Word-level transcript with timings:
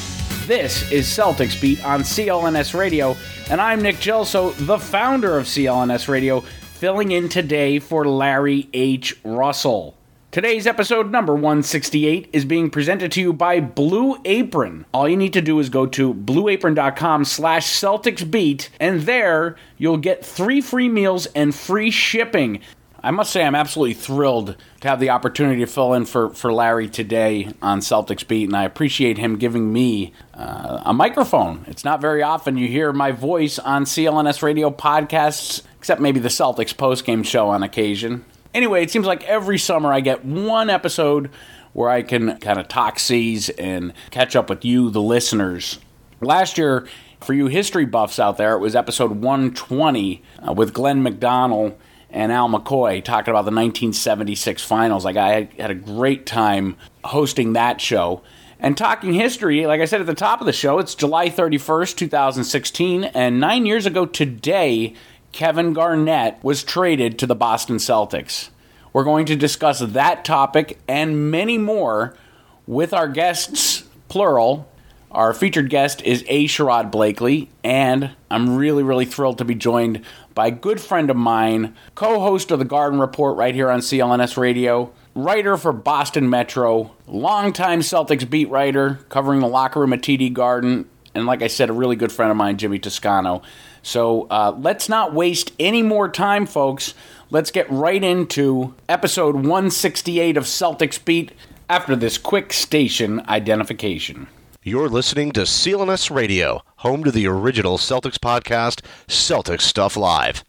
This 0.49 0.91
is 0.91 1.07
Celtics 1.07 1.61
Beat 1.61 1.85
on 1.85 2.01
CLNS 2.01 2.77
Radio, 2.77 3.17
and 3.49 3.61
I'm 3.61 3.81
Nick 3.81 3.99
Gelso, 3.99 4.53
the 4.67 4.77
founder 4.77 5.39
of 5.39 5.47
CLNS 5.47 6.09
Radio, 6.09 6.41
filling 6.41 7.13
in 7.13 7.29
today 7.29 7.79
for 7.79 8.09
Larry 8.09 8.69
H. 8.73 9.17
Russell. 9.23 9.97
Today's 10.33 10.67
episode 10.67 11.13
number 11.13 11.33
168 11.33 12.29
is 12.33 12.45
being 12.45 12.71
presented 12.71 13.13
to 13.13 13.21
you 13.21 13.33
by 13.33 13.61
Blue 13.61 14.17
Apron. 14.25 14.85
All 14.93 15.09
you 15.09 15.17
need 15.17 15.35
to 15.35 15.41
do 15.41 15.61
is 15.61 15.71
go 15.71 15.87
to 15.87 16.13
blueapron.com 16.13 17.25
slash 17.25 17.69
Celtics 17.69 18.29
Beat, 18.29 18.69
and 18.81 19.03
there 19.03 19.55
you'll 19.77 19.97
get 19.97 20.27
three 20.27 20.61
free 20.61 20.89
meals 20.89 21.27
and 21.37 21.55
free 21.55 21.93
shipping. 21.93 22.61
I 23.01 23.13
must 23.13 23.31
say, 23.31 23.45
I'm 23.45 23.55
absolutely 23.55 23.95
thrilled 23.95 24.57
to 24.81 24.89
have 24.89 24.99
the 24.99 25.11
opportunity 25.11 25.61
to 25.61 25.67
fill 25.67 25.95
in 25.95 26.05
for, 26.05 26.31
for 26.31 26.53
Larry 26.53 26.89
today 26.89 27.53
on 27.63 27.79
Celtics 27.79 28.27
Beat, 28.27 28.49
and 28.49 28.57
I 28.57 28.65
appreciate 28.65 29.19
him 29.19 29.37
giving 29.37 29.73
me 29.73 30.13
uh, 30.35 30.83
a 30.85 30.93
microphone. 30.93 31.65
It's 31.69 31.85
not 31.85 32.01
very 32.01 32.23
often 32.23 32.57
you 32.57 32.67
hear 32.67 32.93
my 32.93 33.13
voice 33.13 33.61
on 33.61 33.85
CLNS 33.85 34.43
radio 34.43 34.71
podcasts, 34.71 35.63
except 35.79 36.01
maybe 36.01 36.19
the 36.19 36.29
Celtics 36.29 36.75
postgame 36.75 37.25
show 37.25 37.49
on 37.49 37.63
occasion. 37.63 38.25
Anyway, 38.53 38.83
it 38.83 38.91
seems 38.91 39.07
like 39.07 39.23
every 39.25 39.59
summer 39.59 39.93
I 39.93 40.01
get 40.01 40.25
one 40.25 40.69
episode 40.69 41.31
where 41.75 41.91
I 41.91 42.03
can 42.03 42.39
kind 42.39 42.59
of 42.59 42.67
talk 42.67 42.99
C's 42.99 43.49
and 43.51 43.93
catch 44.11 44.35
up 44.35 44.51
with 44.51 44.65
you, 44.65 44.91
the 44.91 45.03
listeners. 45.03 45.79
Last 46.21 46.59
year, 46.59 46.89
for 47.21 47.33
you 47.33 47.47
history 47.47 47.85
buffs 47.85 48.19
out 48.19 48.39
there, 48.39 48.55
it 48.55 48.59
was 48.59 48.75
episode 48.75 49.13
120 49.13 50.23
uh, 50.49 50.53
with 50.53 50.73
Glenn 50.73 51.05
McDonald 51.05 51.79
and 52.11 52.33
Al 52.33 52.49
McCoy 52.49 53.03
talking 53.05 53.31
about 53.31 53.45
the 53.45 53.55
1976 53.55 54.65
finals. 54.65 55.05
Like 55.05 55.17
I 55.17 55.49
had 55.59 55.71
a 55.71 55.75
great 55.75 56.27
time 56.27 56.77
hosting 57.05 57.53
that 57.53 57.81
show. 57.81 58.23
And 58.61 58.77
talking 58.77 59.13
history, 59.13 59.67
like 59.67 59.81
I 59.81 59.85
said 59.85 60.01
at 60.01 60.07
the 60.07 60.15
top 60.15 60.41
of 60.41 60.47
the 60.47 60.53
show, 60.53 60.79
it's 60.79 60.95
July 60.95 61.29
31st, 61.31 61.97
2016, 61.97 63.05
and 63.05 63.39
nine 63.39 63.67
years 63.67 63.87
ago 63.87 64.05
today, 64.05 64.95
Kevin 65.31 65.73
Garnett 65.73 66.43
was 66.43 66.65
traded 66.65 67.19
to 67.19 67.27
the 67.27 67.37
Boston 67.37 67.77
Celtics. 67.77 68.49
We're 68.93 69.05
going 69.05 69.27
to 69.27 69.37
discuss 69.37 69.79
that 69.79 70.25
topic 70.25 70.81
and 70.89 71.31
many 71.31 71.57
more 71.57 72.17
with 72.67 72.93
our 72.93 73.07
guests, 73.07 73.85
plural. 74.09 74.69
Our 75.13 75.33
featured 75.33 75.71
guest 75.71 76.03
is 76.03 76.25
A. 76.29 76.47
Sherrod 76.47 76.91
Blakely, 76.91 77.49
and 77.63 78.11
I'm 78.31 78.57
really, 78.57 78.83
really 78.83 79.07
thrilled 79.07 79.39
to 79.39 79.45
be 79.45 79.55
joined 79.55 80.03
by 80.39 80.47
a 80.47 80.53
good 80.53 80.81
friend 80.81 81.11
of 81.11 81.17
mine, 81.17 81.75
co 81.97 82.21
host 82.21 82.53
of 82.53 82.61
the 82.61 82.65
Garden 82.65 83.01
Report 83.01 83.37
right 83.37 83.57
here 83.57 83.69
on 83.69 83.81
CLNS 83.81 84.37
Radio, 84.37 84.93
writer 85.17 85.57
for 85.57 85.73
Boston 85.73 86.31
Metro, 86.31 86.93
longtime 87.09 87.81
Celtics 87.81 88.31
beat 88.31 88.49
writer 88.49 89.01
covering 89.09 89.41
the 89.41 89.49
locker 89.49 89.81
room 89.81 89.93
at 89.93 90.01
TD 90.01 90.33
Garden, 90.33 90.89
and 91.13 91.27
like 91.27 91.43
I 91.43 91.49
said, 91.49 91.71
a 91.71 91.73
really 91.73 91.97
good 91.97 92.13
friend 92.13 92.31
of 92.31 92.37
mine, 92.37 92.57
Jimmy 92.57 92.79
Toscano. 92.79 93.43
So 93.83 94.29
uh, 94.31 94.57
let's 94.57 94.89
not 94.89 95.13
waste 95.13 95.51
any 95.59 95.83
more 95.83 96.09
time, 96.09 96.47
folks. 96.47 96.95
Let's 97.31 97.51
get 97.51 97.69
right 97.69 98.05
into 98.05 98.77
episode 98.89 99.35
168 99.35 100.37
of 100.37 100.45
Celtics 100.45 101.05
Beat 101.05 101.33
after 101.69 101.97
this 101.97 102.17
quick 102.17 102.53
station 102.53 103.25
identification. 103.29 104.29
You're 104.63 104.89
listening 104.89 105.33
to 105.33 105.41
CLNS 105.41 106.15
Radio, 106.15 106.63
home 106.79 107.05
to 107.05 107.11
the 107.11 107.27
original 107.27 107.79
Celtics 107.79 108.19
podcast, 108.19 108.81
Celtics 109.07 109.63
Stuff 109.63 109.97
Live. 109.97 110.45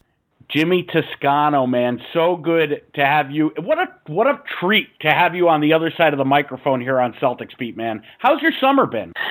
Jimmy 0.49 0.83
Toscano, 0.83 1.67
man, 1.67 2.01
so 2.11 2.35
good 2.35 2.81
to 2.95 3.05
have 3.05 3.29
you. 3.29 3.51
What 3.59 3.77
a 3.77 3.87
what 4.07 4.25
a 4.25 4.41
treat 4.59 4.87
to 5.01 5.11
have 5.11 5.35
you 5.35 5.47
on 5.47 5.61
the 5.61 5.73
other 5.73 5.91
side 5.95 6.11
of 6.11 6.17
the 6.17 6.25
microphone 6.25 6.81
here 6.81 6.99
on 6.99 7.13
Celtics 7.13 7.55
Beat, 7.57 7.77
man. 7.77 8.01
How's 8.17 8.41
your 8.41 8.53
summer 8.59 8.85
been? 8.85 9.13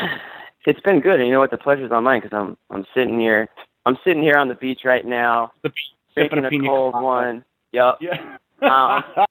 It's 0.66 0.81
been 0.81 1.00
good. 1.00 1.19
And 1.19 1.26
you 1.26 1.32
know 1.32 1.38
what? 1.38 1.50
The 1.50 1.56
pleasure's 1.56 1.92
on 1.92 2.04
mine 2.04 2.20
because 2.20 2.37
I'm 2.37 2.54
I'm 2.69 2.84
sitting 2.92 3.19
here. 3.19 3.48
I'm 3.87 3.97
sitting 4.04 4.22
here 4.22 4.37
on 4.37 4.48
the 4.48 4.54
beach 4.54 4.81
right 4.84 5.06
now, 5.06 5.50
The 5.62 5.72
drinking 6.14 6.44
a 6.44 6.69
cold 6.69 6.92
one. 6.92 7.42
Yep. 7.72 7.98
Yeah. 8.03 8.37
Um, 8.60 9.03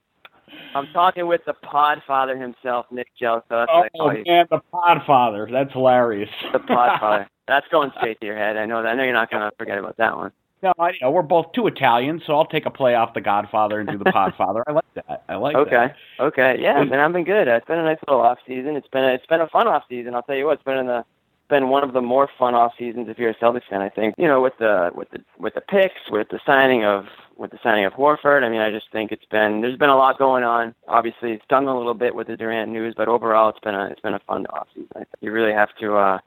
I'm 0.74 0.88
talking 0.94 1.28
with 1.28 1.42
the 1.46 1.54
Podfather 1.54 2.42
himself, 2.42 2.88
Nick 2.90 3.10
Gelso. 3.22 3.44
Oh 3.52 3.84
I 3.84 3.90
call 3.90 4.14
man, 4.26 4.48
the 4.50 4.62
Podfather. 4.74 5.52
That's 5.52 5.72
hilarious. 5.74 6.30
The 6.54 6.60
Podfather. 6.60 7.28
That's 7.48 7.68
going 7.70 7.92
straight 7.98 8.20
to 8.20 8.26
your 8.26 8.38
head. 8.38 8.58
I 8.58 8.66
know 8.66 8.82
that. 8.84 8.90
I 8.90 8.96
know 8.96 9.04
you're 9.04 9.14
not 9.14 9.32
going 9.32 9.50
to 9.50 9.56
forget 9.58 9.78
about 9.78 9.98
that 9.98 10.16
one. 10.16 10.32
No, 10.64 10.74
I, 10.80 10.90
you 10.90 10.98
know, 11.02 11.12
we're 11.12 11.22
both 11.22 11.52
two 11.54 11.68
Italians, 11.68 12.24
so 12.26 12.34
I'll 12.34 12.46
take 12.46 12.66
a 12.66 12.72
play 12.72 12.96
off 12.96 13.14
the 13.14 13.22
Godfather 13.22 13.80
and 13.80 13.88
do 13.88 13.98
the 13.98 14.06
Podfather. 14.06 14.64
I 14.66 14.72
like 14.72 14.94
that. 14.96 15.24
I 15.30 15.36
like 15.36 15.56
Okay. 15.56 15.70
that. 15.70 15.96
Okay. 16.20 16.54
Okay. 16.54 16.62
Yeah, 16.64 16.84
man, 16.84 17.00
I've 17.00 17.14
been 17.14 17.24
good. 17.24 17.48
It's 17.48 17.66
been 17.68 17.78
a 17.78 17.84
nice 17.84 18.00
little 18.08 18.22
off 18.22 18.40
season. 18.48 18.76
It's 18.76 18.88
been 18.88 19.04
a, 19.04 19.10
it's 19.14 19.26
been 19.28 19.42
a 19.42 19.48
fun 19.50 19.68
off 19.68 19.84
season. 19.88 20.16
I'll 20.16 20.24
tell 20.24 20.36
you 20.36 20.46
what. 20.46 20.54
It's 20.54 20.64
been 20.64 20.78
in 20.80 20.88
the 20.88 21.06
been 21.50 21.70
one 21.70 21.84
of 21.84 21.94
the 21.94 22.02
more 22.02 22.28
fun 22.38 22.56
off 22.56 22.74
seasons 22.78 23.08
if 23.08 23.18
you're 23.18 23.30
a 23.30 23.36
Celtics 23.36 23.64
fan. 23.70 23.82
I 23.82 23.90
think 23.90 24.16
you 24.18 24.28
know 24.28 24.42
with 24.42 24.58
the 24.58 24.92
with 24.96 25.10
the 25.12 25.20
with 25.38 25.54
the 25.54 25.62
picks, 25.62 26.10
with 26.10 26.28
the 26.30 26.40
signing 26.46 26.84
of 26.84 27.06
with 27.38 27.52
the 27.52 27.60
signing 27.62 27.86
of 27.86 27.94
Horford. 27.94 28.44
I 28.44 28.50
mean, 28.50 28.60
I 28.60 28.72
just 28.72 28.88
think 28.92 29.12
it's 29.12 29.26
been 29.26 29.62
there's 29.62 29.78
been 29.78 29.90
a 29.90 29.96
lot 29.96 30.18
going 30.18 30.44
on. 30.44 30.74
Obviously, 30.88 31.34
it's 31.34 31.44
stung 31.46 31.68
a 31.68 31.78
little 31.78 31.94
bit 31.94 32.16
with 32.16 32.28
the 32.28 32.36
Durant 32.36 32.72
news, 32.72 32.96
but 32.98 33.08
overall, 33.08 33.50
it's 33.50 33.60
been 33.60 33.76
a 33.76 33.86
it's 33.86 34.02
been 34.02 34.16
a 34.16 34.20
fun 34.28 34.48
off 34.48 34.68
season. 34.74 34.90
I 34.96 35.00
think 35.00 35.10
you 35.22 35.32
really 35.32 35.54
have 35.54 35.70
to 35.80 35.96
uh, 35.96 36.20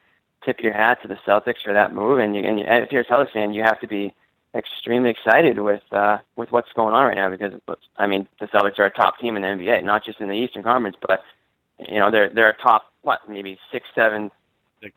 tip 0.45 0.61
your 0.61 0.73
hat 0.73 1.03
to 1.03 1.09
the 1.09 1.19
Celtics 1.27 1.63
for 1.65 1.73
that 1.73 1.95
move, 1.95 2.19
and 2.19 2.35
you, 2.35 2.43
and 2.43 2.59
you, 2.59 2.65
if 2.69 2.93
you're 2.93 3.03
a 3.03 3.07
Celtics 3.07 3.33
fan, 3.33 3.53
you 3.53 3.63
have 3.63 3.81
to 3.81 3.87
be 3.87 4.15
extremely 4.55 5.11
excited 5.11 5.59
with 5.59 5.83
uh, 5.93 6.19
with 6.37 6.51
what's 6.51 6.73
going 6.75 6.95
on 6.95 7.07
right 7.07 7.17
now 7.17 7.31
because 7.31 7.53
I 7.97 8.07
mean 8.07 8.27
the 8.41 8.47
Celtics 8.47 8.79
are 8.79 8.87
a 8.87 8.91
top 8.91 9.19
team 9.19 9.37
in 9.37 9.43
the 9.43 9.49
NBA, 9.49 9.85
not 9.85 10.05
just 10.05 10.21
in 10.21 10.29
the 10.29 10.35
Eastern 10.35 10.63
Conference, 10.63 10.97
but 11.01 11.23
you 11.79 11.99
know 11.99 12.11
they're 12.11 12.31
they're 12.31 12.51
a 12.51 12.57
top 12.57 12.93
what 13.03 13.21
maybe 13.29 13.59
six 13.73 13.87
seven 13.95 14.31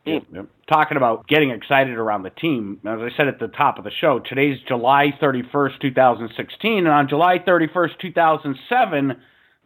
team. 0.06 0.25
Yep. 0.31 0.45
Talking 0.68 0.97
about 0.97 1.27
getting 1.27 1.51
excited 1.51 1.97
around 1.97 2.23
the 2.23 2.29
team, 2.29 2.79
as 2.85 3.00
I 3.00 3.09
said 3.15 3.27
at 3.27 3.39
the 3.39 3.47
top 3.50 3.77
of 3.77 3.83
the 3.83 3.91
show, 3.91 4.19
today's 4.19 4.57
July 4.68 5.13
31st, 5.21 5.79
2016, 5.81 6.77
and 6.77 6.88
on 6.88 7.09
July 7.09 7.39
31st, 7.39 8.00
2007, 8.00 9.18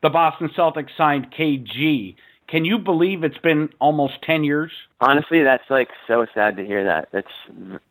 the 0.01 0.09
Boston 0.09 0.49
Celtics 0.57 0.89
signed 0.97 1.31
KG. 1.31 2.15
Can 2.47 2.63
you 2.63 2.79
believe 2.79 3.23
it's 3.23 3.37
been 3.37 3.69
almost 3.79 4.21
10 4.21 4.43
years? 4.45 4.71
Honestly, 5.01 5.43
that's 5.43 5.69
like 5.69 5.89
so 6.07 6.25
sad 6.33 6.55
to 6.57 6.65
hear 6.65 6.83
that. 6.85 7.09
That's 7.11 7.27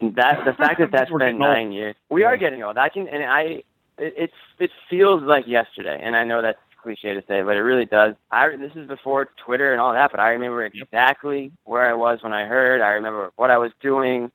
that 0.01 0.45
the 0.45 0.53
fact 0.59 0.81
that 0.81 0.91
that's 0.91 1.11
been 1.11 1.19
getting 1.19 1.43
old. 1.43 1.53
nine 1.53 1.73
years. 1.73 1.95
We 2.09 2.25
are 2.25 2.37
getting 2.37 2.63
old. 2.63 2.79
I 2.79 2.89
can 2.89 3.07
and 3.07 3.23
I 3.25 3.63
it, 3.99 4.15
it's 4.17 4.35
it 4.59 4.71
feels 4.89 5.23
like 5.23 5.47
yesterday, 5.47 6.01
and 6.03 6.17
I 6.17 6.25
know 6.25 6.41
that's 6.41 6.59
cliche 6.83 7.15
to 7.15 7.23
say, 7.29 7.43
but 7.43 7.57
it 7.57 7.63
really 7.63 7.85
does. 7.85 8.15
I 8.31 8.57
this 8.57 8.73
is 8.75 8.89
before 8.89 9.29
Twitter 9.45 9.73
and 9.73 9.81
all 9.81 9.93
that, 9.93 10.11
but 10.11 10.21
I 10.21 10.31
remember 10.31 10.65
exactly 10.65 11.53
where 11.65 11.89
I 11.89 11.93
was 11.93 12.23
when 12.23 12.33
I 12.33 12.47
heard. 12.47 12.81
I 12.81 12.91
remember 12.91 13.33
what 13.37 13.51
I 13.51 13.59
was 13.59 13.73
doing. 13.81 14.31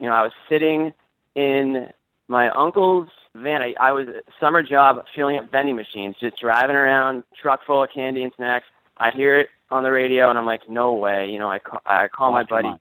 You 0.00 0.06
know, 0.06 0.14
I 0.14 0.22
was 0.22 0.32
sitting 0.48 0.92
in 1.36 1.88
my 2.26 2.50
uncle's 2.50 3.08
van. 3.36 3.62
I, 3.62 3.74
I 3.78 3.92
was 3.92 4.08
summer 4.40 4.62
job 4.64 5.04
filling 5.14 5.38
up 5.38 5.50
vending 5.52 5.76
machines, 5.76 6.16
just 6.18 6.38
driving 6.40 6.74
around, 6.76 7.22
truck 7.40 7.64
full 7.64 7.84
of 7.84 7.90
candy 7.94 8.24
and 8.24 8.32
snacks. 8.36 8.66
I 8.96 9.10
hear 9.10 9.38
it 9.40 9.48
on 9.70 9.82
the 9.82 9.90
radio, 9.90 10.28
and 10.28 10.38
I'm 10.38 10.46
like, 10.46 10.68
no 10.68 10.92
way. 10.94 11.30
You 11.30 11.38
know, 11.38 11.50
I 11.50 11.58
call, 11.58 11.80
I 11.86 12.08
call 12.08 12.32
my 12.32 12.42
buddy, 12.42 12.72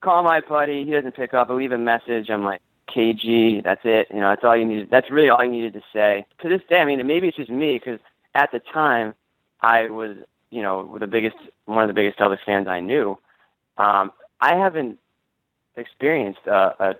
call 0.00 0.22
my 0.22 0.40
buddy. 0.40 0.84
He 0.84 0.90
doesn't 0.90 1.14
pick 1.14 1.34
up. 1.34 1.50
I 1.50 1.54
leave 1.54 1.72
a 1.72 1.78
message. 1.78 2.30
I'm 2.30 2.44
like, 2.44 2.60
KG, 2.88 3.62
that's 3.62 3.82
it. 3.84 4.08
You 4.10 4.20
know, 4.20 4.30
that's 4.30 4.44
all 4.44 4.56
you 4.56 4.64
needed. 4.64 4.90
That's 4.90 5.10
really 5.10 5.30
all 5.30 5.44
you 5.44 5.50
needed 5.50 5.74
to 5.74 5.82
say. 5.92 6.26
To 6.40 6.48
this 6.48 6.62
day, 6.68 6.78
I 6.78 6.84
mean, 6.84 7.04
maybe 7.06 7.28
it's 7.28 7.36
just 7.36 7.50
me 7.50 7.78
because 7.78 8.00
at 8.34 8.50
the 8.52 8.60
time, 8.60 9.14
I 9.60 9.88
was, 9.88 10.16
you 10.50 10.62
know, 10.62 10.98
the 10.98 11.06
biggest, 11.06 11.36
one 11.66 11.82
of 11.82 11.88
the 11.88 11.94
biggest 11.94 12.18
Celtics 12.18 12.44
fans 12.44 12.66
I 12.66 12.80
knew. 12.80 13.18
Um, 13.78 14.12
I 14.40 14.56
haven't 14.56 14.98
experienced 15.76 16.40
a, 16.46 16.74
a, 16.84 16.94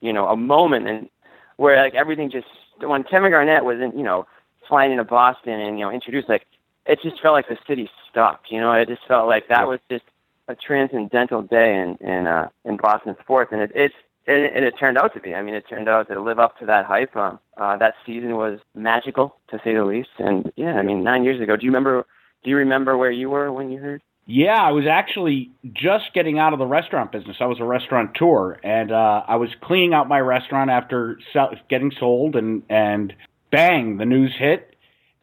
you 0.00 0.12
know, 0.12 0.28
a 0.28 0.36
moment 0.36 0.86
and 0.86 1.08
where 1.56 1.82
like 1.82 1.94
everything 1.94 2.30
just 2.30 2.46
when 2.80 3.04
Kevin 3.04 3.30
Garnett 3.30 3.64
was 3.64 3.80
in, 3.80 3.96
you 3.96 4.04
know, 4.04 4.26
flying 4.68 4.92
into 4.92 5.04
Boston 5.04 5.60
and 5.60 5.78
you 5.78 5.84
know 5.84 5.90
introduced, 5.90 6.28
like 6.28 6.46
it 6.86 7.00
just 7.02 7.20
felt 7.20 7.34
like 7.34 7.48
the 7.48 7.58
city 7.66 7.90
stopped. 8.10 8.50
You 8.50 8.60
know, 8.60 8.72
it 8.72 8.88
just 8.88 9.06
felt 9.06 9.28
like 9.28 9.48
that 9.48 9.68
was 9.68 9.80
just 9.90 10.04
a 10.48 10.54
transcendental 10.54 11.42
day 11.42 11.74
in 11.78 11.96
in 12.06 12.26
uh, 12.26 12.48
in 12.64 12.76
Boston 12.76 13.16
sports, 13.22 13.52
and 13.52 13.62
it, 13.62 13.72
it's 13.74 13.94
and, 14.26 14.44
and 14.44 14.64
it 14.64 14.74
turned 14.78 14.98
out 14.98 15.14
to 15.14 15.20
be. 15.20 15.34
I 15.34 15.42
mean, 15.42 15.54
it 15.54 15.64
turned 15.68 15.88
out 15.88 16.08
to 16.08 16.20
live 16.20 16.38
up 16.38 16.58
to 16.58 16.66
that 16.66 16.86
hype. 16.86 17.16
Um, 17.16 17.38
uh, 17.56 17.76
that 17.78 17.94
season 18.06 18.36
was 18.36 18.60
magical, 18.74 19.36
to 19.50 19.60
say 19.64 19.74
the 19.74 19.84
least. 19.84 20.10
And 20.18 20.52
yeah, 20.56 20.74
I 20.74 20.82
mean, 20.82 21.02
nine 21.02 21.24
years 21.24 21.40
ago. 21.40 21.56
Do 21.56 21.64
you 21.64 21.70
remember? 21.70 22.06
Do 22.44 22.50
you 22.50 22.56
remember 22.56 22.96
where 22.96 23.10
you 23.10 23.30
were 23.30 23.52
when 23.52 23.70
you 23.70 23.78
heard? 23.78 24.02
Yeah, 24.24 24.62
I 24.62 24.70
was 24.70 24.86
actually 24.86 25.50
just 25.72 26.14
getting 26.14 26.38
out 26.38 26.52
of 26.52 26.60
the 26.60 26.66
restaurant 26.66 27.10
business. 27.10 27.38
I 27.40 27.46
was 27.46 27.58
a 27.58 27.64
restaurateur, 27.64 28.54
and 28.62 28.92
uh, 28.92 29.22
I 29.26 29.36
was 29.36 29.50
cleaning 29.60 29.94
out 29.94 30.08
my 30.08 30.20
restaurant 30.20 30.70
after 30.70 31.18
sell- 31.32 31.54
getting 31.68 31.92
sold, 31.98 32.36
and 32.36 32.62
and 32.68 33.14
bang, 33.50 33.96
the 33.96 34.04
news 34.04 34.32
hit, 34.38 34.76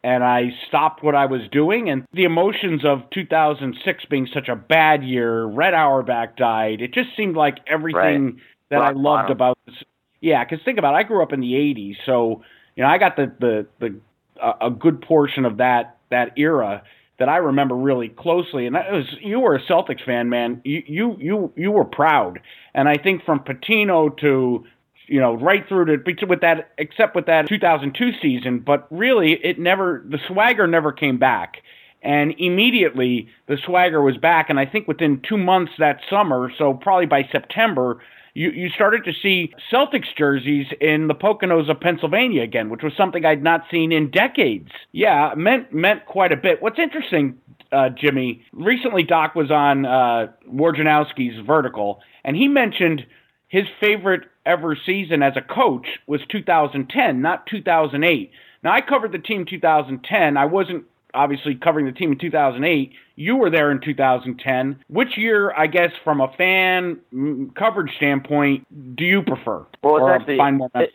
and 0.04 0.24
I 0.24 0.52
stopped 0.68 1.04
what 1.04 1.16
I 1.16 1.26
was 1.26 1.42
doing, 1.52 1.90
and 1.90 2.06
the 2.14 2.24
emotions 2.24 2.86
of 2.86 3.10
2006 3.12 4.06
being 4.06 4.28
such 4.34 4.48
a 4.48 4.56
bad 4.56 5.04
year, 5.04 5.44
Red 5.46 5.74
Auerbach 5.74 6.38
died. 6.38 6.82
It 6.82 6.94
just 6.94 7.10
seemed 7.18 7.36
like 7.36 7.58
everything 7.68 8.26
Right. 8.26 8.36
that 8.70 8.82
I 8.82 8.92
loved 8.92 9.04
bottom. 9.24 9.32
about 9.32 9.58
this. 9.66 9.76
Yeah, 10.22 10.44
because 10.44 10.64
think 10.64 10.80
about 10.80 10.94
it, 10.94 10.98
I 10.98 11.04
grew 11.04 11.22
up 11.24 11.34
in 11.34 11.40
the 11.42 11.54
'80s, 11.56 11.98
so 12.06 12.42
you 12.76 12.84
know 12.84 12.90
I 12.90 12.98
got 12.98 13.16
the 13.16 13.32
the 13.40 13.68
the 13.80 13.96
a 14.42 14.68
a 14.68 14.70
good 14.72 15.02
portion 15.02 15.46
of 15.46 15.58
that 15.58 15.98
that 16.10 16.32
era 16.38 16.84
that 17.20 17.28
I 17.30 17.38
remember 17.38 17.76
really 17.76 18.08
closely. 18.10 18.66
And 18.66 18.76
that 18.76 18.92
was 18.92 19.06
you 19.22 19.40
were 19.42 19.56
a 19.56 19.62
Celtics 19.62 20.04
fan, 20.06 20.30
man. 20.30 20.62
You 20.64 20.84
you 20.88 21.16
you 21.20 21.54
you 21.56 21.72
were 21.72 21.86
proud, 21.86 22.40
and 22.74 22.88
I 22.88 22.96
think 22.98 23.24
from 23.26 23.40
Pitino 23.42 24.16
to 24.20 24.66
you 25.10 25.20
know 25.20 25.34
right 25.34 25.68
through 25.68 25.86
to 25.86 26.26
with 26.26 26.42
that 26.42 26.72
except 26.78 27.16
with 27.16 27.26
that 27.26 27.48
2002 27.48 28.12
season, 28.22 28.60
but 28.60 28.88
really 28.92 29.34
it 29.44 29.60
never 29.60 30.04
the 30.08 30.20
swagger 30.28 30.68
never 30.68 30.92
came 30.92 31.18
back. 31.18 31.58
And 32.02 32.34
immediately 32.38 33.28
the 33.48 33.58
swagger 33.58 34.02
was 34.02 34.16
back, 34.16 34.50
and 34.50 34.60
I 34.60 34.66
think 34.66 34.88
within 34.88 35.22
two 35.28 35.38
months 35.38 35.74
that 35.80 36.00
summer, 36.10 36.50
so 36.58 36.74
probably 36.74 37.08
by 37.08 37.28
September, 37.30 38.00
you, 38.34 38.52
you 38.52 38.70
started 38.70 39.04
to 39.04 39.12
see 39.22 39.54
Celtics 39.70 40.16
jerseys 40.18 40.68
in 40.80 41.08
the 41.08 41.16
Poconos 41.16 41.70
of 41.70 41.82
Pennsylvania 41.82 42.42
again, 42.42 42.70
which 42.70 42.84
was 42.84 42.94
something 42.96 43.26
I'd 43.26 43.44
not 43.44 43.64
seen 43.70 43.92
in 43.92 44.12
decades. 44.12 44.70
Yeah, 44.94 45.34
meant 45.36 45.74
meant 45.74 46.06
quite 46.06 46.32
a 46.32 46.38
bit. 46.38 46.62
What's 46.62 46.80
interesting, 46.80 47.38
uh, 47.74 47.90
Jimmy, 47.90 48.46
recently 48.54 49.04
Doc 49.04 49.36
was 49.36 49.52
on 49.52 49.86
uh, 49.86 50.28
Wojnarowski's 50.50 51.46
Vertical, 51.46 52.02
and 52.24 52.38
he 52.38 52.48
mentioned 52.48 53.06
his 53.50 53.66
favorite 53.82 54.24
ever 54.46 54.78
season 54.86 55.22
as 55.22 55.34
a 55.36 55.42
coach 55.42 55.88
was 56.08 56.22
2010, 56.30 57.22
not 57.22 57.46
2008. 57.48 58.32
Now 58.64 58.72
I 58.74 58.82
covered 58.82 59.12
the 59.12 59.20
team 59.20 59.46
2010. 59.46 60.38
I 60.38 60.46
wasn't 60.46 60.86
obviously 61.14 61.56
covering 61.56 61.88
the 61.88 61.92
team 61.92 62.12
in 62.12 62.20
2008. 62.20 62.92
You 63.16 63.36
were 63.36 63.50
there 63.50 63.72
in 63.72 63.82
2010. 63.82 64.80
Which 64.88 65.18
year, 65.18 65.52
I 65.58 65.68
guess, 65.68 65.92
from 66.04 66.22
a 66.22 66.32
fan 66.38 67.00
mm, 67.14 67.54
coverage 67.56 67.92
standpoint, 67.98 68.68
do 68.96 69.04
you 69.04 69.24
prefer 69.24 69.66
Well, 69.82 69.98
it's 69.98 70.04
or 70.04 70.14
actually- 70.14 70.38
find 70.38 70.58
more 70.58 70.70
it- 70.76 70.94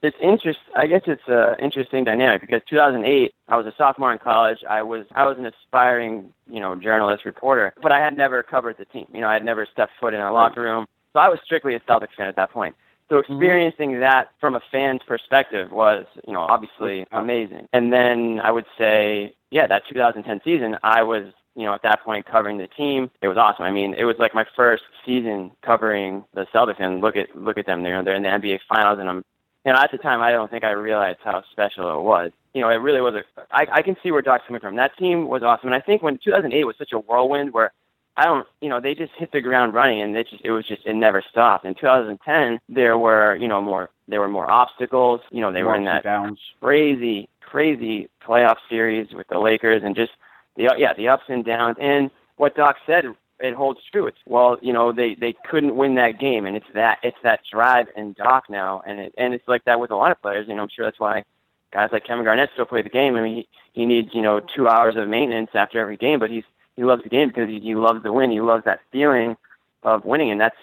It's 0.00 0.16
interest. 0.20 0.60
I 0.76 0.86
guess 0.86 1.02
it's 1.06 1.26
an 1.26 1.56
interesting 1.58 2.04
dynamic 2.04 2.42
because 2.42 2.62
2008, 2.70 3.34
I 3.48 3.56
was 3.56 3.66
a 3.66 3.72
sophomore 3.76 4.12
in 4.12 4.18
college. 4.18 4.58
I 4.68 4.82
was 4.82 5.06
I 5.12 5.26
was 5.26 5.38
an 5.38 5.46
aspiring, 5.46 6.32
you 6.48 6.60
know, 6.60 6.76
journalist 6.76 7.24
reporter, 7.24 7.74
but 7.82 7.90
I 7.90 7.98
had 7.98 8.16
never 8.16 8.44
covered 8.44 8.76
the 8.78 8.84
team. 8.84 9.06
You 9.12 9.22
know, 9.22 9.28
I 9.28 9.32
had 9.32 9.44
never 9.44 9.66
stepped 9.66 9.92
foot 9.98 10.14
in 10.14 10.20
a 10.20 10.32
locker 10.32 10.60
room, 10.62 10.86
so 11.18 11.22
I 11.22 11.28
was 11.28 11.40
strictly 11.44 11.74
a 11.74 11.80
Celtics 11.80 12.14
fan 12.16 12.28
at 12.28 12.36
that 12.36 12.52
point. 12.52 12.76
So 13.08 13.16
mm-hmm. 13.16 13.32
experiencing 13.32 14.00
that 14.00 14.30
from 14.40 14.54
a 14.54 14.60
fan's 14.70 15.02
perspective 15.02 15.72
was, 15.72 16.06
you 16.26 16.32
know, 16.32 16.42
obviously 16.42 17.06
amazing. 17.10 17.66
And 17.72 17.92
then 17.92 18.40
I 18.40 18.52
would 18.52 18.66
say, 18.76 19.34
yeah, 19.50 19.66
that 19.66 19.82
2010 19.88 20.40
season, 20.44 20.78
I 20.84 21.02
was 21.02 21.32
you 21.56 21.64
know, 21.64 21.74
at 21.74 21.82
that 21.82 22.04
point 22.04 22.24
covering 22.24 22.58
the 22.58 22.68
team, 22.68 23.10
it 23.20 23.26
was 23.26 23.36
awesome. 23.36 23.64
I 23.64 23.72
mean, 23.72 23.92
it 23.94 24.04
was 24.04 24.14
like 24.20 24.32
my 24.32 24.46
first 24.54 24.84
season 25.04 25.50
covering 25.62 26.24
the 26.32 26.46
Celtics, 26.54 26.78
and 26.78 27.00
look 27.00 27.16
at 27.16 27.34
look 27.36 27.58
at 27.58 27.66
them. 27.66 27.82
They're 27.82 28.00
they're 28.04 28.14
in 28.14 28.22
the 28.22 28.28
NBA 28.28 28.60
Finals, 28.68 29.00
and 29.00 29.08
I'm, 29.08 29.24
you 29.66 29.72
know, 29.72 29.78
at 29.80 29.90
the 29.90 29.98
time 29.98 30.22
I 30.22 30.30
don't 30.30 30.48
think 30.48 30.62
I 30.62 30.70
realized 30.70 31.18
how 31.24 31.42
special 31.50 31.98
it 31.98 32.02
was. 32.04 32.30
You 32.54 32.60
know, 32.60 32.68
it 32.68 32.76
really 32.76 33.00
was 33.00 33.16
a. 33.16 33.24
I 33.50 33.66
I 33.72 33.82
can 33.82 33.96
see 34.04 34.12
where 34.12 34.22
Doc's 34.22 34.46
coming 34.46 34.60
from. 34.60 34.76
That 34.76 34.96
team 34.96 35.26
was 35.26 35.42
awesome, 35.42 35.66
and 35.66 35.74
I 35.74 35.80
think 35.80 36.00
when 36.00 36.18
2008 36.18 36.62
was 36.62 36.76
such 36.78 36.92
a 36.92 36.98
whirlwind 36.98 37.52
where. 37.52 37.72
I 38.18 38.24
don't, 38.24 38.48
you 38.60 38.68
know, 38.68 38.80
they 38.80 38.96
just 38.96 39.12
hit 39.12 39.30
the 39.30 39.40
ground 39.40 39.74
running, 39.74 40.02
and 40.02 40.16
it 40.16 40.28
just, 40.28 40.44
it 40.44 40.50
was 40.50 40.66
just, 40.66 40.84
it 40.84 40.94
never 40.94 41.22
stopped. 41.30 41.64
In 41.64 41.76
2010, 41.76 42.58
there 42.68 42.98
were, 42.98 43.36
you 43.36 43.46
know, 43.46 43.62
more, 43.62 43.90
there 44.08 44.18
were 44.18 44.28
more 44.28 44.50
obstacles. 44.50 45.20
You 45.30 45.40
know, 45.40 45.52
they 45.52 45.62
were 45.62 45.76
in 45.76 45.84
that 45.84 46.02
downs. 46.02 46.40
crazy, 46.60 47.28
crazy 47.40 48.08
playoff 48.20 48.56
series 48.68 49.12
with 49.12 49.28
the 49.28 49.38
Lakers 49.38 49.82
and 49.84 49.94
just 49.94 50.10
the 50.56 50.74
yeah 50.76 50.94
the 50.94 51.06
ups 51.06 51.24
and 51.28 51.44
downs. 51.44 51.76
And 51.80 52.10
what 52.38 52.56
Doc 52.56 52.78
said, 52.86 53.04
it 53.38 53.54
holds 53.54 53.78
true. 53.92 54.08
It's 54.08 54.18
well, 54.26 54.58
you 54.60 54.72
know, 54.72 54.90
they 54.90 55.14
they 55.14 55.36
couldn't 55.48 55.76
win 55.76 55.94
that 55.94 56.18
game, 56.18 56.44
and 56.44 56.56
it's 56.56 56.66
that 56.74 56.98
it's 57.04 57.18
that 57.22 57.42
drive 57.48 57.86
in 57.96 58.14
Doc 58.14 58.46
now, 58.50 58.82
and 58.84 58.98
it 58.98 59.14
and 59.16 59.32
it's 59.32 59.46
like 59.46 59.64
that 59.66 59.78
with 59.78 59.92
a 59.92 59.96
lot 59.96 60.10
of 60.10 60.20
players. 60.20 60.48
You 60.48 60.56
know, 60.56 60.62
I'm 60.62 60.68
sure 60.68 60.84
that's 60.84 60.98
why 60.98 61.22
guys 61.72 61.90
like 61.92 62.04
Kevin 62.04 62.24
Garnett 62.24 62.50
still 62.54 62.66
play 62.66 62.82
the 62.82 62.88
game. 62.88 63.14
I 63.14 63.22
mean, 63.22 63.36
he 63.36 63.48
he 63.74 63.86
needs 63.86 64.12
you 64.12 64.22
know 64.22 64.40
two 64.40 64.66
hours 64.66 64.96
of 64.96 65.06
maintenance 65.06 65.50
after 65.54 65.78
every 65.78 65.96
game, 65.96 66.18
but 66.18 66.30
he's 66.30 66.44
he 66.78 66.84
loves 66.84 67.02
the 67.02 67.08
game 67.08 67.28
because 67.28 67.48
he, 67.48 67.58
he 67.58 67.74
loves 67.74 68.04
the 68.04 68.12
win. 68.12 68.30
He 68.30 68.40
loves 68.40 68.64
that 68.64 68.80
feeling 68.92 69.36
of 69.82 70.04
winning, 70.04 70.30
and 70.30 70.40
that's 70.40 70.56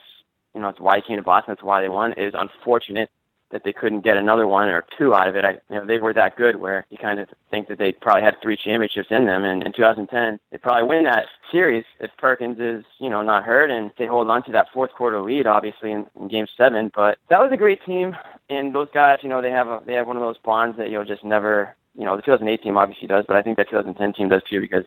you 0.54 0.62
know 0.62 0.68
that's 0.68 0.80
why 0.80 0.96
he 0.96 1.02
came 1.02 1.18
to 1.18 1.24
Boston. 1.24 1.52
That's 1.52 1.64
why 1.64 1.82
they 1.82 1.90
won. 1.90 2.14
It 2.14 2.24
is 2.24 2.34
unfortunate 2.34 3.10
that 3.52 3.66
they 3.66 3.74
couldn't 3.74 4.02
get 4.02 4.16
another 4.16 4.48
one 4.48 4.70
or 4.70 4.86
two 4.98 5.14
out 5.14 5.28
of 5.28 5.36
it. 5.36 5.44
I, 5.44 5.52
you 5.70 5.76
know, 5.76 5.86
they 5.86 6.00
were 6.00 6.14
that 6.14 6.38
good 6.38 6.56
where 6.56 6.86
you 6.90 6.98
kind 6.98 7.20
of 7.20 7.28
think 7.52 7.68
that 7.68 7.78
they 7.78 7.92
probably 7.92 8.24
had 8.24 8.42
three 8.42 8.58
championships 8.58 9.10
in 9.12 9.26
them. 9.26 9.44
And 9.44 9.62
in 9.64 9.74
2010, 9.74 10.40
they 10.52 10.58
probably 10.58 10.88
win 10.88 11.04
that 11.04 11.28
series 11.52 11.84
if 12.00 12.12
Perkins 12.18 12.60
is, 12.60 12.86
you 13.00 13.10
know, 13.10 13.22
not 13.22 13.44
hurt 13.44 13.70
and 13.70 13.92
they 13.98 14.08
hold 14.08 14.30
on 14.30 14.44
to 14.44 14.52
that 14.54 14.68
fourth 14.74 14.92
quarter 14.94 15.22
lead, 15.22 15.48
obviously 15.48 15.92
in, 15.92 16.08
in 16.20 16.28
Game 16.28 16.48
Seven. 16.58 16.92
But 16.96 17.18
that 17.30 17.40
was 17.40 17.52
a 17.52 17.58
great 17.58 17.86
team, 17.86 18.16
and 18.50 18.74
those 18.74 18.90
guys, 18.94 19.20
you 19.22 19.30
know, 19.30 19.42
they 19.42 19.52
have 19.52 19.68
a 19.68 19.82
they 19.86 19.94
have 19.94 20.08
one 20.08 20.18
of 20.18 20.24
those 20.24 20.38
bonds 20.40 20.78
that 20.78 20.90
you'll 20.90 21.06
just 21.06 21.24
never, 21.24 21.76
you 21.94 22.06
know, 22.06 22.16
the 22.16 22.24
2008 22.24 22.64
team 22.64 22.78
obviously 22.78 23.08
does, 23.08 23.26
but 23.28 23.38
I 23.38 23.42
think 23.42 23.58
that 23.58 23.70
2010 23.70 24.14
team 24.14 24.30
does 24.30 24.44
too 24.50 24.60
because 24.60 24.86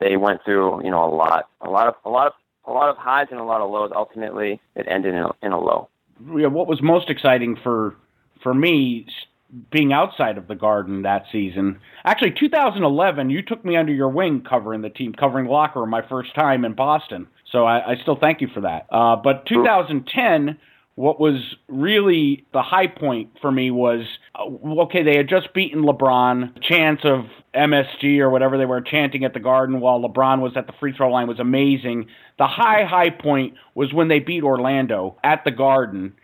they 0.00 0.16
went 0.16 0.44
through, 0.44 0.84
you 0.84 0.90
know, 0.90 1.04
a 1.04 1.12
lot, 1.14 1.48
a 1.60 1.70
lot 1.70 1.86
of, 1.86 1.94
a 2.04 2.10
lot 2.10 2.26
of, 2.26 2.32
a 2.64 2.72
lot 2.72 2.88
of 2.88 2.96
highs 2.96 3.28
and 3.30 3.40
a 3.40 3.44
lot 3.44 3.60
of 3.60 3.70
lows. 3.70 3.90
Ultimately, 3.94 4.60
it 4.74 4.86
ended 4.88 5.14
in 5.14 5.22
a, 5.22 5.30
in 5.42 5.52
a 5.52 5.60
low. 5.60 5.88
Yeah, 6.36 6.48
what 6.48 6.66
was 6.66 6.82
most 6.82 7.08
exciting 7.08 7.56
for 7.62 7.96
for 8.42 8.52
me 8.54 9.06
being 9.70 9.92
outside 9.92 10.38
of 10.38 10.46
the 10.46 10.54
garden 10.54 11.02
that 11.02 11.24
season 11.32 11.80
actually 12.04 12.30
2011 12.30 13.30
you 13.30 13.42
took 13.42 13.64
me 13.64 13.76
under 13.76 13.92
your 13.92 14.08
wing 14.08 14.44
covering 14.48 14.80
the 14.82 14.88
team 14.88 15.12
covering 15.12 15.46
locker 15.46 15.80
room 15.80 15.90
my 15.90 16.06
first 16.08 16.34
time 16.34 16.64
in 16.64 16.72
boston 16.72 17.26
so 17.50 17.64
i, 17.64 17.92
I 17.92 17.96
still 17.96 18.16
thank 18.16 18.40
you 18.40 18.48
for 18.54 18.60
that 18.60 18.86
uh, 18.90 19.16
but 19.16 19.46
2010 19.46 20.56
what 20.94 21.18
was 21.18 21.56
really 21.68 22.44
the 22.52 22.62
high 22.62 22.86
point 22.86 23.30
for 23.40 23.50
me 23.50 23.70
was 23.70 24.06
uh, 24.36 24.44
okay 24.82 25.02
they 25.02 25.16
had 25.16 25.28
just 25.28 25.52
beaten 25.52 25.82
lebron 25.82 26.52
chance 26.62 27.00
of 27.04 27.24
msg 27.54 28.18
or 28.18 28.30
whatever 28.30 28.56
they 28.58 28.66
were 28.66 28.80
chanting 28.80 29.24
at 29.24 29.34
the 29.34 29.40
garden 29.40 29.80
while 29.80 30.00
lebron 30.00 30.40
was 30.40 30.52
at 30.56 30.66
the 30.66 30.72
free 30.78 30.92
throw 30.92 31.10
line 31.10 31.26
was 31.26 31.40
amazing 31.40 32.06
the 32.38 32.46
high 32.46 32.84
high 32.84 33.10
point 33.10 33.54
was 33.74 33.92
when 33.92 34.08
they 34.08 34.20
beat 34.20 34.42
orlando 34.42 35.16
at 35.24 35.44
the 35.44 35.50
garden 35.50 36.14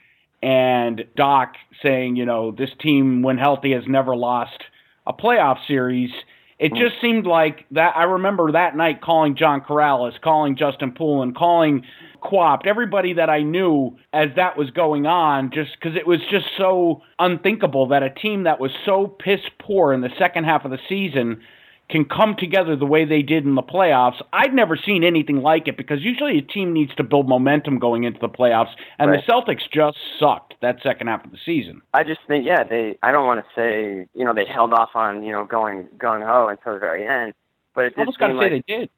and 0.43 1.05
Doc 1.17 1.55
saying, 1.83 2.17
you 2.17 2.25
know, 2.25 2.51
this 2.51 2.71
team, 2.81 3.23
when 3.23 3.39
healthy, 3.39 3.73
has 3.73 3.85
never 3.87 4.15
lost 4.15 4.63
a 5.07 5.13
playoff 5.13 5.59
series. 5.67 6.11
It 6.59 6.73
hmm. 6.73 6.79
just 6.79 7.01
seemed 7.01 7.27
like 7.27 7.67
that. 7.73 7.97
I 7.97 8.05
remember 8.05 8.53
that 8.53 8.77
night 8.77 9.01
calling 9.01 9.37
John 9.37 9.61
Corrales, 9.61 10.21
calling 10.21 10.57
Justin 10.57 10.93
Poulin, 10.93 11.35
calling 11.35 11.85
Quapt, 12.21 12.67
everybody 12.67 13.13
that 13.15 13.31
I 13.31 13.43
knew 13.43 13.97
as 14.13 14.31
that 14.37 14.57
was 14.57 14.71
going 14.71 15.07
on, 15.07 15.51
just 15.53 15.73
because 15.79 15.97
it 15.97 16.07
was 16.07 16.21
just 16.31 16.47
so 16.57 17.03
unthinkable 17.19 17.89
that 17.89 18.03
a 18.03 18.11
team 18.11 18.45
that 18.45 18.59
was 18.59 18.73
so 18.85 19.07
piss 19.07 19.41
poor 19.59 19.93
in 19.93 20.01
the 20.01 20.11
second 20.19 20.45
half 20.45 20.65
of 20.65 20.71
the 20.71 20.79
season 20.89 21.41
can 21.89 22.05
come 22.05 22.35
together 22.37 22.75
the 22.75 22.87
way 22.87 23.05
they 23.05 23.23
did 23.23 23.45
in 23.45 23.55
the 23.55 23.63
playoffs. 23.63 24.21
I'd 24.33 24.53
never 24.53 24.77
seen 24.77 25.05
anything 25.05 25.43
like 25.43 25.69
it 25.69 25.77
because 25.77 26.03
usually 26.03 26.39
a 26.39 26.43
team 26.43 26.73
needs 26.73 26.95
to 26.97 27.05
build 27.05 27.29
momentum 27.29 27.79
going 27.79 28.05
into 28.05 28.19
the 28.19 28.29
playoffs, 28.29 28.75
and 28.99 29.11
Right. 29.11 29.25
the 29.25 29.33
Celtics 29.33 29.71
just 29.71 29.99
sucked. 30.19 30.46
That 30.61 30.83
second 30.83 31.07
half 31.09 31.25
of 31.25 31.31
the 31.31 31.39
season. 31.45 31.83
I 31.95 32.05
just 32.05 32.21
think, 32.27 32.47
yeah, 32.47 32.65
they. 32.65 32.99
I 33.03 33.13
don't 33.13 33.27
want 33.27 33.45
to 33.45 33.47
say, 33.55 34.07
you 34.15 34.25
know, 34.25 34.35
they 34.35 34.45
held 34.45 34.73
off 34.73 34.91
on, 34.95 35.23
you 35.23 35.33
know, 35.33 35.45
going 35.45 35.89
gung 35.99 36.27
ho 36.27 36.49
until 36.49 36.75
the 36.75 36.79
very 36.79 37.07
end, 37.07 37.35
but 37.75 37.87
it 37.87 37.91
did 37.91 38.01
Almost 38.01 38.19
got 38.19 38.29
to 38.29 38.33
seem 38.33 38.41
say 38.41 38.51
like 38.51 38.67
they 38.67 38.79
did. 38.79 38.91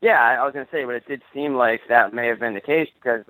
Yeah, 0.00 0.20
I 0.20 0.34
I 0.34 0.44
was 0.44 0.52
going 0.52 0.66
to 0.66 0.72
say, 0.72 0.84
but 0.84 0.96
it 0.96 1.06
did 1.06 1.22
seem 1.32 1.54
like 1.54 1.82
that 1.88 2.12
may 2.12 2.26
have 2.26 2.40
been 2.40 2.54
the 2.54 2.60
case 2.60 2.88
because 2.94 3.24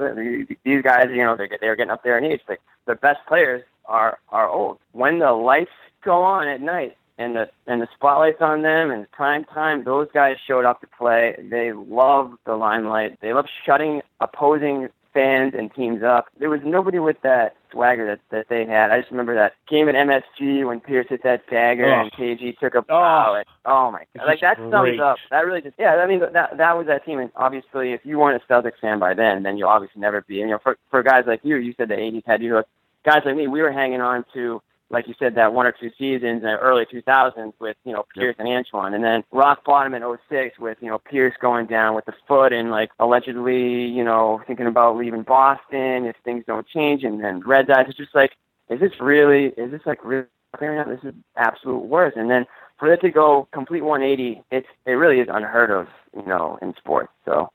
these 0.65 0.83
guys, 0.83 1.09
you 1.11 1.23
know, 1.23 1.37
they're 1.37 1.49
they're 1.61 1.77
getting 1.77 1.91
up 1.91 2.03
there 2.03 2.17
in 2.17 2.25
age. 2.25 2.41
Like 2.49 2.61
the 2.87 2.95
best 2.95 3.21
players 3.29 3.62
are 3.85 4.19
are 4.31 4.49
old. 4.49 4.79
When 4.93 5.19
the 5.19 5.33
lights 5.33 5.71
go 6.03 6.23
on 6.23 6.49
at 6.49 6.61
night 6.61 6.97
and 7.19 7.37
the 7.37 7.51
and 7.67 7.83
the 7.83 7.89
spotlight's 7.95 8.41
on 8.41 8.62
them 8.62 8.91
and 8.91 9.11
prime 9.11 9.45
time, 9.45 9.85
those 9.85 10.09
guys 10.15 10.37
showed 10.47 10.65
up 10.65 10.81
to 10.81 10.87
play. 10.87 11.37
They 11.51 11.73
love 11.73 12.33
the 12.47 12.57
limelight. 12.57 13.19
They 13.21 13.35
love 13.35 13.47
shutting 13.67 14.01
opposing 14.21 14.89
fans 15.12 15.53
and 15.57 15.73
teams 15.75 16.03
up. 16.03 16.29
There 16.39 16.49
was 16.51 16.61
nobody 16.65 16.99
with 16.99 17.21
that 17.23 17.55
swagger 17.73 18.07
that 18.07 18.21
that 18.31 18.49
they 18.49 18.64
had. 18.64 18.91
I 18.91 19.00
just 19.00 19.11
remember 19.11 19.35
that 19.35 19.55
game 19.69 19.88
at 19.88 19.95
MSG 19.95 20.64
when 20.67 20.81
Pierce 20.81 21.07
hit 21.09 21.23
that 21.25 21.47
dagger 21.50 21.87
Oh. 21.87 22.00
and 22.02 22.12
KG 22.12 22.57
took 22.59 22.75
a 22.75 22.79
oh. 22.79 22.83
bow. 22.83 23.35
and- 23.37 23.47
Oh 23.64 23.91
my 23.91 24.05
god! 24.17 24.26
Like 24.26 24.41
that 24.41 24.57
great. 24.57 24.71
sums 24.71 25.00
up. 25.00 25.17
That 25.31 25.47
really 25.47 25.62
just 25.62 25.76
yeah. 25.79 25.95
I 25.97 26.07
mean 26.07 26.21
that 26.21 26.57
that 26.57 26.76
was 26.76 26.87
that 26.88 27.05
team. 27.05 27.19
And 27.19 27.31
obviously, 27.37 27.93
if 27.93 28.00
you 28.05 28.19
weren't 28.19 28.43
a 28.43 28.52
Celtics 28.52 28.79
fan 28.81 28.99
by 28.99 29.14
then, 29.14 29.43
then 29.45 29.57
you'll 29.57 29.69
obviously 29.69 30.00
never 30.00 30.21
be. 30.23 30.41
And 30.41 30.50
you 30.50 30.55
know, 30.57 30.61
for 30.62 30.76
for 30.91 31.02
guys 31.02 31.25
like 31.26 31.41
you, 31.45 31.57
you 31.57 31.73
said 31.76 31.88
the 31.88 31.95
'80s 31.95 32.23
had 32.26 32.43
you. 32.43 32.55
Look, 32.57 32.67
guys 33.05 33.23
like 33.25 33.37
me, 33.37 33.47
we 33.49 33.62
were 33.62 33.73
hanging 33.73 34.00
on 34.00 34.25
to. 34.35 34.61
Like 34.93 35.09
you 35.09 35.15
said, 35.19 35.35
that 35.37 35.55
one 35.55 35.67
or 35.67 35.73
two 35.73 35.91
seasons 35.99 36.23
in 36.23 36.41
the 36.43 36.59
early 36.59 36.85
2000s 36.85 37.55
with, 37.59 37.77
you 37.85 37.93
know, 37.93 38.05
Pierce 38.15 38.37
and 38.39 38.47
Antoine. 38.47 38.93
And 38.93 39.03
then 39.03 39.25
rock 39.33 39.65
bottom 39.65 39.95
in 39.95 40.03
06 40.29 40.59
with, 40.59 40.77
you 40.81 40.89
know, 40.89 40.99
Pierce 40.99 41.35
going 41.41 41.67
down 41.67 41.95
with 41.95 42.05
the 42.05 42.13
foot 42.29 42.53
and, 42.53 42.71
like, 42.71 42.91
allegedly, 42.99 43.85
you 43.87 44.05
know, 44.05 44.43
thinking 44.47 44.67
about 44.67 44.97
leaving 44.97 45.23
Boston 45.23 46.05
if 46.05 46.15
things 46.25 46.45
don't 46.47 46.67
change. 46.69 47.05
And 47.05 47.25
then 47.25 47.41
Red 47.41 47.71
Eyes. 47.71 47.87
It's 47.89 47.97
just 47.97 48.15
like, 48.15 48.33
is 48.69 48.81
this 48.81 48.93
really, 49.01 49.47
is 49.57 49.71
this, 49.71 49.81
like, 49.87 50.05
really 50.05 50.27
clearing 50.55 50.79
out? 50.79 50.89
This 50.89 51.03
is 51.03 51.15
absolute 51.37 51.85
worst. 51.85 52.17
And 52.19 52.31
then 52.31 52.45
for 52.79 52.93
it 52.93 53.01
to 53.01 53.11
go 53.11 53.49
complete 53.53 53.83
180, 53.83 54.43
it's, 54.51 54.69
it 54.85 54.93
really 54.93 55.21
is 55.21 55.29
unheard 55.31 55.71
of, 55.71 55.89
you 56.15 56.27
know, 56.27 56.59
in 56.61 56.75
sports. 56.77 57.13
So 57.25 57.51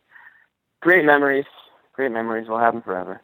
great 0.81 1.05
memories. 1.05 1.45
Great 1.93 2.11
memories. 2.11 2.47
We'll 2.47 2.59
have 2.59 2.73
them 2.73 2.81
forever. 2.81 3.21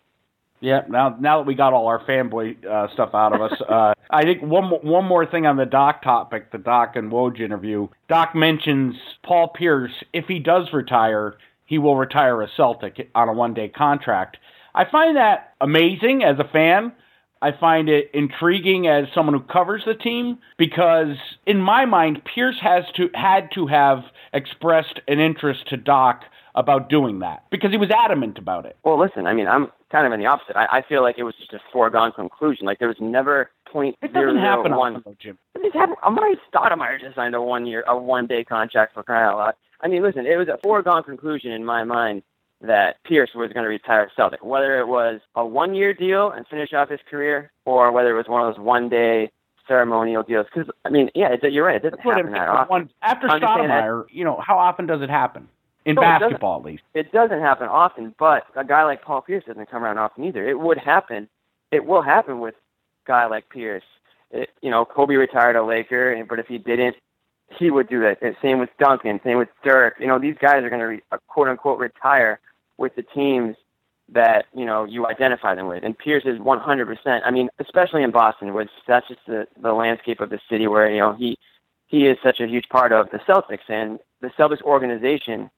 Yeah, 0.63 0.84
now 0.88 1.17
now 1.20 1.39
that 1.39 1.46
we 1.46 1.55
got 1.55 1.74
all 1.74 1.88
our 1.88 2.01
fanboy 2.05 2.65
uh, 2.65 2.88
stuff 2.93 3.10
out 3.13 3.36
of 3.36 3.41
us, 3.41 3.62
uh, 3.67 3.93
I 4.10 4.24
think 4.24 4.41
one 4.41 4.70
one 4.70 5.03
more 5.03 5.25
thing 5.25 5.46
on 5.46 5.58
the 5.58 5.65
Doc 5.65 6.01
topic, 6.01 6.53
the 6.53 6.58
Doc 6.58 6.96
and 6.96 7.12
Woj 7.12 7.41
interview. 7.41 7.89
Doc 8.08 8.34
mentions 8.34 8.96
Paul 9.24 9.50
Pierce. 9.50 9.91
If 10.13 10.27
he 10.27 10.39
does 10.39 10.70
retire, 10.72 11.34
he 11.65 11.79
will 11.79 11.98
retire 11.98 12.41
a 12.41 12.48
Celtic 12.55 13.12
on 13.13 13.27
a 13.27 13.34
one 13.34 13.53
day 13.53 13.67
contract. 13.67 14.38
I 14.74 14.86
find 14.89 15.17
that 15.17 15.53
amazing 15.60 16.24
as 16.24 16.39
a 16.39 16.48
fan. 16.48 16.93
I 17.41 17.51
find 17.60 17.89
it 17.89 18.12
intriguing 18.13 18.88
as 18.88 19.08
someone 19.13 19.36
who 19.36 19.41
covers 19.41 19.84
the 19.86 19.96
team 19.96 20.38
because 20.58 21.17
in 21.46 21.60
my 21.60 21.84
mind 21.84 22.22
Pierce 22.24 22.60
has 22.62 22.86
to 22.96 23.10
had 23.13 23.50
to 23.55 23.67
have 23.67 24.05
expressed 24.32 25.01
an 25.10 25.20
interest 25.20 25.67
to 25.72 25.75
Doc 25.75 26.22
about 26.55 26.89
doing 26.89 27.19
that 27.19 27.43
because 27.50 27.72
he 27.72 27.77
was 27.77 27.89
adamant 27.89 28.38
about 28.38 28.65
it. 28.65 28.77
Well, 28.83 29.00
listen, 29.00 29.25
I 29.27 29.33
mean, 29.33 29.48
I'm 29.48 29.72
kind 29.91 30.05
of 30.05 30.13
in 30.13 30.19
the 30.19 30.25
opposite. 30.27 30.55
I, 30.55 30.67
I 30.77 30.81
feel 30.81 31.01
like 31.01 31.17
it 31.17 31.24
was 31.24 31.36
just 31.36 31.53
a 31.53 31.60
foregone 31.72 32.12
conclusion. 32.12 32.65
Like 32.65 32.79
there 32.79 32.88
was 32.88 32.98
never 33.00 33.50
point 33.72 33.95
It 34.01 34.13
doesn't 34.13 34.38
happen 34.38 34.75
one. 34.75 34.93
often, 34.98 35.03
though, 35.05 35.15
Jim. 35.19 35.38
It 35.55 35.63
just 35.63 35.75
happened. 35.75 35.98
Amar'e 36.03 36.36
Stoudemire 36.53 37.00
just 37.00 37.15
signed 37.15 37.33
a 37.36 37.41
one 37.41 37.65
year, 37.65 37.83
a 37.88 37.98
one 37.98 38.27
day 38.27 38.43
contract 38.43 38.93
for 38.93 39.03
crying 39.03 39.25
out 39.29 39.38
loud. 39.38 39.53
I 39.81 39.88
mean, 39.88 40.03
listen, 40.03 40.25
it 40.25 40.38
was 40.38 40.48
a 40.48 40.57
foregone 40.63 41.03
conclusion 41.03 41.51
in 41.51 41.65
my 41.65 41.83
mind 41.83 42.24
that 42.62 43.03
Pierce 43.03 43.31
was 43.36 43.51
going 43.51 43.63
to 43.65 43.69
retire 43.69 44.10
Celtic, 44.15 44.43
whether 44.43 44.79
it 44.79 44.88
was 44.88 45.19
a 45.36 45.45
one 45.45 45.75
year 45.75 45.93
deal 45.93 46.31
and 46.31 46.48
finish 46.48 46.72
off 46.72 46.89
his 46.89 47.01
career, 47.10 47.51
or 47.65 47.91
whether 47.91 48.12
it 48.12 48.17
was 48.17 48.27
one 48.29 48.48
of 48.48 48.55
those 48.55 48.63
one 48.63 48.88
day 48.89 49.31
ceremonial 49.67 50.24
deals. 50.24 50.45
Because 50.53 50.69
I 50.86 50.89
mean, 50.89 51.10
yeah, 51.15 51.33
it, 51.33 51.51
you're 51.51 51.65
right. 51.65 51.77
It 51.77 51.83
doesn't 51.83 52.00
That's 52.03 52.15
happen 52.17 52.31
that 52.31 52.48
often. 52.48 52.69
one, 52.69 52.89
after 53.01 53.27
I'm 53.27 53.41
just 53.41 53.53
saying 53.55 53.67
that- 53.67 53.83
Stoudemire, 53.83 54.05
you 54.12 54.24
know, 54.24 54.39
how 54.45 54.57
often 54.57 54.86
does 54.86 55.01
it 55.01 55.10
happen? 55.10 55.50
In 55.85 55.95
No, 55.95 56.01
it 56.01 56.05
doesn't. 56.05 56.19
basketball, 56.21 56.59
at 56.59 56.65
least. 56.65 56.83
it 56.93 57.11
doesn't 57.11 57.39
happen 57.41 57.67
often, 57.67 58.15
but 58.17 58.45
a 58.55 58.63
guy 58.63 58.83
like 58.83 59.01
Paul 59.01 59.21
Pierce 59.21 59.43
doesn't 59.45 59.69
come 59.69 59.83
around 59.83 59.97
often 59.97 60.23
either. 60.23 60.47
It 60.47 60.59
would 60.59 60.77
happen. 60.77 61.27
It 61.71 61.85
will 61.85 62.01
happen 62.01 62.39
with 62.39 62.55
a 62.55 63.07
guy 63.07 63.25
like 63.25 63.49
Pierce. 63.49 63.83
It, 64.31 64.49
you 64.61 64.71
know, 64.71 64.85
Kobe 64.85 65.15
retired 65.15 65.55
a 65.55 65.63
Laker, 65.63 66.11
and- 66.11 66.27
but 66.27 66.39
if 66.39 66.47
he 66.47 66.57
didn't, 66.57 66.95
he 67.57 67.69
would 67.69 67.87
do 67.89 67.99
that. 68.01 68.21
And 68.21 68.35
Same 68.41 68.59
with 68.59 68.69
Duncan. 68.79 69.19
Same 69.23 69.37
with 69.37 69.49
Dirk. 69.63 69.95
You 69.99 70.07
know, 70.07 70.17
these 70.17 70.37
guys 70.39 70.63
are 70.63 70.69
going 70.69 70.79
to 70.79 70.87
re, 70.87 71.01
uh, 71.11 71.17
quote 71.27 71.47
unquote 71.49 71.79
retire 71.79 72.39
with 72.77 72.95
the 72.95 73.03
teams 73.03 73.55
that 74.09 74.45
you 74.53 74.65
know 74.65 74.83
you 74.85 75.05
identify 75.07 75.53
them 75.55 75.67
with. 75.67 75.83
And 75.83 75.97
Pierce 75.97 76.25
is 76.25 76.39
100%. 76.39 77.21
I 77.25 77.31
mean, 77.31 77.49
especially 77.59 78.03
in 78.03 78.11
Boston, 78.11 78.53
where 78.53 78.67
that's 78.87 79.07
just 79.07 79.21
the 79.27 79.47
the 79.57 79.73
landscape 79.73 80.19
of 80.19 80.29
the 80.29 80.39
city, 80.49 80.67
where 80.67 80.89
you 80.89 80.97
know 80.99 81.13
he 81.13 81.37
he 81.87 82.07
is 82.07 82.17
such 82.23 82.39
a 82.39 82.47
huge 82.47 82.67
part 82.69 82.91
of 82.91 83.09
the 83.11 83.19
Celtics 83.19 83.69
and 83.69 83.99
the 84.21 84.29
Celtics 84.29 84.61
organization 84.63 85.49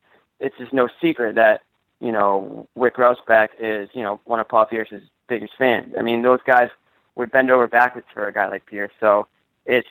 it's 0.46 0.58
just 0.58 0.74
no 0.74 0.88
secret 1.02 1.36
that 1.36 1.62
you 2.00 2.12
know 2.12 2.68
Rick 2.76 2.96
Grousbeck 2.98 3.50
is 3.60 3.90
you 3.94 4.04
know 4.04 4.20
one 4.26 4.40
of 4.40 4.48
Paul 4.48 4.66
Pierce's 4.66 5.04
biggest 5.28 5.54
fans. 5.58 5.94
I 5.98 6.02
mean, 6.02 6.22
those 6.22 6.40
guys 6.46 6.70
would 7.16 7.32
bend 7.32 7.50
over 7.52 7.68
backwards 7.68 8.08
for 8.14 8.28
a 8.28 8.34
guy 8.34 8.48
like 8.48 8.66
Pierce. 8.66 8.92
So 9.00 9.28
it's 9.66 9.88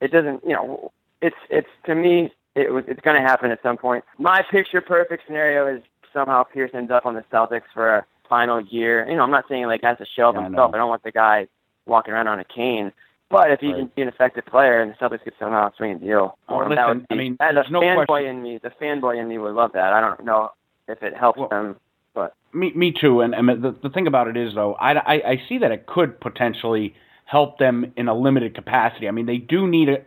it 0.00 0.10
doesn't 0.10 0.42
you 0.44 0.52
know 0.54 0.92
it's 1.22 1.36
it's 1.50 1.68
to 1.86 1.94
me 1.94 2.32
it 2.54 2.72
was 2.72 2.84
it's 2.88 3.00
going 3.00 3.20
to 3.20 3.26
happen 3.26 3.50
at 3.50 3.62
some 3.62 3.76
point. 3.76 4.04
My 4.18 4.42
picture 4.42 4.80
perfect 4.80 5.24
scenario 5.26 5.66
is 5.76 5.82
somehow 6.12 6.42
Pierce 6.44 6.70
ends 6.74 6.90
up 6.90 7.06
on 7.06 7.14
the 7.14 7.24
Celtics 7.32 7.64
for 7.72 7.96
a 7.96 8.06
final 8.28 8.60
year. 8.60 9.06
You 9.08 9.16
know, 9.16 9.22
I'm 9.22 9.30
not 9.30 9.44
saying 9.48 9.66
like 9.66 9.84
as 9.84 10.00
a 10.00 10.06
shell 10.06 10.30
of 10.30 10.36
Yeah, 10.36 10.44
himself. 10.44 10.70
know. 10.72 10.76
I 10.76 10.80
don't 10.80 10.88
want 10.88 11.02
the 11.02 11.12
guy 11.12 11.46
walking 11.86 12.14
around 12.14 12.28
on 12.28 12.38
a 12.40 12.44
cane. 12.44 12.92
But 13.30 13.50
if 13.50 13.60
he 13.60 13.68
Right. 13.68 13.76
can 13.78 13.90
be 13.96 14.02
an 14.02 14.08
effective 14.08 14.44
player 14.46 14.80
and 14.80 14.92
the 14.92 14.96
Celtics 14.96 15.22
could 15.24 15.32
somehow 15.38 15.72
swing 15.76 15.92
a 15.92 15.94
deal, 15.96 16.36
um, 16.48 16.58
listen, 16.58 16.76
that 16.76 16.88
would 16.88 17.08
be, 17.08 17.14
I 17.14 17.18
mean, 17.18 17.36
as 17.40 17.56
a 17.56 17.70
no 17.70 17.80
fanboy 17.80 18.06
question- 18.06 18.36
in 18.36 18.42
me, 18.42 18.58
the 18.58 18.70
fanboy 18.70 19.16
in 19.18 19.28
me 19.28 19.38
would 19.38 19.54
love 19.54 19.72
that. 19.72 19.92
I 19.92 20.00
don't 20.00 20.24
know 20.24 20.52
if 20.88 21.02
it 21.02 21.16
helps 21.16 21.38
Well- 21.38 21.48
them, 21.48 21.76
but 22.14 22.34
Me, 22.52 22.70
me 22.74 22.92
too. 22.92 23.22
And, 23.22 23.34
and 23.34 23.48
the, 23.48 23.74
the 23.82 23.90
thing 23.90 24.06
about 24.06 24.28
it 24.28 24.36
is, 24.36 24.54
though, 24.54 24.74
I, 24.74 24.92
I, 24.92 25.14
I 25.30 25.42
see 25.48 25.58
that 25.58 25.72
it 25.72 25.86
could 25.86 26.20
potentially 26.20 26.94
help 27.24 27.58
them 27.58 27.92
in 27.96 28.06
a 28.06 28.14
limited 28.14 28.54
capacity. 28.54 29.08
I 29.08 29.10
mean, 29.10 29.26
they 29.26 29.38
do 29.38 29.66
need 29.66 29.88
a, 29.88 30.04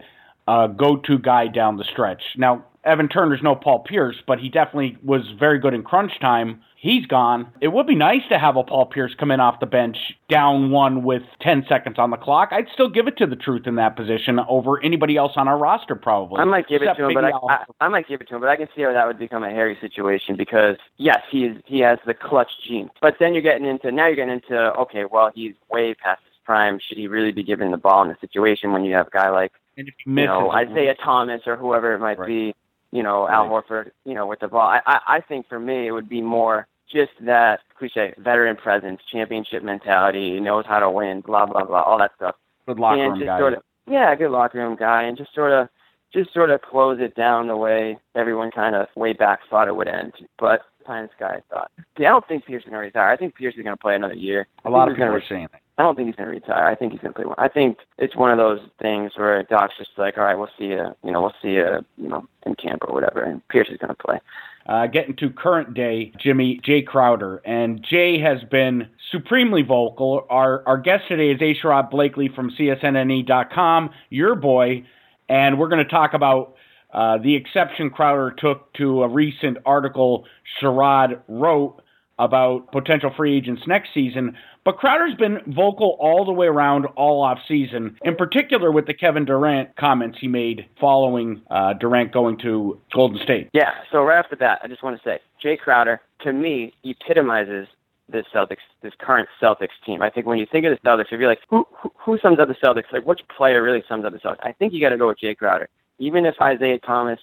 a 0.48 0.70
go-to 0.70 1.18
guy 1.18 1.48
down 1.48 1.76
the 1.78 1.84
stretch. 1.84 2.22
Now, 2.38 2.64
Evan 2.88 3.10
Turner's 3.10 3.44
no 3.44 3.54
Paul 3.56 3.80
Pierce, 3.80 4.16
but 4.26 4.40
he 4.40 4.50
definitely 4.50 4.98
was 5.04 5.22
very 5.38 5.60
good 5.60 5.74
in 5.74 5.84
crunch 5.84 6.20
time. 6.20 6.62
He's 6.80 7.06
gone. 7.08 7.48
It 7.60 7.70
would 7.70 7.88
be 7.88 7.96
nice 7.96 8.22
to 8.30 8.38
have 8.38 8.56
a 8.56 8.64
Paul 8.64 8.86
Pierce 8.86 9.14
come 9.20 9.32
in 9.32 9.40
off 9.40 9.60
the 9.60 9.66
bench 9.66 9.98
down 10.30 10.70
one 10.72 11.04
with 11.04 11.24
10 11.42 11.66
seconds 11.68 11.98
on 11.98 12.12
the 12.12 12.18
clock. 12.18 12.50
I'd 12.52 12.68
still 12.74 12.88
give 12.88 13.08
it 13.08 13.18
to 13.18 13.26
the 13.26 13.36
truth 13.36 13.66
in 13.66 13.76
that 13.76 13.96
position 13.96 14.40
over 14.48 14.82
anybody 14.84 15.18
else 15.18 15.34
on 15.36 15.48
our 15.48 15.58
roster, 15.58 15.96
probably. 15.96 16.40
I 16.40 16.46
might 16.46 16.68
give 16.68 16.84
it 16.84 16.94
to 16.94 17.08
him. 17.08 17.14
But 17.16 17.26
I, 17.26 17.32
I, 17.32 17.66
I 17.82 17.88
might 17.88 18.08
give 18.08 18.22
it 18.22 18.30
to 18.30 18.36
him. 18.36 18.42
But 18.42 18.50
I 18.50 18.56
can 18.56 18.68
see 18.76 18.84
how 18.84 18.94
that 18.94 19.08
would 19.08 19.18
become 19.20 19.44
a 19.44 19.50
hairy 19.50 19.78
situation 19.82 20.36
because 20.38 20.78
yes, 20.98 21.22
he 21.30 21.46
is 21.46 21.58
he 21.66 21.80
has 21.80 21.98
the 22.06 22.14
clutch 22.14 22.52
gene. 22.66 22.90
But 23.02 23.18
then 23.20 23.34
you're 23.34 23.42
getting 23.44 23.66
into 23.68 23.92
now 23.92 24.06
you're 24.06 24.16
getting 24.16 24.36
into 24.36 24.56
okay, 24.56 25.06
well 25.06 25.32
he's 25.34 25.56
way 25.72 25.96
past 25.96 26.22
his 26.26 26.36
prime. 26.46 26.80
Should 26.80 26.98
he 26.98 27.08
really 27.08 27.32
be 27.32 27.44
given 27.44 27.72
the 27.72 27.78
ball 27.78 28.04
in 28.04 28.12
a 28.12 28.20
situation 28.20 28.72
when 28.72 28.86
you 28.86 28.94
have 28.94 29.08
a 29.08 29.12
guy 29.12 29.30
like 29.30 29.52
and 29.78 29.88
if 29.88 29.96
he 30.06 30.12
you 30.12 30.28
know 30.28 30.52
Isaiah 30.52 30.96
Thomas 31.04 31.42
or 31.48 31.56
whoever 31.58 31.94
it 31.96 32.00
might 32.00 32.20
Right. 32.20 32.28
be, 32.28 32.56
you 32.92 33.04
know 33.04 33.28
Al 33.28 33.48
Horford, 33.48 33.92
you 34.06 34.14
know 34.14 34.28
with 34.28 34.40
the 34.40 34.48
ball. 34.48 34.68
I, 34.68 34.82
I 34.86 35.00
I 35.08 35.22
think 35.22 35.48
for 35.48 35.60
me 35.60 35.88
it 35.88 35.92
would 35.92 36.10
be 36.10 36.22
more 36.22 36.68
just 36.92 37.12
that 37.22 37.60
cliche 37.78 38.14
veteran 38.18 38.56
presence, 38.56 39.02
championship 39.12 39.64
mentality, 39.64 40.40
knows 40.40 40.66
how 40.68 40.80
to 40.80 40.90
win, 40.90 41.22
blah 41.22 41.46
blah 41.46 41.66
blah, 41.66 41.82
all 41.82 41.98
that 42.00 42.12
stuff. 42.16 42.36
good 42.66 42.80
locker 42.80 43.02
and 43.02 43.12
room 43.12 43.20
just 43.20 43.28
guy. 43.28 43.40
sort 43.40 43.54
of 43.54 43.64
yeah, 43.90 44.16
good 44.16 44.32
locker 44.32 44.58
room 44.58 44.76
guy, 44.76 45.04
and 45.04 45.18
just 45.18 45.34
sort 45.34 45.52
of 45.52 45.70
just 46.14 46.34
sort 46.34 46.50
of 46.50 46.62
close 46.62 47.00
it 47.02 47.16
down 47.16 47.48
the 47.48 47.58
way 47.58 47.98
everyone 48.16 48.52
kind 48.52 48.76
of 48.76 48.88
way 48.96 49.14
back 49.14 49.40
thought 49.50 49.68
it 49.68 49.76
would 49.76 49.88
end. 49.88 50.14
But 50.40 50.62
Pine 50.86 51.10
Sky 51.16 51.42
thought, 51.50 51.70
yeah, 51.98 52.08
I 52.08 52.12
don't 52.12 52.28
think 52.28 52.46
Pierce 52.46 52.64
is 52.64 52.70
going 52.70 52.80
to 52.80 52.86
retire. 52.86 53.10
I 53.10 53.18
think 53.18 53.36
Pierce 53.36 53.56
is 53.56 53.64
going 53.64 53.76
to 53.76 53.82
play 53.82 53.96
another 53.96 54.14
year. 54.14 54.48
a 54.64 54.70
lot 54.70 54.88
of 54.88 54.96
people 54.96 55.08
gonna 55.08 55.18
are 55.18 55.24
saying 55.28 55.50
that. 55.52 55.62
I 55.78 55.84
don't 55.84 55.96
think 55.96 56.08
he's 56.08 56.16
going 56.16 56.30
to 56.30 56.34
retire. 56.36 56.66
I 56.66 56.76
think 56.76 56.92
he's 56.92 57.02
going 57.02 57.14
to 57.14 57.18
play 57.18 57.26
one. 57.26 57.36
I 57.38 57.48
think 57.48 57.78
it's 58.00 58.16
one 58.16 58.32
of 58.32 58.38
those 58.38 58.60
things 58.82 59.12
where 59.16 59.44
Doc's 59.44 59.76
just 59.78 59.92
like, 59.98 60.18
all 60.18 60.24
right, 60.24 60.36
we'll 60.36 60.50
see 60.58 60.66
you, 60.66 60.88
you 61.04 61.12
know, 61.12 61.22
we'll 61.22 61.36
see 61.42 61.50
you, 61.50 61.86
you 61.98 62.10
know, 62.10 62.28
in 62.46 62.56
camp 62.56 62.84
or 62.88 62.94
whatever, 62.94 63.22
and 63.22 63.48
Pierce 63.50 63.70
is 63.70 63.78
going 63.78 63.90
to 63.90 64.04
play. 64.04 64.20
Uh, 64.66 64.88
getting 64.88 65.16
to 65.16 65.30
current 65.30 65.74
day, 65.74 66.12
Jimmy 66.20 66.60
Jae 66.68 66.86
Crowder, 66.86 67.38
and 67.46 67.86
Jae 67.86 68.22
has 68.22 68.44
been 68.50 68.90
supremely 69.12 69.62
vocal. 69.62 70.26
Our 70.30 70.62
our 70.68 70.78
guest 70.78 71.06
today 71.08 71.30
is 71.30 71.42
A. 71.42 71.56
Sherrod 71.56 71.90
Blakely 71.90 72.28
from 72.28 72.52
CSNNE.com, 72.52 73.92
your 74.10 74.36
boy, 74.36 74.84
and 75.30 75.58
we're 75.58 75.70
going 75.70 75.86
to 75.86 75.90
talk 75.90 76.14
about 76.14 76.56
uh, 76.92 77.18
the 77.18 77.36
exception 77.36 77.90
Crowder 77.90 78.32
took 78.38 78.74
to 78.74 79.04
a 79.04 79.08
recent 79.08 79.58
article 79.66 80.26
Sherrod 80.62 81.22
wrote 81.30 81.82
about 82.20 82.72
potential 82.72 83.12
free 83.16 83.38
agents 83.38 83.62
next 83.68 83.90
season. 83.94 84.36
But 84.68 84.76
Crowder's 84.76 85.16
been 85.16 85.40
vocal 85.48 85.96
all 85.98 86.26
the 86.26 86.34
way 86.34 86.48
around 86.48 86.88
all 86.98 87.24
off 87.24 87.40
season, 87.48 87.98
in 88.02 88.18
particular 88.18 88.70
with 88.70 88.86
the 88.86 88.94
Kevin 88.94 89.24
Durant 89.24 89.74
comments 89.78 90.18
he 90.20 90.28
made 90.28 90.66
following 90.78 91.42
uh, 91.50 91.72
Durant 91.72 92.12
going 92.12 92.38
to 92.40 92.78
Golden 92.94 93.18
State. 93.24 93.50
Yeah. 93.54 93.72
So 93.94 94.04
right 94.04 94.20
off 94.20 94.30
the 94.30 94.36
bat, 94.36 94.60
I 94.62 94.68
just 94.68 94.84
want 94.84 95.02
to 95.02 95.04
say, 95.10 95.20
Jae 95.42 95.58
Crowder 95.58 96.02
to 96.24 96.34
me 96.34 96.74
epitomizes 96.84 97.70
this 98.10 98.26
Celtics, 98.36 98.58
this 98.82 98.92
current 99.00 99.30
Celtics 99.42 99.70
team. 99.86 100.02
I 100.02 100.10
think 100.10 100.26
when 100.26 100.38
you 100.38 100.46
think 100.46 100.66
of 100.66 100.78
the 100.78 100.86
Celtics, 100.86 101.14
if 101.14 101.20
you're 101.22 101.30
like, 101.30 101.40
who 101.50 101.66
who, 101.72 101.90
who 101.96 102.20
sums 102.20 102.38
up 102.38 102.50
the 102.50 102.56
Celtics? 102.56 102.92
Like, 102.92 103.06
which 103.06 103.22
player 103.38 103.64
really 103.64 103.86
sums 103.88 104.04
up 104.04 104.12
the 104.12 104.20
Celtics? 104.20 104.44
I 104.44 104.52
think 104.52 104.74
you 104.74 104.82
got 104.82 104.90
to 104.90 104.98
go 104.98 105.08
with 105.08 105.20
Jae 105.24 105.38
Crowder. 105.38 105.70
Even 105.98 106.26
if 106.26 106.36
Isaiah 106.42 106.80
Thomas 106.80 107.22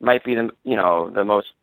might 0.00 0.24
be 0.24 0.34
the 0.34 0.50
you 0.62 0.76
know 0.76 1.08
the 1.08 1.24
most 1.24 1.54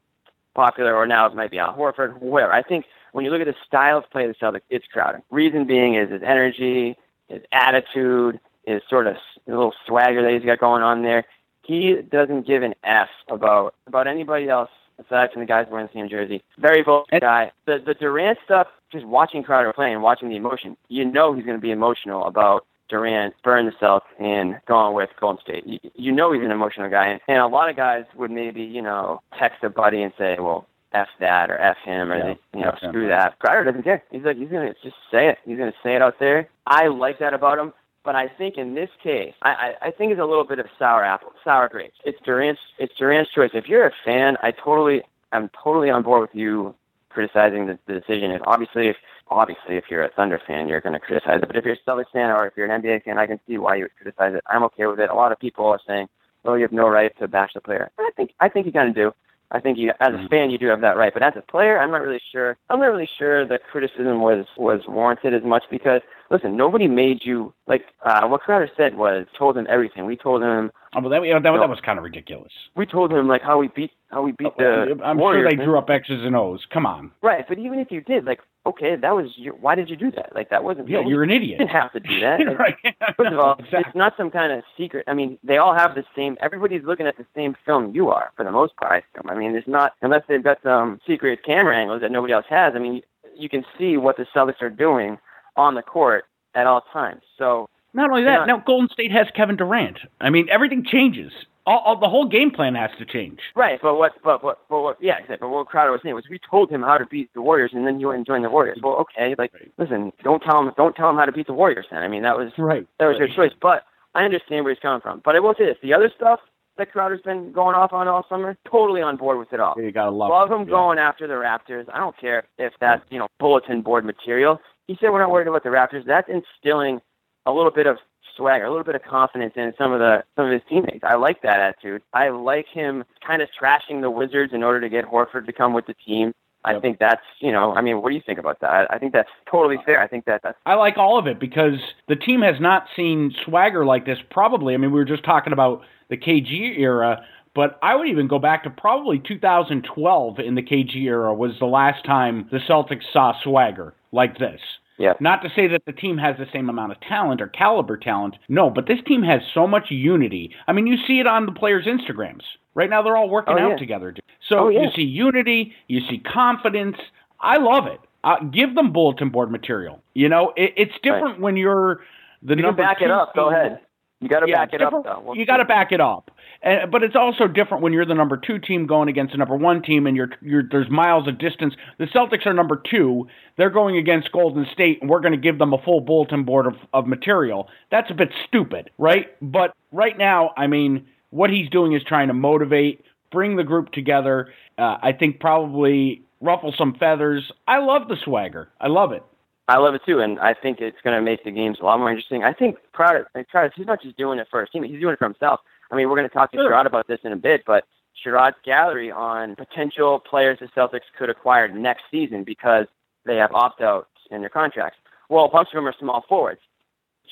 popular, 0.55 0.95
or 0.95 1.05
now 1.05 1.27
it 1.27 1.36
might 1.36 1.51
be 1.51 1.59
Al 1.59 1.75
Horford, 1.75 2.19
whoever. 2.19 2.51
I 2.51 2.63
think 2.63 2.86
when 3.12 3.25
you 3.25 3.32
look 3.32 3.42
at 3.42 3.48
the 3.48 3.56
style 3.66 3.98
of 3.98 4.10
play 4.10 4.25
of 4.25 4.36
the 4.38 4.46
Celtics, 4.46 4.62
it's 4.70 4.86
Crowder. 4.88 5.22
Reason 5.30 5.66
being 5.66 5.96
is 5.96 6.10
his 6.10 6.22
energy, 6.24 6.98
his 7.28 7.42
attitude, 7.51 8.39
his 8.66 8.82
sort 8.89 9.08
of 9.08 9.16
little 9.48 9.74
swagger 9.86 10.22
that 10.22 10.32
he's 10.32 10.46
got 10.46 10.60
going 10.60 10.84
on 10.84 11.04
there. 11.04 11.25
He 11.63 11.96
doesn't 11.96 12.48
give 12.48 12.63
an 12.63 12.74
F 12.84 13.10
about 13.30 13.75
about 13.88 14.08
anybody 14.08 14.50
else 14.50 14.70
aside 14.98 15.32
from 15.32 15.42
the 15.42 15.46
guys 15.46 15.68
wearing 15.70 15.88
the 15.88 15.94
same 15.94 16.10
jersey. 16.10 16.44
Very 16.58 16.82
vocal 16.82 17.20
guy. 17.20 17.51
The 17.66 17.80
the 17.84 17.94
Durant 17.94 18.39
stuff, 18.44 18.68
just 18.92 19.06
watching 19.06 19.44
Crowder 19.44 19.74
play 19.74 19.92
and 19.92 20.01
watching 20.01 20.30
the 20.30 20.36
emotion, 20.36 20.78
you 20.88 21.06
know 21.06 21.34
he's 21.34 21.46
going 21.46 21.58
to 21.58 21.62
be 21.62 21.72
emotional 21.72 22.25
about 22.25 22.66
Durant 22.89 23.36
burn 23.44 23.66
the 23.66 23.72
Celtics 23.74 24.01
and 24.20 24.60
going 24.68 24.96
with 24.96 25.10
Golden 25.20 25.42
State. 25.42 25.66
You, 25.66 25.80
you 25.96 26.12
know 26.12 26.32
he's 26.34 26.44
an 26.44 26.51
emotional 26.51 26.89
guy, 26.89 27.20
and 27.28 27.38
a 27.38 27.48
lot 27.48 27.70
of 27.70 27.75
guys 27.75 28.06
would 28.16 28.32
maybe 28.32 28.63
you 28.63 28.82
know 28.82 29.22
text 29.38 29.63
a 29.63 29.70
buddy 29.70 30.01
and 30.01 30.13
say, 30.18 30.38
well. 30.39 30.66
F 30.93 31.08
that 31.19 31.51
or 31.51 31.58
F 31.58 31.77
him 31.84 32.12
or 32.12 32.17
Yeah, 32.17 32.34
you 32.53 32.62
know 32.62 32.75
screw 32.77 33.08
that. 33.08 33.38
Crowder 33.39 33.63
doesn't 33.63 33.84
care. 33.84 34.03
He's 34.12 34.24
like 34.24 34.38
he's 34.38 34.50
gonna 34.50 34.74
just 34.84 34.96
say 35.12 35.29
it. 35.29 35.38
He's 35.46 35.58
gonna 35.58 35.74
say 35.84 35.96
it 35.96 36.01
out 36.01 36.19
there. 36.19 36.50
I 36.65 36.88
like 36.88 37.19
that 37.19 37.34
about 37.34 37.60
him. 37.60 37.74
But 38.03 38.15
I 38.15 38.27
think 38.27 38.58
in 38.58 38.75
this 38.75 38.89
case, 39.03 39.34
I, 39.41 39.50
I, 39.81 39.88
I 39.88 39.91
think 39.91 40.12
it's 40.12 40.22
a 40.22 40.25
little 40.25 40.46
bit 40.46 40.58
of 40.58 40.67
sour 40.79 41.03
apple, 41.03 41.34
sour 41.43 41.67
grapes. 41.67 41.98
It's 42.05 42.17
Durant's, 42.24 42.62
it's 42.77 42.96
Durant's 42.96 43.29
choice. 43.31 43.51
If 43.53 43.67
you're 43.67 43.86
a 43.86 43.91
fan, 44.05 44.38
I 44.41 44.51
totally, 44.51 45.03
I'm 45.34 45.50
totally 45.62 45.89
on 45.89 46.01
board 46.01 46.22
with 46.22 46.34
you 46.34 46.74
criticizing 47.10 47.67
the, 47.67 47.77
the 47.88 47.93
decision. 48.00 48.31
If 48.31 48.41
obviously, 48.46 48.88
if 48.88 48.96
obviously, 49.27 49.75
if 49.75 49.86
you're 49.89 50.03
a 50.03 50.10
Thunder 50.10 50.41
fan, 50.48 50.67
you're 50.67 50.81
going 50.81 50.93
to 50.93 51.00
criticize 51.00 51.41
it. 51.41 51.48
But 51.48 51.58
if 51.58 51.65
you're 51.65 51.75
a 51.75 51.89
Celtics 51.89 52.12
fan 52.13 52.31
or 52.31 52.48
if 52.48 52.53
you're 52.55 52.72
an 52.72 52.81
NBA 52.81 53.03
fan, 53.03 53.17
I 53.17 53.27
can 53.27 53.39
see 53.46 53.58
why 53.58 53.75
you 53.75 53.84
would 53.84 53.96
criticize 53.96 54.34
it. 54.34 54.43
I'm 54.48 54.63
okay 54.63 54.86
with 54.86 55.00
it. 55.00 55.10
A 55.10 55.15
lot 55.15 55.31
of 55.31 55.39
people 55.39 55.65
are 55.65 55.79
saying, 55.86 56.08
"Oh, 56.46 56.53
you 56.55 56.62
have 56.63 56.72
no 56.72 56.88
right 56.88 57.15
to 57.19 57.27
bash 57.27 57.51
the 57.53 57.62
player." 57.62 57.91
I 58.00 58.10
think, 58.15 58.31
I 58.39 58.50
think 58.50 58.65
you 58.65 58.72
kind 58.72 58.89
of 58.89 58.96
do. 58.96 59.13
I 59.51 59.60
think 59.60 59.77
you, 59.77 59.89
as 60.00 60.13
a 60.13 60.18
mm-hmm. 60.18 60.27
fan, 60.27 60.50
you 60.51 60.58
do 60.58 60.68
have 60.68 60.82
that 60.82 60.98
right. 60.98 61.13
But 61.13 61.24
as 61.24 61.34
a 61.36 61.41
player, 61.41 61.79
I'm 61.79 61.91
not 61.91 62.01
really 62.01 62.22
sure. 62.32 62.58
I'm 62.70 62.79
not 62.79 62.86
really 62.86 63.10
sure 63.18 63.48
the 63.48 63.60
criticism 63.72 64.22
was 64.22 64.46
was 64.58 64.82
warranted 64.88 65.34
as 65.34 65.44
much 65.44 65.63
because 65.72 66.01
listen, 66.29 66.55
nobody 66.57 66.88
made 66.88 67.19
you 67.25 67.53
like 67.67 67.86
uh, 68.03 68.27
what 68.27 68.41
Crowder 68.41 68.69
said 68.77 68.95
was 68.95 69.25
told 69.38 69.57
him 69.57 69.67
everything. 69.69 70.05
We 70.05 70.15
told 70.15 70.41
him 70.43 70.71
Oh, 70.95 71.01
but 71.01 71.09
that, 71.09 71.21
that, 71.21 71.43
that 71.43 71.69
was 71.69 71.79
kind 71.86 72.00
of 72.00 72.03
ridiculous. 72.03 72.51
we 72.75 72.86
told 72.88 73.13
him 73.13 73.27
like 73.27 73.43
how 73.43 73.59
we 73.59 73.67
beat 73.67 73.91
how 74.09 74.24
we 74.24 74.31
beat 74.31 74.57
the 74.57 75.00
I'm 75.03 75.19
Warriors. 75.19 75.51
sure 75.51 75.57
they 75.57 75.63
drew 75.63 75.77
up 75.77 75.88
X's 75.88 76.25
and 76.25 76.36
O's. 76.36 76.65
Come 76.74 76.88
on. 76.88 77.12
right, 77.21 77.45
but 77.48 77.59
even 77.59 77.77
if 77.77 77.91
you 77.91 78.01
did, 78.01 78.25
like 78.25 78.39
okay, 78.65 78.95
that 78.95 79.15
was 79.15 79.27
your, 79.36 79.53
why 79.55 79.75
did 79.75 79.89
you 79.89 79.95
do 79.95 80.09
that? 80.12 80.33
Like 80.33 80.50
that 80.50 80.63
wasn't 80.63 80.89
Yeah, 80.89 81.01
you're 81.01 81.21
an 81.24 81.29
idiot. 81.29 81.59
You 81.59 81.67
didn't 81.67 81.79
have 81.79 81.91
to 81.93 82.00
do 82.00 82.19
that. 82.21 82.39
Right. 82.59 82.75
First 83.17 83.31
of 83.33 83.39
all, 83.39 83.53
exactly. 83.53 83.79
it's 83.88 83.95
not 83.95 84.15
some 84.17 84.31
kind 84.31 84.51
of 84.51 84.63
secret. 84.77 85.03
I 85.07 85.13
mean, 85.13 85.38
they 85.43 85.57
all 85.57 85.74
have 85.75 85.93
the 85.95 86.03
same. 86.15 86.38
Everybody's 86.41 86.83
looking 86.83 87.05
at 87.07 87.17
the 87.17 87.25
same 87.36 87.55
film 87.65 87.93
you 87.95 88.09
are, 88.09 88.31
for 88.36 88.43
the 88.43 88.51
most 88.51 88.75
part. 88.75 88.91
I 88.91 88.98
assume. 89.19 89.29
I 89.29 89.36
mean, 89.36 89.55
it's 89.55 89.67
not 89.67 89.93
unless 90.01 90.24
they've 90.27 90.43
got 90.43 90.57
some 90.63 91.00
secret 91.05 91.43
camera 91.45 91.77
angles 91.77 92.01
that 92.01 92.12
nobody 92.12 92.33
else 92.33 92.45
has. 92.50 92.74
I 92.75 92.79
mean, 92.79 93.01
you 93.36 93.48
can 93.48 93.63
see 93.77 93.95
what 93.98 94.17
the 94.17 94.25
Celtics 94.36 94.62
are 94.62 94.69
doing 94.71 95.17
on 95.60 95.75
the 95.75 95.82
court 95.82 96.25
at 96.56 96.66
all 96.66 96.82
times. 96.94 97.22
So 97.38 97.70
Not 97.94 98.10
only 98.10 98.24
that, 98.24 98.39
not- 98.39 98.48
now 98.48 98.58
Golden 98.66 98.89
State 98.89 99.12
has 99.12 99.28
Kevin 99.36 99.56
Durant. 99.58 100.00
I 100.22 100.30
mean, 100.30 100.48
everything 100.50 100.84
changes. 100.86 101.32
All, 101.66 101.80
all, 101.86 102.00
the 102.00 102.10
whole 102.10 102.25
game 102.28 102.50
plan 102.50 102.74
has 102.74 102.89
to 102.98 103.06
change. 103.06 103.39
right, 103.56 103.80
but 103.82 103.96
what? 103.96 104.13
But 104.24 104.44
what? 104.44 104.58
But 104.70 104.82
what? 104.82 104.98
Yeah, 105.00 105.18
exactly. 105.20 105.38
But 105.42 105.50
what 105.50 105.68
Crowder 105.68 105.92
was 105.92 106.01
saying 106.01 106.16
was, 106.16 106.24
we 106.28 106.39
told 106.50 106.72
him 106.72 106.82
how 106.82 106.98
to 106.98 107.06
beat 107.06 107.30
the 107.36 107.44
Warriors, 107.44 107.72
and 107.75 107.86
then 107.86 108.00
you 108.00 108.08
went 108.08 108.18
and 108.18 108.25
joined 108.25 108.44
the 108.44 108.50
Warriors. 108.50 108.80
Well, 108.82 108.96
okay, 109.06 109.36
like 109.38 109.51
listen, 109.78 110.12
don't 110.24 110.42
tell 110.42 110.58
him. 110.60 110.72
Don't 110.78 110.96
tell 110.96 111.10
him 111.12 111.18
how 111.18 111.25
to 111.25 111.32
beat 111.32 111.46
the 111.46 111.54
Warriors. 111.54 111.86
Then 111.92 112.01
I 112.01 112.08
mean, 112.08 112.24
that 112.24 112.38
was 112.38 112.51
Right. 112.58 112.88
that 112.98 113.06
was 113.06 113.18
your 113.20 113.28
choice. 113.28 113.51
But 113.62 113.84
I 114.16 114.24
understand 114.24 114.66
where 114.66 114.74
he's 114.74 114.82
coming 114.82 115.01
from. 115.01 115.22
But 115.24 115.36
I 115.36 115.39
will 115.42 115.54
say 115.60 115.66
this: 115.66 115.78
the 115.84 115.94
other 115.94 116.10
stuff 116.16 116.39
that 116.78 116.92
Crowder's 116.92 117.22
been 117.22 117.51
going 117.51 117.75
off 117.75 117.94
on 117.94 118.07
all 118.07 118.25
summer, 118.29 118.57
totally 118.72 119.03
on 119.03 119.18
board 119.18 119.38
with 119.38 119.53
it 119.53 119.60
all. 119.60 119.75
You 119.77 119.92
gotta 119.92 120.10
love, 120.12 120.29
Love 120.31 120.50
him 120.51 120.62
Yeah. 120.68 120.72
going 120.74 120.98
after 120.98 121.27
the 121.27 121.33
Raptors. 121.36 121.86
I 121.94 122.00
don't 122.00 122.18
care 122.18 122.46
if 122.57 122.74
that's 122.79 123.03
you 123.12 123.20
know 123.20 123.27
bulletin 123.40 123.81
board 123.83 124.05
material. 124.05 124.60
He 124.90 124.98
said 125.00 125.12
we're 125.12 125.20
not 125.20 125.30
worried 125.30 125.48
about 125.48 125.62
the 125.62 125.70
Raptors. 125.70 126.04
That's 126.04 126.28
instilling 126.28 127.00
a 127.46 127.52
little 127.52 127.70
bit 127.70 127.86
of 127.86 128.00
swagger, 128.36 128.66
a 128.66 128.72
little 128.72 128.84
bit 128.84 128.96
of 128.96 129.04
confidence 129.04 129.54
in 129.56 129.72
some 129.78 129.92
of 129.92 130.00
the 130.00 130.24
some 130.36 130.48
of 130.48 130.52
his 130.52 130.64
teammates. 130.68 131.04
I 131.04 131.14
like 131.14 131.44
that 131.44 131.60
attitude. 131.60 132.02
I 132.12 132.30
like 132.30 132.66
him 132.68 133.04
kind 133.25 133.44
of 133.44 133.50
trashing 133.52 134.02
the 134.02 134.10
Wizards 134.10 134.52
in 134.52 134.64
order 134.64 134.82
to 134.82 134.90
get 134.90 135.06
Horford 135.06 135.46
to 135.46 135.54
come 135.54 135.74
with 135.74 135.86
the 135.86 135.94
team. 135.94 136.34
I 136.66 136.74
Yep. 136.74 136.82
think 136.82 136.98
that's 136.98 137.22
you 137.40 137.52
know 137.52 137.72
I 137.75 137.82
mean 137.82 138.02
what 138.02 138.10
do 138.10 138.16
you 138.16 138.22
think 138.25 138.40
about 138.40 138.62
that? 138.62 138.72
I, 138.72 138.96
I 138.96 138.98
think 138.98 139.14
that's 139.14 139.30
totally 139.50 139.78
fair. 139.86 140.02
I 140.02 140.08
think 140.08 140.25
that 140.25 140.42
that's 140.42 140.58
I 140.66 140.74
like 140.74 140.98
all 140.98 141.20
of 141.20 141.28
it 141.28 141.40
because 141.40 141.78
the 142.08 142.16
team 142.16 142.42
has 142.42 142.60
not 142.60 142.88
seen 142.96 143.36
swagger 143.46 143.86
like 143.86 144.08
this 144.08 144.18
probably. 144.32 144.74
I 144.74 144.78
mean, 144.78 144.90
we 144.92 144.98
were 145.00 145.06
just 145.06 145.24
talking 145.24 145.54
about 145.54 145.84
the 146.10 146.18
KG 146.18 146.80
era, 146.80 147.24
but 147.54 147.78
I 147.84 147.96
would 147.96 148.08
even 148.08 148.28
go 148.28 148.40
back 148.40 148.64
to 148.64 148.72
probably 148.72 149.20
2012 149.20 150.40
in 150.40 150.56
the 150.56 150.64
KG 150.64 150.96
era 151.04 151.32
was 151.32 151.60
the 151.60 151.68
last 151.68 152.04
time 152.06 152.48
the 152.52 152.58
Celtics 152.58 153.04
saw 153.14 153.40
swagger 153.44 153.94
like 154.11 154.37
this. 154.37 154.59
yeah. 154.98 155.13
Not 155.19 155.41
to 155.43 155.50
say 155.55 155.67
that 155.67 155.83
the 155.85 155.93
team 155.93 156.17
has 156.17 156.35
the 156.37 156.48
same 156.53 156.69
amount 156.69 156.91
of 156.91 157.00
talent 157.01 157.41
or 157.41 157.48
caliber 157.48 157.98
talent. 157.98 158.35
No, 158.50 158.69
but 158.69 158.85
this 158.87 159.00
team 159.05 159.24
has 159.24 159.41
so 159.53 159.65
much 159.67 159.85
unity. 159.91 160.51
I 160.67 160.74
mean, 160.74 160.87
you 160.87 160.98
see 161.07 161.19
it 161.19 161.27
on 161.27 161.45
the 161.45 161.51
players' 161.53 161.85
Instagrams. 161.85 162.41
Right 162.75 162.89
now, 162.89 163.01
they're 163.01 163.17
all 163.17 163.29
working 163.29 163.55
Oh, 163.57 163.59
out 163.61 163.69
yeah. 163.72 163.77
together. 163.77 164.15
So 164.48 164.57
Oh, 164.59 164.69
yeah. 164.69 164.83
you 164.83 164.89
see 164.95 165.03
unity, 165.03 165.74
you 165.87 166.01
see 166.09 166.19
confidence. 166.19 166.98
I 167.39 167.57
love 167.57 167.87
it. 167.87 168.00
Uh, 168.24 168.39
give 168.51 168.75
them 168.75 168.91
bulletin 168.91 169.29
board 169.29 169.50
material. 169.51 170.01
You 170.13 170.27
know, 170.29 170.53
it, 170.57 170.74
it's 170.75 170.93
different 171.03 171.39
when 171.39 171.55
you're 171.55 172.01
the 172.43 172.51
You 172.51 172.55
can 172.57 172.61
number 172.63 172.83
back 172.83 173.01
it 173.01 173.09
up. 173.11 173.33
Go 173.35 173.50
ahead. 173.50 173.79
You 174.22 174.27
got 174.27 174.42
to 174.42 174.50
Yeah, 174.50 174.66
back 174.66 174.74
it 174.74 174.82
up 174.82 174.92
though. 175.03 175.24
We'll 175.25 175.38
you 175.38 175.46
got 175.46 175.58
to 175.58 175.66
back 175.66 175.94
it 175.94 176.01
up, 176.01 176.29
and, 176.62 176.92
but 176.92 177.03
it's 177.03 177.16
also 177.16 177.48
different 177.48 177.84
when 177.84 177.94
you're 177.94 178.05
the 178.05 178.14
number 178.14 178.36
two 178.36 178.60
team 178.60 178.86
going 178.86 179.08
against 179.08 179.32
the 179.32 179.38
number 179.38 179.55
one 179.55 179.82
team, 179.82 180.05
and 180.08 180.18
you're, 180.18 180.32
you're 180.42 180.64
there's 180.70 180.90
miles 180.90 181.25
of 181.27 181.38
distance. 181.38 181.74
The 182.00 182.05
Celtics 182.05 182.46
are 182.46 182.53
number 182.53 182.82
two; 182.90 183.27
they're 183.58 183.70
going 183.70 183.96
against 183.96 184.32
Golden 184.34 184.66
State, 184.74 185.00
and 185.00 185.10
we're 185.10 185.22
going 185.22 185.32
to 185.32 185.38
give 185.38 185.58
them 185.58 185.72
a 185.74 185.82
full 185.82 186.01
bulletin 186.01 186.44
board 186.44 186.68
of, 186.68 186.74
of 186.94 187.08
material. 187.08 187.70
That's 187.92 188.12
a 188.12 188.14
bit 188.14 188.29
stupid, 188.46 188.90
right? 188.98 189.27
But 189.42 189.74
right 189.94 190.18
now, 190.18 190.51
I 190.58 190.68
mean, 190.68 191.08
what 191.29 191.50
he's 191.50 191.70
doing 191.70 191.94
is 191.94 192.03
trying 192.03 192.27
to 192.27 192.34
motivate, 192.34 193.05
bring 193.32 193.55
the 193.55 193.64
group 193.64 193.94
together. 193.94 194.53
Uh, 194.77 194.98
I 195.01 195.14
think 195.18 195.40
probably 195.40 196.24
ruffle 196.42 196.74
some 196.77 196.94
feathers. 196.96 197.51
I 197.68 197.79
love 197.79 198.10
the 198.10 198.18
swagger. 198.22 198.68
I 198.82 198.88
love 198.88 199.14
it. 199.14 199.24
I 199.70 199.77
love 199.77 199.94
it 199.94 200.01
too, 200.05 200.20
and 200.20 200.40
I 200.40 200.53
think 200.53 200.82
it's 200.82 200.98
going 201.03 201.16
to 201.16 201.22
make 201.22 201.44
the 201.44 201.51
games 201.51 201.77
a 201.79 201.86
lot 201.86 202.00
more 202.00 202.10
interesting. 202.10 202.44
I 202.44 202.53
think 202.53 202.77
Crowder, 202.92 203.29
Crowder, 203.51 203.72
he's 203.75 203.86
not 203.86 204.01
just 204.01 204.18
doing 204.18 204.40
it 204.40 204.48
for 204.50 204.62
his 204.62 204.70
team; 204.72 204.84
he's 204.84 205.00
doing 205.00 205.14
it 205.14 205.20
for 205.20 205.25
himself. 205.25 205.62
I 205.92 205.96
mean, 205.96 206.10
we're 206.10 206.16
going 206.16 206.27
to 206.27 206.34
talk 206.34 206.51
to 206.51 206.58
Sure. 206.58 206.72
Sherrod 206.72 206.86
about 206.86 207.08
this 207.08 207.20
in 207.24 207.32
a 207.32 207.36
bit, 207.36 207.64
but 207.66 207.86
Sherrod's 208.24 208.58
gallery 208.66 209.12
on 209.12 209.55
potential 209.55 210.20
players 210.20 210.60
the 210.60 210.68
Celtics 210.68 211.01
could 211.18 211.29
acquire 211.29 211.68
next 211.68 212.03
season 212.12 212.44
because 212.44 212.86
they 213.25 213.38
have 213.38 213.51
opt-outs 213.53 214.10
in 214.32 214.42
their 214.42 214.50
contracts. 214.50 214.98
Well, 215.29 215.46
a 215.46 215.50
bunch 215.50 215.70
of 215.70 215.75
them 215.75 215.88
are 215.88 215.96
small 216.00 216.25
forwards. 216.27 216.62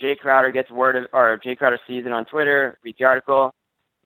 Jae 0.01 0.17
Crowder 0.17 0.51
gets 0.51 0.69
word 0.69 0.95
of, 0.95 1.07
or 1.13 1.39
Jae 1.43 1.57
Crowder 1.57 1.79
sees 1.87 2.05
it 2.05 2.11
on 2.11 2.25
Twitter, 2.25 2.77
reads 2.83 2.99
the 2.99 3.05
article, 3.05 3.53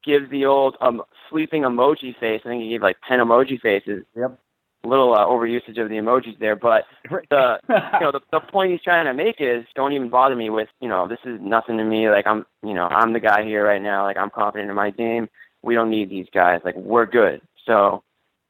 gives 0.03 0.29
the 0.29 0.45
old 0.45 0.77
um, 0.79 1.03
sleeping 1.29 1.63
emoji 1.63 2.17
face. 2.17 2.41
I 2.45 2.49
think 2.49 2.63
he 2.63 2.69
gave 2.69 2.81
like 2.81 2.97
ten 3.07 3.19
emoji 3.19 3.59
faces. 3.59 4.05
Yep. 4.15 4.39
Little 4.83 5.13
uh, 5.13 5.25
overusage 5.27 5.79
of 5.79 5.89
the 5.89 5.95
emojis 5.95 6.39
there, 6.39 6.55
but 6.55 6.85
the 7.09 7.59
you 7.69 7.99
know 7.99 8.11
the, 8.11 8.21
the 8.31 8.39
point 8.39 8.71
he's 8.71 8.81
trying 8.81 9.05
to 9.05 9.13
make 9.13 9.35
is 9.39 9.63
don't 9.75 9.93
even 9.93 10.09
bother 10.09 10.35
me 10.35 10.49
with 10.49 10.69
you 10.79 10.89
know 10.89 11.07
this 11.07 11.19
is 11.23 11.39
nothing 11.39 11.77
to 11.77 11.83
me 11.83 12.09
like 12.09 12.25
I'm 12.25 12.45
you 12.63 12.73
know 12.73 12.87
I'm 12.87 13.13
the 13.13 13.19
guy 13.19 13.43
here 13.43 13.63
right 13.63 13.81
now 13.81 14.03
like 14.05 14.17
I'm 14.17 14.31
confident 14.31 14.69
in 14.71 14.75
my 14.75 14.89
game 14.89 15.29
we 15.61 15.75
don't 15.75 15.91
need 15.91 16.09
these 16.09 16.25
guys 16.33 16.61
like 16.65 16.75
we're 16.75 17.05
good 17.05 17.41
so 17.67 18.01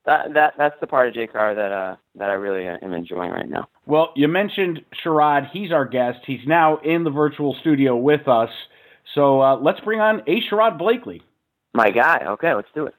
that 0.06 0.34
that 0.36 0.54
that's 0.58 0.80
the 0.80 0.88
part 0.88 1.10
of 1.10 1.14
Jay 1.14 1.28
Carr 1.28 1.54
that 1.54 1.72
uh 1.74 1.96
that 2.16 2.30
I 2.30 2.34
really 2.34 2.66
uh, 2.66 2.78
am 2.82 2.94
enjoying 2.94 3.32
right 3.32 3.50
now 3.50 3.68
Well, 3.86 4.14
you 4.16 4.30
mentioned 4.30 4.86
Sherrod. 5.04 5.50
He's 5.52 5.74
our 5.74 5.86
guest. 5.86 6.20
He's 6.26 6.48
now 6.48 6.78
in 6.78 7.04
the 7.04 7.12
virtual 7.12 7.56
studio 7.60 7.96
with 7.98 8.30
us. 8.30 8.52
So 9.14 9.42
uh, 9.42 9.58
let's 9.58 9.82
bring 9.82 10.00
on 10.00 10.22
A. 10.28 10.42
Sherrod 10.42 10.78
Blakely. 10.78 11.22
my 11.74 11.92
guy 11.92 12.24
okay 12.26 12.54
let's 12.54 12.70
do 12.74 12.86
it 12.86 12.96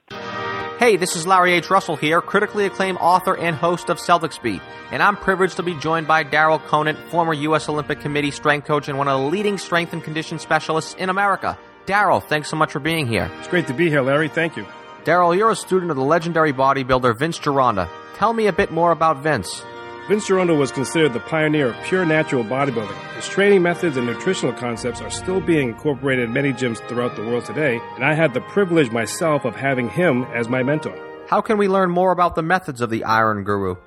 Hey, 0.83 0.97
this 0.97 1.15
is 1.15 1.25
Larry 1.25 1.53
H. 1.53 1.69
Russell 1.69 1.95
here, 1.95 2.19
critically 2.19 2.65
acclaimed 2.65 2.97
author 2.99 3.37
and 3.37 3.55
host 3.55 3.89
of 3.89 3.99
Celtics 3.99 4.41
Beat, 4.41 4.61
and 4.91 5.01
I'm 5.01 5.15
privileged 5.15 5.55
to 5.55 5.63
be 5.63 5.75
joined 5.75 6.09
by 6.09 6.25
Daryl 6.25 6.61
Conant, 6.61 6.99
former 7.09 7.33
U.S. 7.33 7.69
Olympic 7.69 8.01
Committee 8.01 8.31
strength 8.31 8.67
coach 8.67 8.89
and 8.89 8.97
one 8.97 9.07
of 9.07 9.21
the 9.21 9.27
leading 9.27 9.57
strength 9.57 9.93
and 9.93 10.03
condition 10.03 10.39
specialists 10.39 10.93
in 10.95 11.09
America. 11.09 11.57
Daryl, 11.85 12.21
thanks 12.21 12.49
so 12.49 12.57
much 12.57 12.73
for 12.73 12.81
being 12.81 13.07
here. 13.07 13.31
It's 13.39 13.47
great 13.47 13.67
to 13.67 13.73
be 13.73 13.87
here, 13.89 14.01
Larry. 14.01 14.27
Thank 14.27 14.57
you. 14.57 14.67
Daryl, 15.05 15.37
you're 15.37 15.51
a 15.51 15.55
student 15.55 15.89
of 15.89 15.95
the 15.95 16.03
legendary 16.03 16.51
bodybuilder 16.51 17.17
Vince 17.17 17.39
Gironda. 17.39 17.87
Tell 18.15 18.33
me 18.33 18.47
a 18.47 18.53
bit 18.53 18.69
more 18.69 18.91
about 18.91 19.23
Vince. 19.23 19.63
Vince 20.09 20.27
Gironda 20.27 20.57
was 20.57 20.69
considered 20.69 21.13
the 21.13 21.21
pioneer 21.21 21.69
of 21.69 21.81
pure 21.85 22.05
natural 22.05 22.43
bodybuilding. 22.43 23.15
His 23.15 23.25
training 23.29 23.61
methods 23.61 23.95
and 23.95 24.05
nutritional 24.05 24.53
concepts 24.53 24.99
are 24.99 25.09
still 25.09 25.39
being 25.39 25.69
incorporated 25.69 26.25
in 26.25 26.33
many 26.33 26.51
gyms 26.51 26.85
throughout 26.89 27.15
the 27.15 27.21
world 27.21 27.45
today, 27.45 27.79
and 27.95 28.03
I 28.03 28.13
had 28.13 28.33
the 28.33 28.41
privilege 28.41 28.91
myself 28.91 29.45
of 29.45 29.55
having 29.55 29.87
him 29.87 30.23
as 30.33 30.49
my 30.49 30.61
mentor. 30.61 30.93
How 31.29 31.39
can 31.39 31.57
we 31.57 31.69
learn 31.69 31.89
more 31.89 32.11
about 32.11 32.35
the 32.35 32.41
methods 32.41 32.81
of 32.81 32.89
the 32.89 33.05
Iron 33.05 33.45
Guru? 33.45 33.77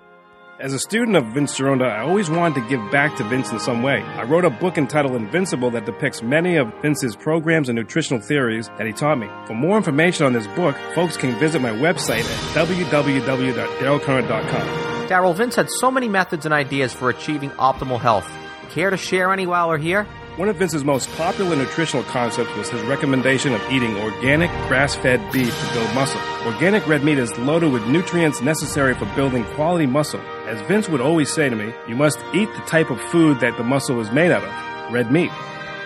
As 0.59 0.73
a 0.73 0.79
student 0.79 1.19
of 1.19 1.27
Vince 1.35 1.59
Gironda, 1.59 1.87
I 1.87 2.01
always 2.01 2.31
wanted 2.31 2.63
to 2.63 2.69
give 2.71 2.81
back 2.91 3.15
to 3.17 3.25
Vince 3.25 3.53
in 3.53 3.61
some 3.61 3.83
way. 3.83 4.01
I 4.01 4.23
wrote 4.23 4.47
a 4.47 4.51
book 4.51 4.79
entitled 4.79 5.17
Invincible 5.17 5.71
that 5.73 5.85
depicts 5.85 6.23
many 6.23 6.57
of 6.57 6.73
Vince's 6.81 7.15
programs 7.15 7.69
and 7.69 7.77
nutritional 7.77 8.23
theories 8.23 8.71
that 8.79 8.87
he 8.87 8.95
taught 8.95 9.19
me. 9.19 9.29
For 9.47 9.53
more 9.53 9.77
information 9.77 10.25
on 10.25 10.33
this 10.33 10.47
book, 10.57 10.77
folks 10.95 11.19
can 11.19 11.39
visit 11.39 11.61
my 11.61 11.73
website 11.73 12.25
at 12.25 12.67
www.darylkerner.com. 12.67 14.96
Daryl, 15.07 15.37
Vince 15.37 15.55
had 15.55 15.71
so 15.71 15.91
many 15.91 16.09
methods 16.09 16.45
and 16.47 16.53
ideas 16.53 16.93
for 16.93 17.11
achieving 17.11 17.51
optimal 17.51 18.01
health. 18.01 18.29
Care 18.71 18.91
to 18.91 18.97
share 18.97 19.33
any 19.33 19.47
while 19.47 19.69
we're 19.69 19.79
here? 19.79 20.05
One 20.37 20.49
of 20.49 20.57
Vince's 20.57 20.85
most 20.85 21.11
popular 21.17 21.57
nutritional 21.57 22.05
concepts 22.05 22.55
was 22.57 22.69
his 22.69 22.83
recommendation 22.83 23.55
of 23.55 23.63
eating 23.71 23.97
organic, 23.97 24.51
grass 24.69 24.95
fed 24.95 25.21
beef 25.33 25.59
to 25.59 25.73
build 25.73 25.95
muscle. 25.95 26.21
Organic 26.45 26.87
red 26.87 27.03
meat 27.03 27.19
is 27.19 27.37
loaded 27.39 27.73
with 27.73 27.87
nutrients 27.87 28.43
necessary 28.43 28.95
for 28.95 29.07
building 29.15 29.45
quality 29.55 29.87
muscle. 29.87 30.21
As 30.47 30.61
Vince 30.69 30.89
would 30.89 31.01
always 31.01 31.33
say 31.33 31.49
to 31.49 31.57
me, 31.57 31.73
you 31.89 31.95
must 31.95 32.19
eat 32.35 32.53
the 32.55 32.63
type 32.67 32.91
of 32.91 33.01
food 33.11 33.41
that 33.41 33.57
the 33.57 33.65
muscle 33.65 33.99
is 34.01 34.11
made 34.11 34.31
out 34.31 34.45
of 34.45 34.93
red 34.93 35.11
meat. 35.11 35.31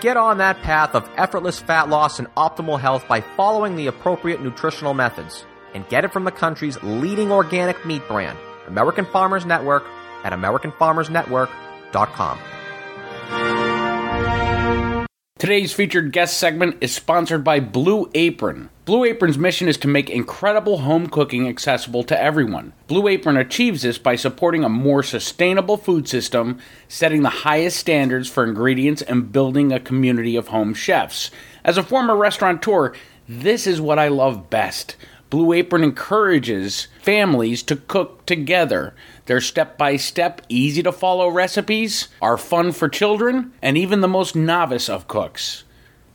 Get 0.00 0.16
on 0.16 0.38
that 0.38 0.62
path 0.62 0.94
of 0.94 1.08
effortless 1.16 1.60
fat 1.60 1.88
loss 1.88 2.18
and 2.18 2.26
optimal 2.34 2.80
health 2.80 3.06
by 3.06 3.20
following 3.20 3.76
the 3.76 3.86
appropriate 3.86 4.42
nutritional 4.42 4.94
methods. 4.94 5.44
And 5.74 5.88
get 5.88 6.04
it 6.04 6.12
from 6.12 6.24
the 6.24 6.32
country's 6.32 6.82
leading 6.82 7.30
organic 7.30 7.86
meat 7.86 8.02
brand, 8.08 8.36
American 8.66 9.06
Farmers 9.06 9.46
Network, 9.46 9.84
at 10.24 10.32
AmericanFarmersNetwork.com. 10.32 12.38
Today's 15.38 15.72
featured 15.72 16.12
guest 16.12 16.36
segment 16.36 16.76
is 16.82 16.94
sponsored 16.94 17.42
by 17.42 17.60
Blue 17.60 18.10
Apron. 18.14 18.68
Blue 18.84 19.04
Apron's 19.04 19.38
mission 19.38 19.68
is 19.68 19.78
to 19.78 19.88
make 19.88 20.10
incredible 20.10 20.80
home 20.80 21.06
cooking 21.06 21.48
accessible 21.48 22.04
to 22.04 22.22
everyone. 22.22 22.74
Blue 22.88 23.08
Apron 23.08 23.38
achieves 23.38 23.80
this 23.80 23.96
by 23.96 24.16
supporting 24.16 24.64
a 24.64 24.68
more 24.68 25.02
sustainable 25.02 25.78
food 25.78 26.06
system, 26.06 26.58
setting 26.88 27.22
the 27.22 27.30
highest 27.30 27.78
standards 27.78 28.28
for 28.28 28.44
ingredients, 28.44 29.00
and 29.00 29.32
building 29.32 29.72
a 29.72 29.80
community 29.80 30.36
of 30.36 30.48
home 30.48 30.74
chefs. 30.74 31.30
As 31.64 31.78
a 31.78 31.82
former 31.82 32.14
restaurateur, 32.14 32.92
this 33.26 33.66
is 33.66 33.80
what 33.80 33.98
I 33.98 34.08
love 34.08 34.50
best. 34.50 34.96
Blue 35.30 35.52
Apron 35.52 35.84
encourages 35.84 36.88
families 37.00 37.62
to 37.62 37.76
cook 37.76 38.26
together. 38.26 38.94
Their 39.26 39.40
step 39.40 39.78
by 39.78 39.94
step, 39.94 40.42
easy 40.48 40.82
to 40.82 40.90
follow 40.90 41.28
recipes 41.28 42.08
are 42.20 42.36
fun 42.36 42.72
for 42.72 42.88
children 42.88 43.52
and 43.62 43.78
even 43.78 44.00
the 44.00 44.08
most 44.08 44.34
novice 44.34 44.88
of 44.88 45.06
cooks. 45.06 45.62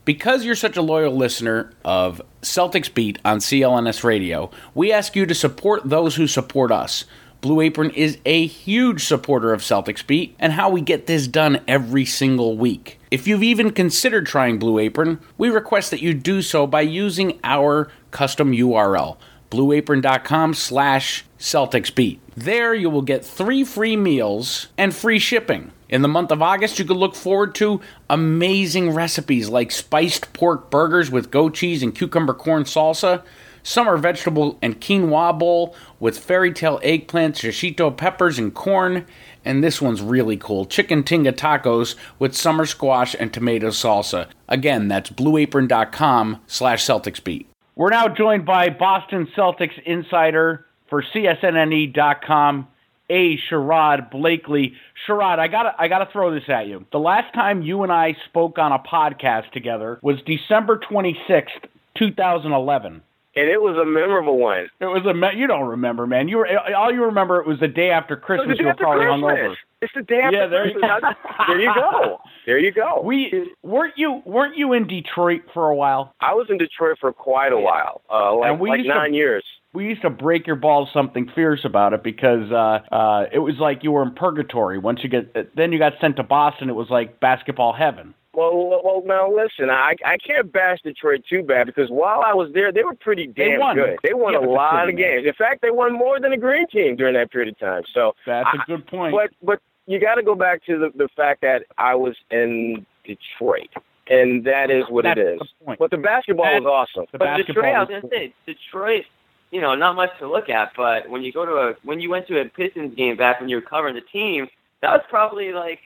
Because 0.04 0.44
you're 0.44 0.54
such 0.54 0.76
a 0.76 0.82
loyal 0.82 1.16
listener 1.16 1.74
of 1.86 2.22
Celtics 2.42 2.94
Beat 2.94 3.18
on 3.24 3.40
CLNS 3.40 4.04
Radio, 4.04 4.52
we 4.74 4.92
ask 4.92 5.16
you 5.16 5.26
to 5.26 5.34
support 5.34 5.90
those 5.90 6.18
who 6.18 6.28
support 6.28 6.70
us. 6.70 7.06
Blue 7.40 7.62
Apron 7.62 7.92
is 7.92 8.18
a 8.26 8.48
huge 8.48 9.06
supporter 9.06 9.54
of 9.54 9.62
Celtics 9.62 10.06
Beat 10.06 10.36
and 10.40 10.54
how 10.54 10.70
we 10.70 10.82
get 10.82 11.06
this 11.06 11.28
done 11.28 11.62
every 11.68 12.04
single 12.04 12.58
week. 12.58 13.00
If 13.12 13.28
you've 13.28 13.44
even 13.44 13.72
considered 13.72 14.26
trying 14.26 14.58
Blue 14.58 14.80
Apron, 14.80 15.20
we 15.38 15.50
request 15.50 15.92
that 15.92 16.02
you 16.02 16.14
do 16.14 16.42
so 16.42 16.68
by 16.68 16.82
using 16.82 17.40
our 17.44 17.90
custom 18.16 18.54
URL, 18.54 19.18
blueapron.com 19.52 20.54
slash 20.54 21.26
celticsbeat. 21.38 22.20
There 22.36 22.74
you 22.74 22.90
will 22.90 23.02
get 23.02 23.26
three 23.26 23.66
free 23.66 23.98
meals 23.98 24.70
and 24.78 24.96
free 24.96 25.20
shipping. 25.20 25.74
In 25.90 26.02
the 26.02 26.08
month 26.08 26.32
of 26.32 26.42
August, 26.42 26.80
you 26.80 26.86
can 26.86 26.96
look 26.96 27.14
forward 27.14 27.54
to 27.56 27.82
amazing 28.10 28.92
recipes 28.92 29.50
like 29.50 29.70
spiced 29.70 30.32
pork 30.32 30.72
burgers 30.72 31.12
with 31.12 31.30
goat 31.30 31.56
cheese 31.56 31.84
and 31.84 31.94
cucumber 31.94 32.34
corn 32.34 32.64
salsa, 32.64 33.22
summer 33.64 33.98
vegetable 33.98 34.58
and 34.62 34.80
quinoa 34.80 35.38
bowl 35.38 35.76
with 36.00 36.18
fairy 36.18 36.54
tale 36.54 36.80
eggplant, 36.82 37.36
shishito 37.36 37.96
peppers, 37.96 38.40
and 38.40 38.54
corn. 38.54 39.06
And 39.44 39.62
this 39.62 39.82
one's 39.82 40.02
really 40.02 40.38
cool 40.38 40.66
chicken 40.66 41.04
tinga 41.04 41.34
tacos 41.34 41.96
with 42.18 42.34
summer 42.34 42.66
squash 42.66 43.14
and 43.20 43.34
tomato 43.34 43.72
salsa. 43.72 44.28
Again, 44.48 44.88
that's 44.88 45.10
blueapron.com 45.10 46.42
slash 46.48 46.86
celticsbeat. 46.86 47.48
We're 47.78 47.90
now 47.90 48.08
joined 48.08 48.46
by 48.46 48.70
Boston 48.70 49.28
Celtics 49.36 49.78
insider 49.86 50.66
for 50.90 51.04
CSNNE.com, 51.04 52.68
A. 53.10 53.38
Sherrod 53.38 54.12
Blakely. 54.12 54.76
Sherrod, 55.06 55.40
I 55.40 55.50
gotta, 55.50 55.76
I 55.78 55.90
gotta 55.90 56.10
throw 56.10 56.34
this 56.34 56.48
at 56.48 56.68
you. 56.68 56.86
The 56.94 57.00
last 57.00 57.34
time 57.34 57.62
you 57.64 57.84
and 57.84 57.92
I 57.92 58.16
spoke 58.30 58.58
on 58.60 58.72
a 58.72 58.80
podcast 58.80 59.52
together 59.52 60.00
was 60.02 60.22
December 60.26 60.80
26th, 60.90 61.66
2011. 61.98 63.02
And 63.38 63.50
it 63.50 63.62
was 63.62 63.76
a 63.78 63.84
memorable 63.86 64.38
one. 64.38 64.70
It 64.80 64.86
was 64.86 65.06
a 65.06 65.14
me- 65.14 65.38
you 65.38 65.46
don't 65.48 65.68
remember, 65.68 66.08
man. 66.08 66.30
You 66.30 66.38
were 66.38 66.48
all 66.76 66.92
you 66.92 67.04
remember. 67.04 67.40
It 67.42 67.48
was 67.48 67.60
the 67.60 67.68
day 67.68 67.90
after 67.90 68.16
Christmas. 68.16 68.58
It 68.60 68.64
was 68.66 68.76
the 68.78 68.84
day 68.84 68.90
you 68.90 68.98
were 69.00 69.06
probably 69.06 69.06
Christmas. 69.06 69.32
hungover. 69.32 69.56
It's 69.82 69.94
the 69.94 70.02
day 70.04 70.22
after 70.22 70.38
Yeah, 70.38 70.48
there- 70.48 70.72
Christmas. 70.72 71.16
there 71.48 71.60
you 71.60 71.74
go. 71.76 72.18
There 72.46 72.58
you 72.60 72.72
go. 72.72 73.02
We 73.04 73.52
weren't 73.62 73.98
you 73.98 74.22
weren't 74.26 74.56
you 74.56 74.72
in 74.74 74.88
Detroit 74.88 75.42
for 75.54 75.70
a 75.70 75.76
while? 75.76 76.14
I 76.22 76.34
was 76.34 76.48
in 76.50 76.58
Detroit 76.58 76.98
for 77.02 77.12
quite 77.12 77.52
a 77.52 77.60
while, 77.60 78.02
uh, 78.10 78.36
like, 78.38 78.52
And 78.52 78.60
we 78.60 78.70
like 78.70 78.78
used 78.80 78.90
to- 78.90 78.96
nine 78.96 79.14
years. 79.14 79.44
we 79.74 79.86
used 79.86 80.02
to 80.04 80.10
break 80.10 80.48
your 80.48 80.56
balls 80.56 80.88
something 80.94 81.30
fierce 81.36 81.66
about 81.66 81.92
it 81.92 82.04
because 82.04 82.50
uh 82.52 82.80
uh 82.96 83.26
it 83.34 83.40
was 83.40 83.56
like 83.60 83.84
you 83.84 83.92
were 83.92 84.04
in 84.04 84.12
purgatory 84.12 84.78
once 84.78 85.02
you 85.04 85.10
get 85.10 85.56
then 85.58 85.74
you 85.74 85.80
got 85.80 85.94
sent 86.00 86.16
to 86.16 86.24
Boston 86.24 86.70
it 86.70 86.76
was 86.76 86.90
like 86.90 87.20
basketball 87.20 87.74
heaven 87.74 88.14
Well, 88.36 88.56
well, 88.68 88.82
well, 88.84 89.04
now 89.06 89.32
listen, 89.32 89.70
I 89.70 89.96
I 90.06 90.18
can't 90.18 90.52
bash 90.52 90.80
Detroit 90.84 91.24
too 91.30 91.42
bad 91.44 91.68
because 91.68 91.90
while 91.90 92.22
I 92.26 92.34
was 92.34 92.52
there, 92.54 92.72
they 92.72 92.84
were 92.84 92.96
pretty 92.96 93.28
They 93.28 93.50
damn 93.52 93.60
won. 93.60 93.76
good. 93.76 93.98
They 94.04 94.14
won 94.14 94.34
Yeah, 94.34 94.40
a 94.40 94.48
lot 94.50 94.84
of 94.84 94.90
city, 94.90 95.02
man. 95.02 95.16
games. 95.16 95.28
In 95.28 95.34
fact, 95.34 95.62
they 95.62 95.72
won 95.72 95.94
more 95.94 96.20
than 96.20 96.34
a 96.34 96.38
green 96.38 96.68
team 96.68 96.96
during 96.96 97.14
that 97.16 97.32
period 97.32 97.50
of 97.50 97.60
time. 97.60 97.84
So 97.94 98.14
that's 98.26 98.48
a 98.54 98.62
I- 98.62 98.66
good 98.68 98.86
point 98.88 99.14
But 99.14 99.32
but 99.42 99.60
you 99.88 100.00
got 100.00 100.16
to 100.16 100.24
go 100.24 100.36
back 100.36 100.64
to 100.66 100.78
the 100.78 100.92
the 100.96 101.08
fact 101.16 101.42
that 101.42 101.64
I 101.78 101.96
was 101.96 102.16
in 102.32 102.86
Detroit, 103.06 103.70
and 104.10 104.44
that 104.46 104.70
is 104.72 104.84
what 104.90 105.04
That's 105.04 105.20
it 105.20 105.28
is. 105.28 105.40
the. 105.66 105.76
But 105.78 105.92
the 105.92 105.98
basketball 105.98 106.46
That- 106.46 106.64
was 106.64 106.88
awesome. 106.96 107.06
the 107.12 107.18
But 107.20 107.26
basketball 107.26 107.64
Detroit, 107.64 107.76
I 107.76 107.80
was 107.80 107.90
was 107.90 108.02
gonna 108.02 108.14
say 108.14 108.34
Detroit. 108.46 109.06
You 109.52 109.62
know, 109.62 109.76
not 109.76 109.96
much 109.96 110.10
to 110.20 110.28
look 110.28 110.50
at, 110.50 110.74
but 110.76 111.08
when 111.08 111.22
you 111.22 111.32
go 111.32 111.46
to 111.46 111.56
a 111.70 111.74
when 111.84 112.00
you 112.02 112.10
went 112.10 112.28
to 112.28 112.42
a 112.42 112.46
Pistons 112.46 112.94
game 112.96 113.16
back 113.16 113.40
when 113.40 113.48
you 113.48 113.56
were 113.58 113.62
covering 113.62 113.96
the 113.96 114.02
team, 114.02 114.50
that 114.82 114.92
was 114.92 115.02
probably 115.08 115.54
like 115.54 115.80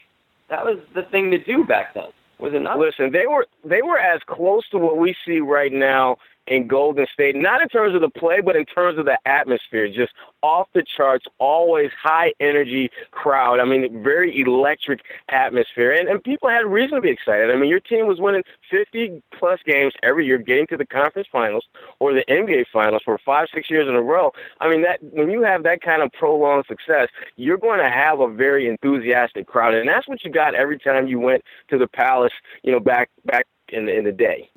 that 0.47 0.65
was 0.65 0.79
the 0.95 1.03
thing 1.03 1.29
to 1.31 1.37
do 1.37 1.63
back 1.65 1.93
then. 1.93 2.07
Was 2.39 2.53
it 2.53 2.61
not? 2.61 2.79
Listen, 2.79 3.11
they 3.11 3.27
were 3.27 3.45
they 3.65 3.81
were 3.81 3.99
as 3.99 4.21
close 4.27 4.67
to 4.69 4.77
what 4.77 4.97
we 4.97 5.15
see 5.25 5.39
right 5.39 5.73
now 5.73 6.17
in 6.49 6.67
Golden 6.67 7.05
State, 7.13 7.35
not 7.35 7.61
in 7.61 7.69
terms 7.69 7.95
of 7.95 8.01
the 8.01 8.09
play, 8.09 8.41
but 8.41 8.55
in 8.55 8.65
terms 8.65 8.97
of 8.97 9.05
the 9.05 9.17
atmosphere. 9.25 9.87
Just 9.87 10.13
off 10.41 10.67
the 10.73 10.83
charts, 10.83 11.25
always 11.37 11.91
high 12.01 12.33
energy 12.39 12.89
crowd. 13.11 13.59
I 13.59 13.65
mean, 13.65 14.03
very 14.03 14.41
electric 14.41 15.01
atmosphere, 15.29 15.91
and 15.91 16.09
and 16.09 16.23
people 16.23 16.49
had 16.49 16.65
reason 16.65 16.95
to 16.95 17.01
be 17.01 17.09
excited. 17.09 17.51
I 17.51 17.55
mean, 17.55 17.69
your 17.69 17.79
team 17.79 18.07
was 18.07 18.19
winning 18.19 18.43
50 18.69 19.21
plus 19.37 19.59
games 19.65 19.93
every 20.01 20.25
year, 20.25 20.37
getting 20.37 20.67
to 20.67 20.77
the 20.77 20.85
conference 20.85 21.27
finals 21.31 21.65
or 21.99 22.13
the 22.13 22.25
NBA 22.27 22.65
finals 22.73 23.03
for 23.05 23.17
five, 23.23 23.47
six 23.53 23.69
years 23.69 23.87
in 23.87 23.95
a 23.95 24.01
row. 24.01 24.31
I 24.59 24.69
mean, 24.69 24.81
that 24.81 24.99
when 25.01 25.29
you 25.29 25.43
have 25.43 25.63
that 25.63 25.81
kind 25.81 26.01
of 26.01 26.11
prolonged 26.13 26.65
success, 26.67 27.09
you're 27.35 27.57
going 27.57 27.79
to 27.79 27.89
have 27.89 28.19
a 28.19 28.27
very 28.27 28.67
enthusiastic 28.67 29.47
crowd, 29.47 29.75
and 29.75 29.87
that's 29.87 30.07
what 30.07 30.23
you 30.23 30.31
got 30.31 30.55
every 30.55 30.79
time 30.79 31.07
you 31.07 31.19
went 31.19 31.43
to 31.69 31.77
the 31.77 31.87
Palace. 31.87 32.33
You 32.63 32.71
know, 32.71 32.79
back 32.79 33.09
back 33.25 33.45
in 33.71 33.87
in 33.89 34.05
the 34.05 34.11
day. 34.11 34.49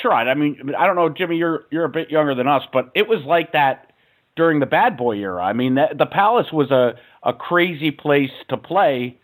Sure 0.00 0.12
I 0.12 0.34
mean 0.34 0.72
I 0.78 0.86
don't 0.86 0.96
know 0.96 1.08
Jimmy 1.08 1.36
you're 1.36 1.64
you're 1.70 1.84
a 1.84 1.88
bit 1.88 2.10
younger 2.10 2.34
than 2.34 2.46
us 2.46 2.62
but 2.72 2.90
it 2.94 3.08
was 3.08 3.24
like 3.24 3.52
that 3.52 3.92
during 4.36 4.60
the 4.60 4.66
bad 4.66 4.96
boy 4.96 5.16
era 5.16 5.42
I 5.42 5.52
mean 5.52 5.74
that, 5.74 5.98
the 5.98 6.06
Palace 6.06 6.52
was 6.52 6.70
a 6.70 6.94
a 7.22 7.32
crazy 7.32 7.90
place 7.90 8.30
to 8.48 8.56
play 8.56 9.18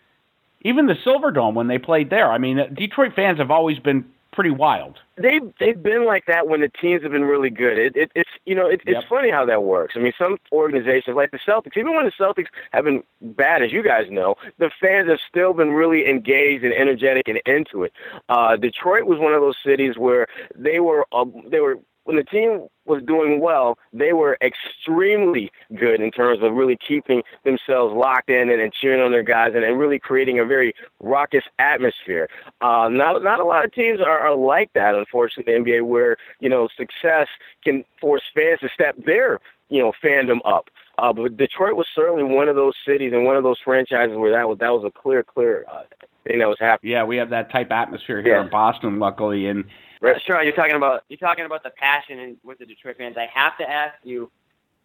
even 0.61 0.87
the 0.87 0.95
Silverdome 1.05 1.53
when 1.53 1.67
they 1.67 1.77
played 1.77 2.09
there 2.09 2.31
I 2.31 2.37
mean 2.37 2.57
Detroit 2.73 3.13
fans 3.15 3.39
have 3.39 3.51
always 3.51 3.79
been 3.79 4.05
pretty 4.37 4.51
wild 4.51 4.99
They've 5.17 5.51
they've 5.59 5.81
been 5.81 6.05
like 6.05 6.27
that 6.27 6.47
when 6.47 6.61
the 6.61 6.69
teams 6.69 7.01
have 7.01 7.11
been 7.11 7.25
really 7.25 7.49
good. 7.49 7.79
It, 7.79 7.95
it 7.95 8.11
it's 8.13 8.29
you 8.45 8.53
know 8.53 8.67
it, 8.67 8.81
Yep. 8.85 8.97
it's 8.97 9.07
funny 9.07 9.31
how 9.31 9.45
that 9.45 9.63
works. 9.63 9.95
I 9.97 9.99
mean, 9.99 10.13
some 10.15 10.37
organizations 10.51 11.15
like 11.15 11.31
the 11.31 11.39
Celtics, 11.39 11.75
even 11.75 11.95
when 11.95 12.05
the 12.05 12.11
Celtics 12.11 12.49
have 12.71 12.83
been 12.85 13.01
bad, 13.19 13.63
as 13.63 13.71
you 13.71 13.81
guys 13.81 14.11
know, 14.11 14.35
the 14.59 14.69
fans 14.79 15.09
have 15.09 15.17
still 15.27 15.53
been 15.53 15.71
really 15.71 16.07
engaged 16.07 16.63
and 16.63 16.71
energetic 16.71 17.27
and 17.27 17.41
into 17.47 17.83
it. 17.83 17.93
Uh, 18.29 18.55
Detroit 18.57 19.05
was 19.05 19.17
one 19.17 19.33
of 19.33 19.41
those 19.41 19.57
cities 19.65 19.97
where 19.97 20.27
they 20.55 20.79
were 20.79 21.07
uh, 21.11 21.25
they 21.47 21.61
were 21.61 21.79
when 22.07 22.15
the 22.15 22.23
team 22.23 22.67
was 22.85 23.03
doing 23.03 23.41
well, 23.41 23.77
they 23.91 24.13
were 24.13 24.37
extremely 24.41 25.51
good 25.77 25.99
in 25.99 26.09
terms 26.09 26.39
of 26.41 26.53
really 26.53 26.77
keeping 26.77 27.21
themselves 27.43 27.93
locked 27.93 28.29
in 28.29 28.49
and, 28.49 28.61
and 28.61 28.71
cheering 28.71 29.01
on 29.01 29.11
their 29.11 29.23
guys 29.23 29.51
and, 29.55 29.65
and 29.65 29.77
really 29.77 29.99
creating 29.99 30.39
a 30.39 30.45
very 30.45 30.73
raucous 31.01 31.43
atmosphere. 31.59 32.29
Uh, 32.61 32.87
not 32.89 33.21
not 33.23 33.41
a 33.41 33.43
lot 33.43 33.65
of 33.65 33.73
teams 33.73 33.99
are, 33.99 34.19
are 34.19 34.35
like 34.35 34.71
that, 34.73 34.95
unfortunately, 34.95 35.53
in 35.53 35.63
the 35.65 35.69
NBA, 35.71 35.85
where 35.85 36.15
you 36.39 36.47
know 36.47 36.69
success 36.77 37.27
can 37.61 37.83
force 37.99 38.21
fans 38.33 38.59
to 38.61 38.69
step 38.73 38.95
their 39.05 39.39
you 39.69 39.81
know 39.81 39.91
fandom 40.01 40.39
up. 40.45 40.69
Uh, 40.97 41.11
but 41.11 41.35
Detroit 41.35 41.75
was 41.75 41.87
certainly 41.93 42.23
one 42.23 42.47
of 42.47 42.55
those 42.55 42.73
cities 42.87 43.11
and 43.13 43.25
one 43.25 43.35
of 43.35 43.43
those 43.43 43.59
franchises 43.63 44.15
where 44.15 44.31
that 44.31 44.47
was 44.47 44.59
that 44.59 44.69
was 44.69 44.85
a 44.85 44.91
clear, 44.91 45.23
clear 45.23 45.65
uh, 45.69 45.83
thing 46.25 46.39
that 46.39 46.47
was 46.47 46.57
happening. 46.59 46.93
yeah 46.93 47.03
we 47.03 47.17
have 47.17 47.29
that 47.31 47.51
type 47.51 47.69
atmosphere 47.71 48.21
here 48.21 48.35
Yeah. 48.37 48.43
in 48.45 48.49
Boston 48.49 48.97
luckily 48.97 49.47
and 49.47 49.65
Right. 49.99 50.21
Sure, 50.21 50.41
you're 50.43 50.53
talking 50.53 50.75
about 50.75 51.03
you're 51.09 51.17
talking 51.17 51.45
about 51.45 51.63
the 51.63 51.71
passion 51.71 52.37
with 52.43 52.59
the 52.59 52.65
Detroit 52.65 52.97
fans. 52.97 53.17
I 53.17 53.27
have 53.33 53.57
to 53.57 53.69
ask 53.69 53.95
you, 54.03 54.31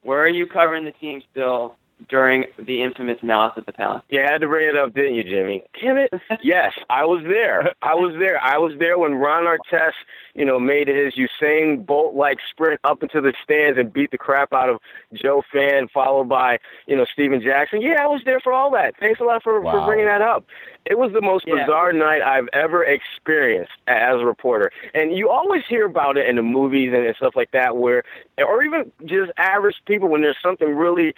where 0.02 0.20
are 0.20 0.28
you 0.28 0.46
covering 0.46 0.84
the 0.84 0.92
team 0.92 1.22
still 1.30 1.76
during 2.08 2.44
the 2.58 2.82
infamous 2.82 3.18
Malice 3.22 3.52
at 3.56 3.66
the 3.66 3.72
Palace. 3.72 4.02
You 4.08 4.20
had 4.20 4.38
to 4.40 4.46
bring 4.48 4.68
it 4.68 4.76
up, 4.76 4.94
didn't 4.94 5.14
you, 5.14 5.24
Jimmy? 5.24 5.62
Damn 5.80 5.96
it! 5.98 6.10
yes, 6.42 6.72
I 6.90 7.04
was 7.04 7.22
there. 7.24 7.72
I 7.82 7.94
was 7.94 8.14
there. 8.18 8.40
I 8.42 8.58
was 8.58 8.72
there 8.78 8.98
when 8.98 9.14
Ron 9.14 9.44
Artest, 9.44 9.92
you 10.34 10.44
know, 10.44 10.58
made 10.58 10.88
his 10.88 11.14
Usain 11.14 11.84
Bolt-like 11.84 12.38
sprint 12.50 12.80
up 12.84 13.02
into 13.02 13.20
the 13.20 13.32
stands 13.42 13.78
and 13.78 13.92
beat 13.92 14.10
the 14.10 14.18
crap 14.18 14.52
out 14.52 14.68
of 14.68 14.78
Joe 15.14 15.42
Fan, 15.52 15.88
followed 15.88 16.28
by 16.28 16.58
you 16.86 16.96
know 16.96 17.06
Stephen 17.12 17.40
Jackson. 17.40 17.82
Yeah, 17.82 18.02
I 18.02 18.06
was 18.06 18.22
there 18.24 18.40
for 18.40 18.52
all 18.52 18.70
that. 18.72 18.94
Thanks 18.98 19.20
a 19.20 19.24
lot 19.24 19.42
for, 19.42 19.60
Wow. 19.60 19.72
for 19.72 19.86
bringing 19.86 20.06
that 20.06 20.22
up. 20.22 20.44
It 20.84 20.98
was 20.98 21.12
the 21.12 21.20
most 21.22 21.46
Yeah. 21.46 21.64
bizarre 21.64 21.92
night 21.92 22.22
I've 22.22 22.48
ever 22.52 22.82
experienced 22.82 23.70
as 23.86 24.20
a 24.20 24.24
reporter. 24.26 24.72
And 24.94 25.16
you 25.16 25.28
always 25.28 25.62
hear 25.68 25.86
about 25.86 26.16
it 26.16 26.28
in 26.28 26.34
the 26.36 26.42
movies 26.42 26.92
and 26.92 27.14
stuff 27.16 27.36
like 27.36 27.52
that, 27.52 27.76
where, 27.76 28.02
or 28.38 28.62
even 28.64 28.90
just 29.04 29.30
average 29.36 29.76
people, 29.86 30.08
when 30.08 30.22
there's 30.22 30.36
something 30.42 30.74
really 30.74 31.14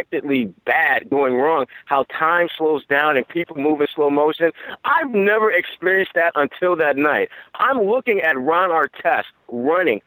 unexpectedly 0.00 0.46
bad 0.64 1.08
going 1.10 1.34
wrong, 1.34 1.66
how 1.86 2.04
time 2.04 2.48
slows 2.56 2.84
down 2.86 3.16
and 3.16 3.26
people 3.28 3.56
move 3.56 3.80
in 3.80 3.86
slow 3.94 4.10
motion. 4.10 4.52
I've 4.84 5.10
never 5.10 5.50
experienced 5.50 6.12
that 6.14 6.32
until 6.34 6.76
that 6.76 6.96
night. 6.96 7.28
I'm 7.54 7.82
looking 7.82 8.20
at 8.20 8.38
Ron 8.38 8.70
Artest 8.70 9.24
running 9.48 10.00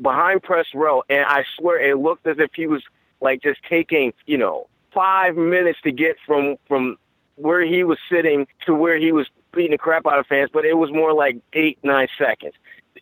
behind 0.00 0.42
press 0.42 0.66
row, 0.74 1.02
and 1.08 1.24
I 1.26 1.44
swear 1.58 1.80
it 1.80 1.98
looked 1.98 2.26
as 2.26 2.38
if 2.38 2.50
he 2.54 2.66
was 2.66 2.82
like 3.20 3.42
just 3.42 3.60
taking, 3.68 4.12
you 4.26 4.38
know, 4.38 4.68
five 4.92 5.36
minutes 5.36 5.78
to 5.84 5.92
get 5.92 6.16
from 6.26 6.56
from 6.68 6.98
where 7.36 7.64
he 7.64 7.82
was 7.82 7.98
sitting 8.10 8.46
to 8.66 8.74
where 8.74 8.98
he 8.98 9.10
was 9.10 9.26
beating 9.52 9.70
the 9.72 9.78
crap 9.78 10.06
out 10.06 10.18
of 10.18 10.26
fans, 10.26 10.50
but 10.52 10.64
it 10.64 10.74
was 10.74 10.90
more 10.90 11.12
like 11.12 11.36
eight, 11.54 11.78
nine 11.82 12.08
seconds. 12.18 12.54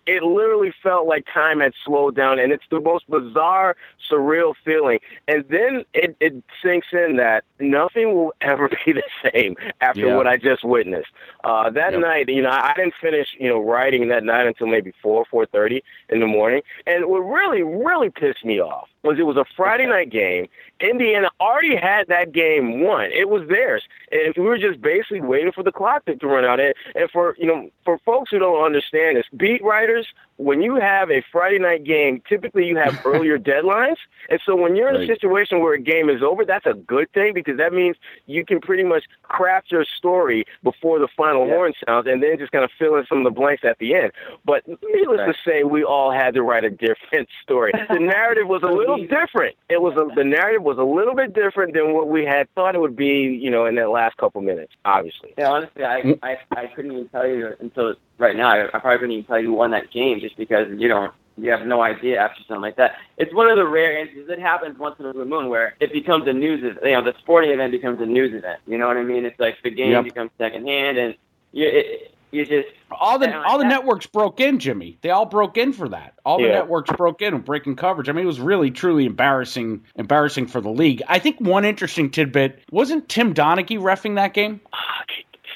It 0.07 0.23
literally 0.23 0.73
felt 0.83 1.07
like 1.07 1.27
time 1.33 1.61
had 1.61 1.73
slowed 1.85 2.15
down, 2.17 2.39
and 2.39 2.53
it's 2.53 2.65
the 2.71 2.81
most 2.81 3.09
bizarre, 3.11 3.77
surreal 4.11 4.55
feeling. 4.65 4.99
And 5.29 5.45
then 5.49 5.85
it, 5.95 6.17
it 6.21 6.43
sinks 6.63 6.89
in 6.93 7.17
that 7.17 7.45
nothing 7.59 8.15
will 8.15 8.33
ever 8.41 8.69
be 8.87 8.93
the 8.93 9.03
same 9.33 9.57
after 9.81 10.07
Yeah. 10.07 10.17
what 10.17 10.27
I 10.27 10.37
just 10.37 10.65
witnessed. 10.65 11.11
Uh, 11.45 11.71
that 11.71 11.93
Yep. 11.93 12.01
night, 12.01 12.29
you 12.29 12.43
know, 12.43 12.51
I 12.51 12.73
didn't 12.77 12.95
finish, 13.01 13.37
you 13.39 13.49
know, 13.49 13.61
writing 13.61 14.09
that 14.09 14.25
night 14.25 14.47
until 14.47 14.67
maybe 14.69 14.93
four, 15.03 15.25
four 15.25 15.47
thirty 15.47 15.83
in 16.09 16.21
the 16.21 16.27
morning. 16.27 16.63
And 16.87 17.07
what 17.07 17.21
really, 17.21 17.63
really 17.63 18.11
pissed 18.11 18.45
me 18.45 18.61
off 18.61 18.89
was 19.03 19.19
it 19.19 19.23
was 19.27 19.37
a 19.37 19.45
Friday 19.57 19.87
night 19.87 20.11
game. 20.11 20.47
Indiana 20.81 21.29
already 21.41 21.77
had 21.77 22.09
that 22.09 22.33
game 22.33 22.81
won. 22.83 23.11
It 23.13 23.29
was 23.29 23.49
theirs, 23.49 23.83
and 24.11 24.35
we 24.37 24.43
were 24.45 24.59
just 24.59 24.81
basically 24.81 25.21
waiting 25.21 25.53
for 25.53 25.63
the 25.63 25.73
clock 25.73 26.05
to, 26.07 26.15
run 26.27 26.45
out. 26.45 26.61
And, 26.61 26.75
and 26.95 27.11
for 27.11 27.35
you 27.39 27.47
know, 27.47 27.71
for 27.85 27.99
folks 28.05 28.31
who 28.31 28.39
don't 28.39 28.65
understand 28.65 29.17
this, 29.17 29.25
beat 29.37 29.63
writers, 29.63 30.07
when 30.37 30.63
you 30.63 30.77
have 30.77 31.11
a 31.11 31.23
Friday 31.31 31.59
night 31.59 31.85
game, 31.85 32.23
typically 32.29 32.67
you 32.67 32.77
have 32.77 32.95
earlier 33.05 33.39
deadlines, 33.39 33.97
and 34.29 34.41
so 34.45 34.57
when 34.57 34.77
you're 34.77 34.89
in 34.89 34.95
Right. 34.97 35.11
a 35.11 35.13
situation 35.13 35.61
where 35.61 35.75
a 35.75 35.79
game 35.81 36.09
is 36.11 36.23
over, 36.23 36.45
that's 36.45 36.67
a 36.67 36.75
good 36.75 37.11
thing 37.13 37.33
because 37.35 37.57
that 37.59 37.73
means 37.73 37.97
you 38.27 38.45
can 38.45 38.61
pretty 38.61 38.85
much 38.85 39.05
craft 39.23 39.71
your 39.71 39.85
story 39.85 40.45
before 40.63 40.99
the 40.99 41.09
final 41.17 41.47
Yeah. 41.47 41.55
horn 41.55 41.73
sounds, 41.87 42.07
and 42.07 42.23
then 42.23 42.39
just 42.39 42.53
kind 42.53 42.65
of 42.65 42.71
fill 42.79 42.97
in 42.97 43.07
some 43.07 43.19
of 43.19 43.25
the 43.25 43.31
blanks 43.31 43.65
at 43.65 43.79
the 43.79 43.95
end. 43.95 44.13
But 44.45 44.67
needless 44.67 45.19
Right. 45.21 45.35
to 45.35 45.51
say, 45.51 45.65
we 45.65 45.85
all 45.85 46.11
had 46.11 46.35
to 46.35 46.43
write 46.43 46.65
a 46.65 46.71
different 46.87 47.29
story. 47.43 47.73
The 47.91 47.99
narrative 47.99 48.49
was 48.49 48.63
a 48.63 48.67
little 48.67 48.99
different. 49.07 49.57
It 49.69 49.81
was 49.83 49.95
a, 49.97 50.13
the 50.15 50.25
narrative 50.25 50.63
was 50.71 50.79
a 50.79 50.85
little 50.85 51.15
bit 51.15 51.35
different 51.35 51.75
than 51.75 51.93
what 51.93 52.09
we 52.09 52.25
had 52.25 52.49
thought 52.55 52.75
it 52.75 52.81
would 52.81 52.97
be, 52.97 53.39
you 53.43 53.51
know, 53.51 53.67
in 53.67 53.75
that 53.75 53.91
last 53.91 54.17
couple 54.17 54.41
minutes. 54.41 54.73
Obviously, 54.85 55.35
Yeah, 55.37 55.51
honestly, 55.51 55.85
I, 55.85 56.15
I 56.23 56.39
I 56.53 56.67
couldn't 56.69 56.93
even 56.93 57.09
tell 57.09 57.27
you 57.27 57.55
until 57.61 57.95
right 58.19 58.37
now. 58.37 58.49
I, 58.51 58.67
I 58.67 58.79
probably 58.79 58.99
couldn't 58.99 59.13
even 59.13 59.25
tell 59.25 59.41
you 59.41 59.49
who 59.49 59.55
won 59.55 59.73
that 59.73 59.91
game 59.91 60.21
just 60.21 60.37
because 60.37 60.69
you 60.79 60.89
don't 60.89 61.13
you 61.37 61.51
have 61.51 61.67
no 61.67 61.83
idea 61.83 62.21
after 62.21 62.43
something 62.47 62.61
like 62.63 62.77
that. 62.77 62.97
It's 63.17 63.33
one 63.35 63.49
of 63.49 63.57
the 63.57 63.67
rare 63.67 63.99
instances 63.99 64.31
it 64.31 64.39
happens 64.41 64.79
once 64.79 64.97
in 65.01 65.07
a 65.07 65.13
blue 65.13 65.25
moon 65.25 65.49
where 65.49 65.75
it 65.81 65.93
becomes 65.93 66.27
a 66.29 66.33
news 66.33 66.63
event. 66.63 66.85
You 66.85 66.93
know, 66.93 67.03
the 67.05 67.15
sporting 67.19 67.51
event 67.51 67.73
becomes 67.73 68.01
a 68.01 68.07
news 68.07 68.33
event. 68.35 68.61
You 68.67 68.79
know 68.79 68.87
what 68.87 68.97
I 68.97 69.03
mean? 69.03 69.25
It's 69.25 69.39
like 69.41 69.57
the 69.63 69.71
game 69.71 69.93
Yep. 69.93 70.05
becomes 70.05 70.31
secondhand, 70.39 70.99
and 70.99 71.15
you 71.53 71.67
it, 71.69 72.10
you 72.33 72.45
just 72.47 72.69
All 72.91 73.19
the 73.19 73.35
all 73.45 73.59
the 73.59 73.65
that- 73.65 73.69
networks 73.71 74.07
broke 74.07 74.41
in, 74.41 74.59
Jimmy. 74.59 74.99
They 75.03 75.11
all 75.11 75.27
broke 75.27 75.57
in 75.57 75.73
for 75.73 75.89
that. 75.89 76.15
All 76.25 76.39
the 76.39 76.45
Yeah. 76.47 76.55
networks 76.55 76.91
broke 76.93 77.23
in, 77.23 77.35
and 77.35 77.45
breaking 77.45 77.77
coverage. 77.77 78.09
I 78.09 78.13
mean, 78.13 78.25
it 78.25 78.27
was 78.27 78.41
really 78.41 78.71
truly 78.71 79.05
embarrassing, 79.07 79.85
embarrassing 79.97 80.47
for 80.47 80.61
the 80.61 80.71
league. 80.71 81.03
I 81.09 81.19
think 81.19 81.41
one 81.41 81.65
interesting 81.65 82.11
tidbit 82.11 82.61
wasn't 82.71 83.09
Tim 83.09 83.35
Donaghy 83.35 83.79
refing 83.79 84.15
that 84.17 84.35
game. 84.35 84.61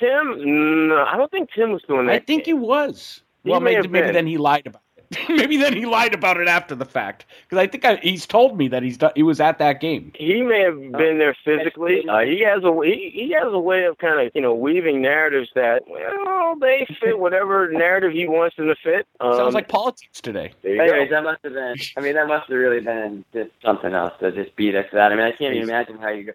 Tim. 0.01 0.89
No, 0.89 1.05
I 1.05 1.17
don't 1.17 1.31
think 1.31 1.51
Tim 1.55 1.71
was 1.73 1.83
doing 1.83 2.07
that. 2.07 2.13
I 2.15 2.19
think 2.19 2.45
he 2.47 2.53
was. 2.53 3.23
He 3.45 3.51
well, 3.51 3.61
maybe, 3.61 3.87
maybe 3.89 4.11
then 4.11 4.27
he 4.27 4.39
lied 4.39 4.67
about 4.67 4.81
it. 4.81 4.84
maybe 5.29 5.57
then 5.57 5.75
he 5.77 5.87
lied 5.87 6.15
about 6.15 6.39
it 6.39 6.49
after 6.49 6.75
the 6.75 6.85
fact 6.85 7.27
because 7.49 7.63
I 7.63 7.67
think 7.67 7.85
I, 7.85 7.97
he's 7.97 8.27
told 8.27 8.57
me 8.59 8.69
that 8.69 8.83
he's 8.83 8.97
done, 8.99 9.13
he 9.15 9.23
was 9.23 9.41
at 9.41 9.59
that 9.59 9.81
game. 9.81 10.13
He 10.15 10.43
may 10.43 10.61
have 10.61 10.77
been 10.93 11.19
there 11.19 11.37
physically. 11.45 12.07
Uh, 12.09 12.21
he 12.21 12.41
has 12.41 12.63
a 12.65 12.73
he, 12.85 13.11
he 13.13 13.33
has 13.33 13.53
a 13.53 13.59
way 13.59 13.85
of 13.85 13.99
kind 13.99 14.27
of 14.27 14.33
you 14.35 14.41
know 14.41 14.55
weaving 14.55 15.03
narratives 15.03 15.51
that 15.55 15.83
well 15.89 16.57
they 16.61 16.87
fit 17.01 17.19
whatever 17.19 17.71
narrative 17.71 18.13
he 18.13 18.27
wants 18.27 18.57
them 18.57 18.67
to 18.67 18.75
fit. 18.83 19.07
Um, 19.21 19.35
Sounds 19.37 19.55
like 19.55 19.69
politics 19.69 20.21
today. 20.21 20.53
there 20.63 20.75
you 20.75 20.83
Anyways, 20.83 21.11
go. 21.11 21.17
that 21.17 21.25
must 21.25 21.45
have 21.45 21.53
been. 21.53 21.77
I 21.97 22.01
mean, 22.01 22.15
that 22.15 22.27
must 22.29 22.49
have 22.49 22.59
really 22.59 22.81
been 22.81 23.25
just 23.33 23.51
something 23.65 23.93
else 23.95 24.13
to 24.21 24.33
just 24.33 24.55
beat 24.57 24.75
us 24.75 24.87
to 24.91 24.97
that. 24.97 25.13
I 25.13 25.17
mean, 25.17 25.25
I 25.25 25.33
can't 25.33 25.55
even 25.55 25.69
imagine 25.69 25.99
how 25.99 26.09
you. 26.11 26.33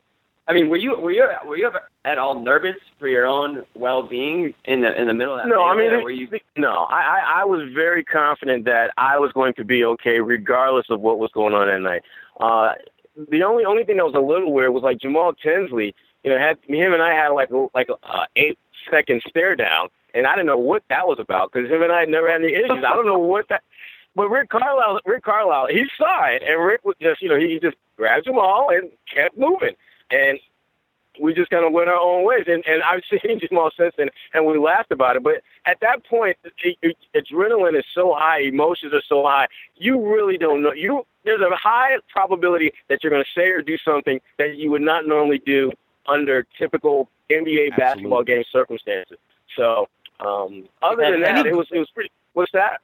I 0.50 0.54
mean, 0.54 0.68
were 0.68 0.78
you 0.78 1.00
were 1.00 1.12
you 1.12 1.30
were 1.46 1.58
you 1.58 1.68
ever 1.68 1.82
at 2.06 2.18
all 2.18 2.42
nervous 2.42 2.76
for 2.98 3.08
your 3.08 3.28
own 3.28 3.64
well 3.76 4.02
being 4.02 4.56
in 4.66 4.82
the 4.82 5.00
in 5.00 5.08
the 5.08 5.14
middle 5.14 5.36
of 5.36 5.44
that? 5.44 5.48
No, 5.48 5.64
I 5.64 5.78
mean, 5.78 6.04
were 6.04 6.10
you? 6.10 6.28
no, 6.58 6.86
I, 6.90 7.02
I 7.02 7.42
I 7.42 7.46
was 7.46 7.72
very 7.72 8.04
confident 8.04 8.66
that 8.66 8.92
I 8.98 9.20
was 9.20 9.32
going 9.32 9.54
to 9.54 9.64
be 9.64 9.86
okay 9.86 10.20
regardless 10.20 10.88
of 10.90 11.02
what 11.02 11.20
was 11.20 11.30
going 11.34 11.54
on 11.54 11.68
that 11.68 11.82
night. 11.82 12.02
Uh, 12.40 12.74
the 13.30 13.44
only 13.44 13.64
only 13.64 13.84
thing 13.84 13.98
that 13.98 14.06
was 14.06 14.16
a 14.16 14.20
little 14.20 14.52
weird 14.52 14.74
was 14.74 14.82
like 14.82 14.98
Jamal 14.98 15.34
Tinsley. 15.34 15.94
You 16.24 16.32
know, 16.32 16.40
had 16.40 16.58
him 16.68 16.94
and 16.94 17.02
I 17.02 17.14
had 17.14 17.30
like 17.30 17.52
a, 17.52 17.68
like 17.76 17.90
a 17.90 17.96
uh, 18.04 18.26
eight 18.36 18.58
second 18.90 19.22
stare 19.30 19.56
down, 19.56 19.90
and 20.16 20.26
I 20.26 20.34
didn't 20.34 20.48
know 20.48 20.58
what 20.58 20.82
that 20.90 21.08
was 21.08 21.20
about 21.20 21.52
because 21.52 21.70
him 21.70 21.84
and 21.84 21.92
I 21.92 22.00
had 22.00 22.10
never 22.10 22.30
had 22.30 22.42
any 22.42 22.54
issues. 22.54 22.72
I 22.72 22.96
don't 22.96 23.06
know 23.06 23.20
what 23.20 23.48
that. 23.50 23.62
But 24.16 24.30
Rick 24.30 24.50
Carlisle, 24.50 25.02
Rick 25.06 25.24
Carlisle, 25.24 25.68
he 25.68 25.86
saw 25.96 26.26
it, 26.26 26.42
and 26.42 26.62
Rick 26.62 26.84
was 26.84 26.96
just, 27.00 27.22
you 27.22 27.30
know, 27.30 27.38
he 27.38 27.60
just 27.60 27.78
grabbed 27.96 28.26
Jamal 28.26 28.70
and 28.70 28.90
kept 29.14 29.38
moving, 29.38 29.76
and 30.12 30.40
we 31.20 31.34
just 31.34 31.50
kind 31.50 31.66
of 31.66 31.72
went 31.72 31.90
our 31.90 32.00
own 32.00 32.26
ways. 32.26 32.46
And 32.48 32.64
and 32.68 32.82
I've 32.84 33.02
seen 33.10 33.40
Jamal 33.40 33.72
since 33.78 33.94
then, 33.98 34.10
and 34.34 34.46
we 34.46 34.58
laughed 34.58 34.92
about 34.92 35.16
it. 35.16 35.24
But 35.24 35.42
at 35.66 35.80
that 35.82 36.06
point, 36.06 36.38
it, 36.64 36.78
it, 36.82 36.98
adrenaline 37.16 37.78
is 37.78 37.86
so 37.94 38.14
high, 38.18 38.42
emotions 38.42 38.94
are 38.94 39.04
so 39.08 39.24
high. 39.24 39.48
You 39.76 40.14
really 40.14 40.38
don't 40.38 40.62
know. 40.62 40.74
You 40.74 41.06
there's 41.26 41.42
a 41.42 41.56
high 41.56 41.98
probability 42.10 42.72
that 42.88 43.04
you're 43.04 43.12
going 43.12 43.24
to 43.24 43.40
say 43.40 43.50
or 43.50 43.62
do 43.62 43.78
something 43.78 44.20
that 44.38 44.58
you 44.58 44.72
would 44.72 44.82
not 44.82 45.08
normally 45.08 45.42
do 45.46 45.72
under 46.08 46.46
typical 46.58 47.10
NBA 47.30 47.78
basketball 47.78 48.24
game 48.24 48.44
circumstances. 48.52 49.18
So, 49.56 49.88
um, 50.20 50.68
other 50.82 51.12
than 51.12 51.22
that, 51.22 51.38
Any- 51.40 51.50
it 51.50 51.56
was 51.56 51.68
it 51.72 51.80
was 51.80 51.90
pretty. 51.92 52.12
What's 52.34 52.52
that? 52.54 52.82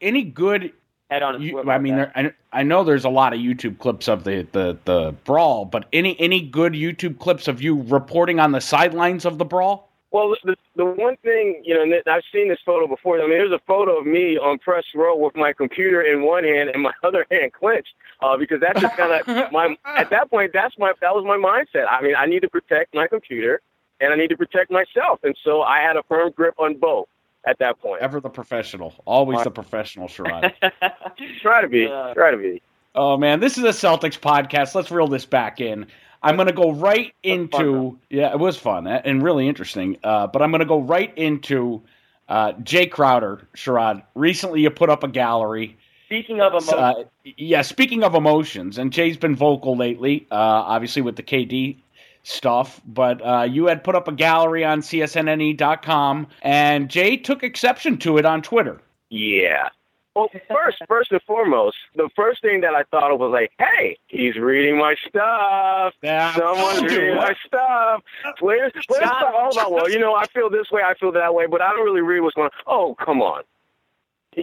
Any 0.00 0.22
good 0.22 0.72
head 1.14 1.22
on 1.22 1.40
You, 1.40 1.70
I 1.70 1.78
mean, 1.78 1.96
there, 1.96 2.12
I, 2.14 2.32
I 2.52 2.62
know 2.62 2.84
there's 2.84 3.04
a 3.04 3.10
lot 3.10 3.32
of 3.32 3.38
YouTube 3.38 3.78
clips 3.78 4.08
of 4.08 4.24
the, 4.24 4.46
the, 4.52 4.76
the 4.84 5.14
brawl, 5.24 5.64
but 5.64 5.86
any 5.92 6.18
any 6.20 6.40
good 6.40 6.72
YouTube 6.72 7.18
clips 7.18 7.48
of 7.48 7.62
you 7.62 7.82
reporting 7.82 8.40
on 8.40 8.52
the 8.52 8.60
sidelines 8.60 9.24
of 9.24 9.38
the 9.38 9.44
brawl? 9.44 9.90
Well, 10.10 10.36
the 10.44 10.56
the 10.76 10.84
one 10.84 11.16
thing 11.18 11.62
you 11.64 11.74
know, 11.74 12.00
I've 12.06 12.22
seen 12.32 12.48
this 12.48 12.60
photo 12.64 12.86
before. 12.86 13.18
I 13.18 13.22
mean, 13.22 13.38
there's 13.38 13.52
a 13.52 13.62
photo 13.66 13.98
of 13.98 14.06
me 14.06 14.36
on 14.36 14.58
press 14.58 14.84
row 14.94 15.16
with 15.16 15.34
my 15.34 15.52
computer 15.52 16.02
in 16.02 16.22
one 16.22 16.44
hand 16.44 16.70
and 16.70 16.82
my 16.82 16.92
other 17.02 17.26
hand 17.30 17.52
clenched, 17.52 17.94
uh, 18.20 18.36
because 18.36 18.60
that's 18.60 18.80
just 18.80 18.96
kind 18.96 19.12
of 19.12 19.52
my. 19.52 19.76
At 19.84 20.10
that 20.10 20.30
point, 20.30 20.52
that's 20.52 20.74
my 20.78 20.92
that 21.00 21.14
was 21.14 21.24
my 21.24 21.36
mindset. 21.36 21.86
I 21.90 22.02
mean, 22.02 22.14
I 22.16 22.26
need 22.26 22.40
to 22.40 22.48
protect 22.48 22.94
my 22.94 23.06
computer, 23.06 23.60
and 24.00 24.12
I 24.12 24.16
need 24.16 24.28
to 24.28 24.36
protect 24.36 24.70
myself, 24.70 25.20
and 25.22 25.36
so 25.44 25.62
I 25.62 25.80
had 25.80 25.96
a 25.96 26.02
firm 26.04 26.30
grip 26.30 26.54
on 26.58 26.76
both 26.76 27.08
at 27.46 27.58
that 27.58 27.78
point. 27.80 28.02
Ever 28.02 28.20
the 28.20 28.30
professional, 28.30 28.94
always 29.04 29.42
the 29.44 29.50
professional, 29.50 30.08
Sherrod. 30.08 30.52
Try 31.40 31.62
to 31.62 31.68
be, 31.68 31.86
Uh, 31.86 32.14
try 32.14 32.30
to 32.30 32.36
be. 32.36 32.62
oh 32.94 33.16
man, 33.16 33.40
this 33.40 33.58
is 33.58 33.64
a 33.64 33.68
Celtics 33.68 34.18
podcast. 34.18 34.74
Let's 34.74 34.90
reel 34.90 35.08
this 35.08 35.24
back 35.24 35.60
in. 35.60 35.86
I'm 36.22 36.36
going 36.36 36.48
to 36.48 36.54
go 36.54 36.72
right 36.72 37.12
fun, 37.22 37.32
into 37.32 37.98
yeah, 38.08 38.32
it 38.32 38.38
was 38.38 38.56
fun 38.56 38.86
and 38.86 39.22
really 39.22 39.46
interesting. 39.46 39.98
Uh, 40.02 40.26
but 40.26 40.40
I'm 40.40 40.50
going 40.50 40.60
to 40.60 40.64
go 40.66 40.80
right 40.80 41.12
into 41.18 41.82
uh, 42.30 42.52
Jae 42.54 42.90
Crowder, 42.90 43.46
Sherrod. 43.54 44.02
Recently, 44.14 44.62
you 44.62 44.70
put 44.70 44.88
up 44.88 45.04
a 45.04 45.08
gallery. 45.08 45.76
Speaking 46.06 46.40
of 46.40 46.52
emotions, 46.52 46.72
Uh, 46.72 46.94
yeah, 47.36 47.60
speaking 47.62 48.04
of 48.04 48.14
emotions, 48.14 48.78
and 48.78 48.90
Jae's 48.90 49.16
been 49.18 49.36
vocal 49.36 49.76
lately, 49.76 50.26
uh, 50.30 50.34
obviously 50.34 51.02
with 51.02 51.16
the 51.16 51.22
KD 51.22 51.76
stuff, 52.24 52.80
but 52.86 53.24
uh, 53.24 53.42
you 53.42 53.66
had 53.66 53.84
put 53.84 53.94
up 53.94 54.08
a 54.08 54.12
gallery 54.12 54.64
on 54.64 54.80
csnne.com, 54.80 56.26
and 56.42 56.88
Jae 56.88 57.22
took 57.22 57.44
exception 57.44 57.96
to 57.98 58.18
it 58.18 58.24
on 58.26 58.42
Twitter. 58.42 58.80
Yeah. 59.10 59.68
Well, 60.16 60.30
first, 60.48 60.78
first 60.86 61.10
and 61.10 61.20
foremost, 61.22 61.76
the 61.96 62.08
first 62.14 62.40
thing 62.40 62.60
that 62.60 62.72
I 62.72 62.84
thought 62.84 63.10
of 63.10 63.18
was 63.18 63.32
like, 63.32 63.50
"Hey, 63.58 63.98
he's 64.06 64.36
reading 64.36 64.78
my 64.78 64.94
stuff. 65.08 65.92
Yeah. 66.02 66.32
Someone's 66.36 66.82
reading 66.92 67.16
my 67.16 67.34
stuff." 67.44 68.02
Players, 68.38 68.70
players 68.86 69.02
talk 69.02 69.34
all 69.34 69.50
about, 69.50 69.72
well, 69.72 69.90
you 69.90 69.98
know, 69.98 70.14
I 70.14 70.26
feel 70.26 70.48
this 70.48 70.70
way, 70.70 70.82
I 70.82 70.94
feel 70.94 71.10
that 71.12 71.34
way, 71.34 71.46
but 71.46 71.60
I 71.60 71.70
don't 71.70 71.84
really 71.84 72.00
read 72.00 72.20
what's 72.20 72.36
going 72.36 72.46
on. 72.46 72.52
Oh, 72.66 72.94
come 73.04 73.22
on. 73.22 73.42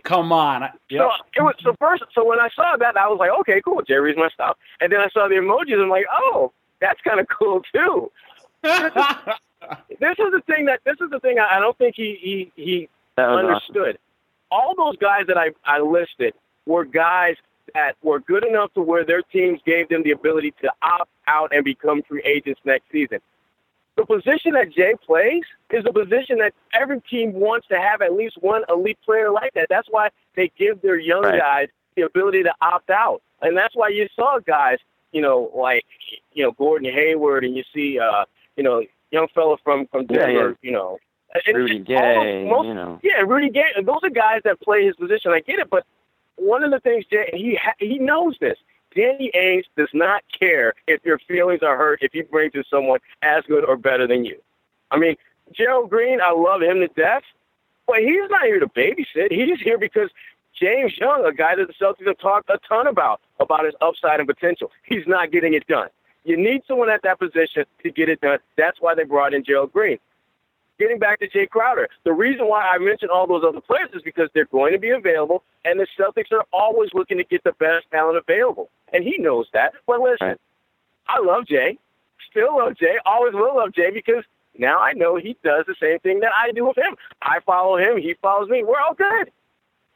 Come 0.04 0.32
on. 0.32 0.62
Yep. 0.62 0.72
So 0.90 1.10
it 1.36 1.42
was 1.42 1.56
so 1.62 1.76
first. 1.80 2.04
So 2.14 2.26
when 2.26 2.40
I 2.40 2.50
saw 2.54 2.76
that, 2.78 2.98
I 2.98 3.08
was 3.08 3.20
like, 3.20 3.32
okay, 3.42 3.62
cool. 3.64 3.82
Jae 3.82 4.02
reads 4.02 4.18
my 4.18 4.30
stuff, 4.30 4.58
and 4.82 4.92
then 4.92 5.00
I 5.00 5.10
saw 5.10 5.30
the 5.30 5.36
emojis. 5.36 5.82
I'm 5.82 5.90
like, 5.90 6.06
oh, 6.12 6.52
That's 6.82 7.00
kind 7.02 7.20
of 7.20 7.28
cool 7.28 7.62
too. 7.74 8.12
this, 8.64 8.74
is, 8.74 10.32
the 10.32 10.42
thing 10.48 10.66
that 10.66 10.82
this 10.86 10.98
is 11.02 11.10
the 11.10 11.20
thing 11.20 11.40
I, 11.40 11.58
I 11.58 11.60
don't 11.60 11.78
think 11.78 11.96
he 11.96 12.18
he 12.22 12.62
he 12.62 12.90
understood. 13.18 13.98
Awesome. 13.98 13.98
All 14.52 14.76
those 14.76 14.98
guys 14.98 15.28
that 15.28 15.38
I 15.38 15.52
I 15.66 15.80
listed 15.80 16.34
were 16.66 16.84
guys 16.84 17.38
that 17.74 17.96
were 18.04 18.20
good 18.20 18.46
enough 18.46 18.74
to 18.74 18.82
where 18.82 19.06
their 19.06 19.22
teams 19.22 19.60
gave 19.66 19.90
them 19.90 20.04
the 20.04 20.12
ability 20.12 20.54
to 20.62 20.72
opt 20.82 21.12
out 21.28 21.54
and 21.54 21.64
become 21.64 22.02
free 22.04 22.22
agents 22.24 22.60
next 22.66 22.92
season. 22.92 23.20
The 23.98 24.06
position 24.06 24.54
that 24.54 24.72
Jae 24.72 25.00
plays 25.02 25.44
is 25.70 25.86
a 25.86 25.94
position 25.94 26.38
that 26.40 26.54
every 26.74 27.02
team 27.02 27.34
wants 27.34 27.68
to 27.68 27.80
have 27.80 28.02
at 28.02 28.14
least 28.14 28.38
one 28.42 28.64
elite 28.70 28.98
player 29.06 29.30
like 29.32 29.54
that. 29.54 29.68
That's 29.70 29.88
why 29.92 30.10
they 30.36 30.52
give 30.58 30.82
their 30.82 30.98
young 30.98 31.24
right. 31.24 31.40
guys 31.40 31.68
the 31.96 32.04
ability 32.04 32.44
to 32.44 32.54
opt 32.62 32.90
out. 32.90 33.22
And 33.42 33.58
that's 33.58 33.76
why 33.76 33.90
you 33.90 34.08
saw 34.16 34.40
guys, 34.40 34.78
you 35.12 35.22
know, 35.22 35.52
like, 35.56 35.86
you 36.34 36.44
know, 36.44 36.52
Gordon 36.52 36.92
Hayward 36.92 37.44
and 37.44 37.56
you 37.56 37.64
see, 37.74 38.00
uh, 38.00 38.26
you 38.56 38.64
know, 38.64 38.84
young 39.12 39.28
fella 39.34 39.58
from, 39.64 39.88
from 39.88 40.06
Denver, 40.06 40.32
yeah, 40.32 40.40
yeah. 40.40 40.54
you 40.62 40.72
know. 40.72 40.98
And, 41.46 41.56
Rudy 41.56 41.80
Gay, 41.80 42.46
most, 42.50 42.68
you 42.68 42.74
know. 42.74 43.00
Yeah, 43.04 43.22
Rudy 43.22 43.50
Gay. 43.50 43.72
Those 43.84 44.00
are 44.04 44.10
guys 44.10 44.42
that 44.44 44.60
play 44.62 44.86
his 44.86 44.96
position. 44.96 45.32
I 45.32 45.40
get 45.40 45.60
it, 45.60 45.70
but 45.70 45.86
one 46.36 46.64
of 46.64 46.72
the 46.72 46.80
things 46.80 47.06
Jae, 47.12 47.34
he 47.34 47.56
ha- 47.62 47.76
he 47.80 48.00
knows 48.00 48.36
this. 48.42 48.58
Danny 48.94 49.32
Ainge 49.34 49.64
does 49.78 49.90
not 49.94 50.24
care 50.38 50.74
if 50.88 51.06
your 51.06 51.20
feelings 51.20 51.62
are 51.64 51.78
hurt 51.78 52.00
if 52.02 52.14
you 52.14 52.26
bring 52.26 52.52
to 52.52 52.64
someone 52.70 53.00
as 53.22 53.44
good 53.48 53.64
or 53.64 53.78
better 53.78 54.08
than 54.08 54.26
you. 54.26 54.38
I 54.92 54.98
mean, 54.98 55.16
Gerald 55.54 55.90
Green, 55.90 56.20
I 56.20 56.32
love 56.32 56.62
him 56.62 56.80
to 56.80 56.88
death, 56.90 57.24
but 57.88 58.00
he's 58.00 58.30
not 58.30 58.44
here 58.44 58.60
to 58.60 58.68
babysit. 58.68 59.32
He's 59.32 59.62
here 59.62 59.78
because 59.78 60.10
James 60.62 60.98
Young, 60.98 61.26
a 61.26 61.34
guy 61.34 61.56
that 61.56 61.68
the 61.68 61.74
Celtics 61.74 62.08
have 62.08 62.20
talked 62.20 62.50
a 62.50 62.60
ton 62.68 62.88
about, 62.88 63.20
about 63.40 63.66
his 63.66 63.74
upside 63.82 64.20
and 64.20 64.28
potential, 64.28 64.72
he's 64.84 65.08
not 65.08 65.32
getting 65.32 65.54
it 65.54 65.66
done. 65.68 65.90
You 66.24 66.38
need 66.38 66.62
someone 66.68 66.90
at 66.90 67.02
that 67.02 67.18
position 67.18 67.66
to 67.82 67.92
get 67.92 68.08
it 68.08 68.22
done. 68.22 68.38
That's 68.58 68.80
why 68.80 68.94
they 68.94 69.04
brought 69.04 69.34
in 69.34 69.44
Gerald 69.44 69.74
Green 69.74 69.98
getting 70.82 70.98
back 70.98 71.20
to 71.20 71.30
Jae 71.30 71.48
Crowder, 71.48 71.90
the 72.06 72.12
reason 72.12 72.48
why 72.48 72.68
I 72.68 72.80
mentioned 72.80 73.12
all 73.12 73.28
those 73.28 73.44
other 73.48 73.62
players 73.62 73.90
is 73.94 74.02
because 74.02 74.30
they're 74.34 74.46
going 74.46 74.74
to 74.74 74.80
be 74.80 74.90
available, 74.90 75.44
and 75.64 75.80
the 75.80 75.86
Celtics 75.98 76.32
are 76.32 76.44
always 76.52 76.90
looking 76.96 77.20
to 77.20 77.24
get 77.24 77.44
the 77.44 77.52
best 77.54 77.86
talent 77.92 78.18
available. 78.18 78.70
And 78.92 79.04
he 79.04 79.18
knows 79.20 79.46
that. 79.54 79.74
But 79.86 80.02
listen, 80.02 80.28
right. 80.28 80.38
I 81.08 81.20
love 81.20 81.44
Jae. 81.44 81.78
Still 82.32 82.58
love 82.58 82.74
Jae. 82.74 82.96
Always 83.06 83.34
will 83.34 83.56
love 83.56 83.70
Jae 83.72 83.94
because 83.94 84.24
now 84.58 84.80
I 84.80 84.94
know 84.94 85.18
he 85.18 85.38
does 85.44 85.66
the 85.68 85.76
same 85.80 86.00
thing 86.00 86.20
that 86.22 86.32
I 86.36 86.52
do 86.52 86.66
with 86.68 86.78
him. 86.78 86.96
I 87.22 87.40
follow 87.46 87.78
him. 87.78 88.02
He 88.02 88.16
follows 88.20 88.50
me. 88.50 88.64
We're 88.64 88.80
all 88.80 88.96
good. 88.96 89.32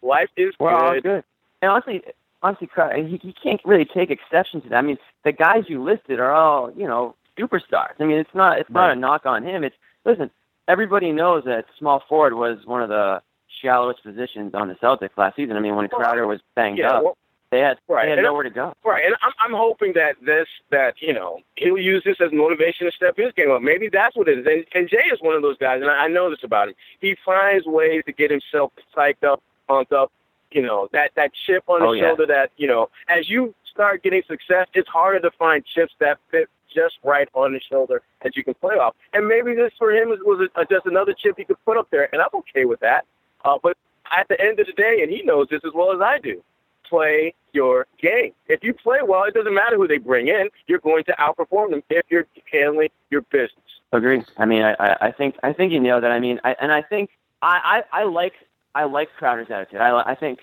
Life 0.01 0.29
is 0.37 0.53
We're 0.59 0.95
good. 0.95 1.03
good. 1.03 1.23
And 1.61 1.71
honestly, 1.71 2.03
honestly, 2.43 2.69
he, 3.07 3.17
he 3.17 3.33
can't 3.33 3.61
really 3.65 3.85
take 3.85 4.09
exception 4.09 4.61
to 4.61 4.69
that. 4.69 4.77
I 4.77 4.81
mean, 4.81 4.97
the 5.23 5.31
guys 5.31 5.63
you 5.67 5.83
listed 5.83 6.19
are 6.19 6.31
all, 6.31 6.71
you 6.71 6.87
know, 6.87 7.15
superstars. 7.37 7.93
I 7.99 8.05
mean, 8.05 8.17
it's 8.17 8.33
not 8.33 8.59
it's 8.59 8.69
right. 8.69 8.87
not 8.87 8.97
a 8.97 8.99
knock 8.99 9.25
on 9.25 9.43
him. 9.43 9.63
It's 9.63 9.75
listen, 10.05 10.29
everybody 10.67 11.11
knows 11.11 11.43
that 11.45 11.65
small 11.77 12.03
forward 12.07 12.33
was 12.33 12.59
one 12.65 12.81
of 12.81 12.89
the 12.89 13.21
shallowest 13.61 14.03
positions 14.03 14.53
on 14.53 14.67
the 14.67 14.75
Celtics 14.75 15.17
last 15.17 15.35
season. 15.35 15.55
I 15.57 15.59
mean, 15.59 15.75
when 15.75 15.87
Crowder 15.87 16.27
was 16.27 16.39
banged 16.55 16.79
yeah, 16.79 16.91
up, 16.91 17.03
well, 17.03 17.17
they 17.51 17.59
had 17.59 17.77
right. 17.87 18.05
they 18.05 18.09
had 18.09 18.19
and 18.19 18.25
nowhere 18.25 18.43
to 18.43 18.49
go. 18.49 18.73
Right, 18.83 19.05
and 19.05 19.15
I'm 19.21 19.31
I'm 19.39 19.53
hoping 19.53 19.93
that 19.93 20.15
this 20.25 20.47
that 20.71 20.95
you 20.99 21.13
know 21.13 21.39
he'll 21.55 21.77
use 21.77 22.03
this 22.03 22.17
as 22.19 22.31
motivation 22.31 22.85
to 22.85 22.91
step 22.91 23.17
his 23.17 23.31
game 23.33 23.51
up. 23.51 23.61
Maybe 23.61 23.89
that's 23.89 24.15
what 24.15 24.27
it 24.27 24.39
is. 24.39 24.45
And, 24.45 24.65
and 24.73 24.89
Jae 24.89 25.13
is 25.13 25.21
one 25.21 25.35
of 25.35 25.41
those 25.41 25.57
guys, 25.57 25.81
and 25.81 25.89
I, 25.89 26.05
I 26.05 26.07
know 26.07 26.29
this 26.29 26.43
about 26.43 26.69
him. 26.69 26.75
He 26.99 27.15
finds 27.25 27.65
ways 27.65 28.03
to 28.05 28.11
get 28.11 28.31
himself 28.31 28.71
psyched 28.95 29.23
up, 29.23 29.41
pumped 29.67 29.93
up. 29.93 30.11
You 30.51 30.61
know 30.61 30.87
that 30.93 31.11
that 31.15 31.31
chip 31.45 31.63
on 31.67 31.81
his 31.81 31.87
oh, 31.87 31.91
yeah. 31.93 32.01
shoulder. 32.03 32.25
That 32.27 32.51
you 32.55 32.67
know, 32.67 32.89
as 33.09 33.29
you 33.29 33.53
start 33.69 34.03
getting 34.03 34.21
success, 34.27 34.67
it's 34.73 34.87
harder 34.87 35.19
to 35.19 35.31
find 35.31 35.65
chips 35.65 35.93
that 35.99 36.17
fit 36.31 36.49
just 36.73 36.95
right 37.03 37.27
on 37.33 37.53
his 37.53 37.63
shoulder 37.63 38.01
that 38.23 38.35
you 38.35 38.43
can 38.43 38.53
play 38.55 38.75
off. 38.75 38.95
And 39.13 39.27
maybe 39.27 39.53
this 39.55 39.71
for 39.77 39.91
him 39.91 40.09
was, 40.09 40.49
a, 40.55 40.65
just 40.65 40.85
another 40.85 41.13
chip 41.13 41.35
he 41.37 41.45
could 41.45 41.63
put 41.65 41.77
up 41.77 41.87
there, 41.89 42.09
and 42.11 42.21
I'm 42.21 42.29
okay 42.33 42.65
with 42.65 42.79
that. 42.81 43.05
Uh, 43.43 43.57
but 43.61 43.77
at 44.15 44.27
the 44.27 44.39
end 44.39 44.59
of 44.59 44.67
the 44.67 44.73
day, 44.73 44.99
and 45.01 45.11
he 45.11 45.23
knows 45.23 45.47
this 45.49 45.61
as 45.65 45.71
well 45.73 45.93
as 45.93 46.01
I 46.01 46.19
do, 46.19 46.43
play 46.87 47.33
your 47.53 47.87
game. 48.01 48.33
If 48.47 48.63
you 48.63 48.73
play 48.73 48.99
well, 49.01 49.23
it 49.23 49.33
doesn't 49.33 49.53
matter 49.53 49.77
who 49.77 49.87
they 49.87 49.97
bring 49.97 50.27
in. 50.27 50.49
You're 50.67 50.79
going 50.79 51.03
to 51.05 51.13
outperform 51.13 51.71
them 51.71 51.83
if 51.89 52.05
you're 52.09 52.27
handling 52.51 52.89
your 53.09 53.21
business. 53.21 53.51
Agree. 53.91 54.23
I 54.37 54.45
mean, 54.45 54.61
I, 54.61 54.97
I 54.99 55.11
think 55.11 55.35
I 55.41 55.53
think 55.53 55.71
you 55.71 55.79
nailed 55.79 56.03
it. 56.03 56.07
I 56.07 56.19
mean, 56.19 56.39
I, 56.43 56.55
and 56.59 56.71
I 56.71 56.81
think 56.81 57.11
I, 57.41 57.83
I, 57.93 58.01
I 58.01 58.03
like 58.03 58.33
I 58.75 58.83
like 58.83 59.09
Crowder's 59.17 59.49
attitude. 59.49 59.79
I, 59.79 60.11
I 60.11 60.15
think 60.15 60.39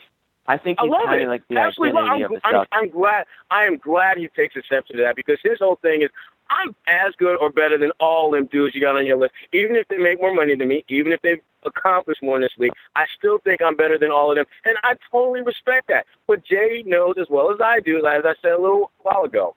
I 0.47 0.57
think 0.57 0.81
he's 0.81 0.91
I 0.91 1.05
kind 1.05 1.23
of 1.23 1.29
like 1.29 1.47
the 1.49 1.59
Actually, 1.59 1.91
identity 1.91 2.11
I'm, 2.11 2.23
of 2.25 2.31
the 2.31 2.47
I'm. 2.47 2.67
I'm 2.73 2.89
glad. 2.89 3.27
I 3.51 3.65
am 3.65 3.77
glad 3.77 4.17
he 4.17 4.27
takes 4.29 4.57
exception 4.57 4.97
to 4.97 5.03
that 5.03 5.15
because 5.15 5.39
his 5.45 5.59
whole 5.61 5.77
thing 5.77 6.03
is 6.03 6.11
I'm 6.51 6.75
as 6.89 7.15
good 7.17 7.37
or 7.37 7.51
better 7.51 7.79
than 7.79 7.93
all 8.01 8.31
them 8.31 8.47
dudes 8.47 8.75
you 8.75 8.81
got 8.81 8.97
on 8.97 9.07
your 9.07 9.19
list. 9.19 9.35
Even 9.53 9.77
if 9.77 9.87
they 9.89 9.99
make 9.99 10.21
more 10.21 10.35
money 10.35 10.57
than 10.57 10.67
me, 10.67 10.85
even 10.89 11.13
if 11.13 11.21
they've 11.23 11.41
accomplished 11.65 12.23
more 12.23 12.37
in 12.37 12.43
this 12.43 12.53
league, 12.59 12.73
I 12.97 13.07
still 13.17 13.39
think 13.39 13.63
I'm 13.63 13.77
better 13.77 13.99
than 13.99 14.11
all 14.11 14.31
of 14.31 14.37
them, 14.37 14.47
and 14.65 14.77
I 14.83 14.97
totally 15.11 15.43
respect 15.43 15.89
that. 15.89 16.07
But 16.27 16.45
Jae 16.45 16.85
knows 16.85 17.15
as 17.21 17.29
well 17.31 17.53
as 17.53 17.61
I 17.61 17.81
do, 17.81 18.05
as 18.05 18.25
I 18.25 18.35
said 18.43 18.53
a 18.53 18.61
little 18.61 18.91
while 19.03 19.25
ago, 19.25 19.55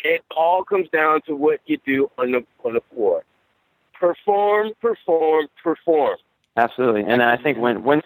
it 0.00 0.22
all 0.36 0.62
comes 0.62 0.88
down 0.90 1.22
to 1.22 1.34
what 1.34 1.60
you 1.66 1.78
do 1.84 2.10
on 2.18 2.30
the 2.32 2.44
on 2.64 2.74
the 2.74 2.82
floor. 2.92 3.24
Perform, 3.98 4.72
perform, 4.80 5.48
perform. 5.62 6.18
Absolutely, 6.56 7.04
and 7.04 7.22
I 7.22 7.36
think 7.36 7.58
when 7.58 7.82
when 7.82 8.02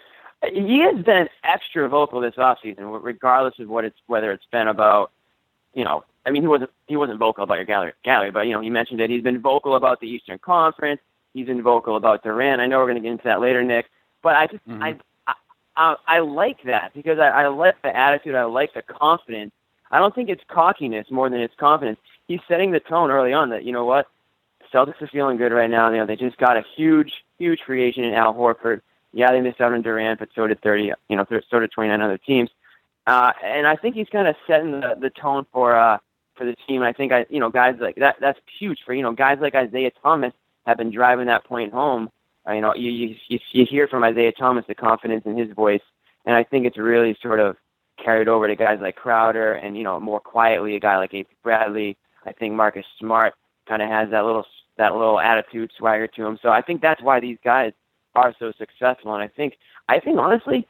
he 0.51 0.79
has 0.79 1.03
been 1.03 1.29
extra 1.43 1.87
vocal 1.87 2.19
this 2.19 2.35
offseason, 2.35 2.99
regardless 3.01 3.59
of 3.59 3.69
what 3.69 3.85
it's 3.85 3.97
whether 4.07 4.31
it's 4.31 4.45
been 4.51 4.67
about, 4.67 5.11
you 5.73 5.83
know, 5.83 6.03
I 6.25 6.31
mean 6.31 6.41
he 6.41 6.47
wasn't 6.47 6.71
he 6.87 6.97
wasn't 6.97 7.19
vocal 7.19 7.43
about 7.43 7.55
your 7.55 7.65
gallery 7.65 7.93
gallery, 8.03 8.31
but 8.31 8.47
you 8.47 8.53
know 8.53 8.61
he 8.61 8.69
mentioned 8.69 8.99
that 8.99 9.09
he's 9.09 9.23
been 9.23 9.39
vocal 9.39 9.75
about 9.75 9.99
the 10.01 10.07
Eastern 10.07 10.39
Conference. 10.39 10.99
He's 11.33 11.45
been 11.47 11.61
vocal 11.61 11.95
about 11.95 12.23
Durant. 12.23 12.61
I 12.61 12.67
know 12.67 12.79
we're 12.79 12.85
going 12.87 12.95
to 12.95 13.01
get 13.01 13.11
into 13.11 13.23
that 13.23 13.39
later, 13.39 13.63
Nick. 13.63 13.85
But 14.21 14.35
I 14.35 14.47
just 14.47 14.67
Mhm. 14.67 14.81
I, 14.83 14.97
I 15.27 15.33
I 15.77 15.95
I 16.07 16.19
like 16.19 16.63
that 16.63 16.93
because 16.93 17.19
I, 17.19 17.27
I 17.29 17.47
like 17.47 17.81
the 17.81 17.95
attitude. 17.95 18.35
I 18.35 18.43
like 18.43 18.73
the 18.73 18.81
confidence. 18.81 19.53
I 19.91 19.99
don't 19.99 20.13
think 20.13 20.29
it's 20.29 20.43
cockiness 20.47 21.09
more 21.09 21.29
than 21.29 21.39
it's 21.39 21.55
confidence. 21.55 21.99
He's 22.27 22.41
setting 22.47 22.71
the 22.71 22.79
tone 22.79 23.11
early 23.11 23.31
on 23.33 23.49
that 23.49 23.63
you 23.63 23.71
know 23.71 23.85
what, 23.85 24.07
Celtics 24.73 25.01
are 25.01 25.07
feeling 25.07 25.37
good 25.37 25.51
right 25.51 25.69
now. 25.69 25.89
You 25.89 25.97
know 25.97 26.05
they 26.05 26.15
just 26.15 26.37
got 26.37 26.57
a 26.57 26.63
huge 26.75 27.23
huge 27.37 27.61
free 27.65 27.83
agent 27.83 28.07
in 28.07 28.13
Al 28.13 28.33
Horford. 28.33 28.81
Yeah, 29.13 29.31
they 29.31 29.41
missed 29.41 29.59
out 29.59 29.73
on 29.73 29.81
Durant, 29.81 30.19
but 30.19 30.29
so 30.33 30.47
did 30.47 30.61
30. 30.61 30.93
You 31.09 31.15
know, 31.17 31.25
so 31.49 31.59
did 31.59 31.71
29 31.71 32.01
other 32.01 32.17
teams. 32.17 32.49
Uh, 33.07 33.33
and 33.43 33.67
I 33.67 33.75
think 33.75 33.95
he's 33.95 34.07
kind 34.09 34.27
of 34.27 34.35
setting 34.47 34.71
the, 34.71 34.95
the 34.99 35.09
tone 35.09 35.45
for 35.51 35.75
uh, 35.75 35.97
for 36.35 36.45
the 36.45 36.55
team. 36.67 36.81
I 36.81 36.93
think 36.93 37.11
I, 37.11 37.25
you 37.29 37.39
know, 37.39 37.49
guys 37.49 37.75
like 37.79 37.95
that. 37.97 38.17
That's 38.19 38.39
huge 38.59 38.79
for 38.85 38.93
you 38.93 39.01
know 39.01 39.11
guys 39.11 39.39
like 39.41 39.55
Isaiah 39.55 39.91
Thomas 40.01 40.33
have 40.65 40.77
been 40.77 40.91
driving 40.91 41.27
that 41.27 41.43
point 41.43 41.73
home. 41.73 42.09
Uh, 42.47 42.53
you 42.53 42.61
know, 42.61 42.73
you, 42.75 42.91
you 42.91 43.15
you 43.27 43.39
you 43.51 43.65
hear 43.65 43.87
from 43.87 44.03
Isaiah 44.03 44.31
Thomas 44.31 44.65
the 44.67 44.75
confidence 44.75 45.25
in 45.25 45.37
his 45.37 45.51
voice, 45.51 45.81
and 46.25 46.35
I 46.35 46.43
think 46.43 46.65
it's 46.65 46.77
really 46.77 47.17
sort 47.21 47.39
of 47.39 47.57
carried 48.03 48.27
over 48.27 48.47
to 48.47 48.55
guys 48.55 48.79
like 48.81 48.95
Crowder, 48.95 49.53
and 49.53 49.77
you 49.77 49.83
know, 49.83 49.99
more 49.99 50.19
quietly 50.19 50.75
a 50.75 50.79
guy 50.79 50.97
like 50.97 51.13
A.P. 51.13 51.27
Bradley. 51.43 51.97
I 52.25 52.33
think 52.33 52.53
Marcus 52.53 52.85
Smart 52.99 53.33
kind 53.67 53.81
of 53.81 53.89
has 53.89 54.11
that 54.11 54.25
little 54.25 54.45
that 54.81 54.93
little 54.95 55.19
attitude 55.19 55.71
swagger 55.77 56.07
to 56.07 56.25
him. 56.25 56.39
So 56.41 56.49
I 56.49 56.61
think 56.61 56.81
that's 56.81 57.01
why 57.01 57.19
these 57.19 57.37
guys 57.43 57.71
are 58.15 58.33
so 58.39 58.51
successful. 58.57 59.13
And 59.13 59.23
I 59.23 59.27
think 59.27 59.57
I 59.87 59.99
think 59.99 60.17
honestly, 60.17 60.67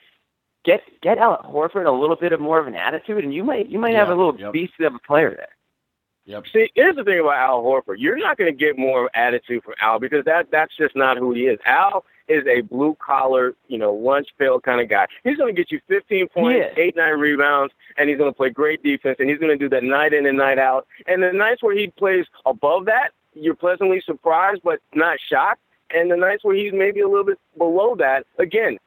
get 0.66 0.82
get 1.02 1.18
Al 1.18 1.42
Horford 1.44 1.88
a 1.88 1.92
little 1.92 2.18
bit 2.18 2.34
of 2.34 2.40
more 2.40 2.60
of 2.60 2.68
an 2.68 2.76
attitude, 2.76 3.24
and 3.24 3.34
you 3.34 3.44
might 3.44 3.70
you 3.70 3.80
might 3.80 3.96
have 3.96 4.10
a 4.10 4.16
little 4.16 4.38
yep. 4.38 4.54
beast 4.54 4.74
of 4.82 4.94
a 4.94 5.00
player 5.00 5.32
there. 5.36 5.56
Yep. 6.26 6.44
See, 6.54 6.70
here's 6.76 6.96
the 6.96 7.04
thing 7.04 7.20
about 7.20 7.36
Al 7.36 7.64
Horford. 7.64 7.96
You're 7.98 8.18
not 8.18 8.38
going 8.38 8.52
to 8.52 8.58
get 8.58 8.78
more 8.78 9.10
attitude 9.16 9.64
from 9.64 9.74
Al 9.82 10.00
because 10.00 10.24
that 10.26 10.52
that's 10.52 10.76
just 10.78 10.96
not 10.96 11.18
who 11.18 11.34
he 11.34 11.48
is. 11.48 11.60
Al 11.66 12.06
is 12.28 12.46
a 12.48 12.62
blue 12.62 12.96
collar, 13.06 13.54
you 13.68 13.78
know, 13.78 13.94
lunch 13.94 14.28
pail 14.38 14.60
kind 14.60 14.80
of 14.80 14.90
guy. 14.90 15.08
He's 15.24 15.38
going 15.38 15.54
to 15.54 15.60
get 15.60 15.72
you 15.72 15.80
15 15.88 16.28
points, 16.30 16.68
eight 16.78 16.96
nine 16.96 17.20
rebounds, 17.20 17.74
and 17.98 18.10
he's 18.10 18.18
going 18.18 18.30
to 18.30 18.36
play 18.36 18.50
great 18.50 18.84
defense, 18.84 19.18
and 19.20 19.30
he's 19.30 19.40
going 19.40 19.58
to 19.58 19.58
do 19.58 19.70
that 19.70 19.84
night 19.84 20.14
in 20.14 20.26
and 20.26 20.38
night 20.38 20.60
out. 20.60 20.86
And 21.08 21.24
the 21.24 21.34
nights 21.34 21.64
where 21.64 21.76
he 21.76 21.88
plays 21.88 22.26
above 22.46 22.86
that, 22.86 23.12
you're 23.34 23.56
pleasantly 23.56 24.02
surprised 24.06 24.62
but 24.64 24.80
not 24.94 25.18
shocked. 25.20 25.62
And 25.94 26.10
the 26.10 26.16
nights 26.16 26.44
where 26.44 26.56
he's 26.56 26.74
maybe 26.74 27.02
a 27.02 27.08
little 27.08 27.26
bit 27.26 27.40
below 27.58 27.96
that, 27.98 28.26
again, 28.40 28.78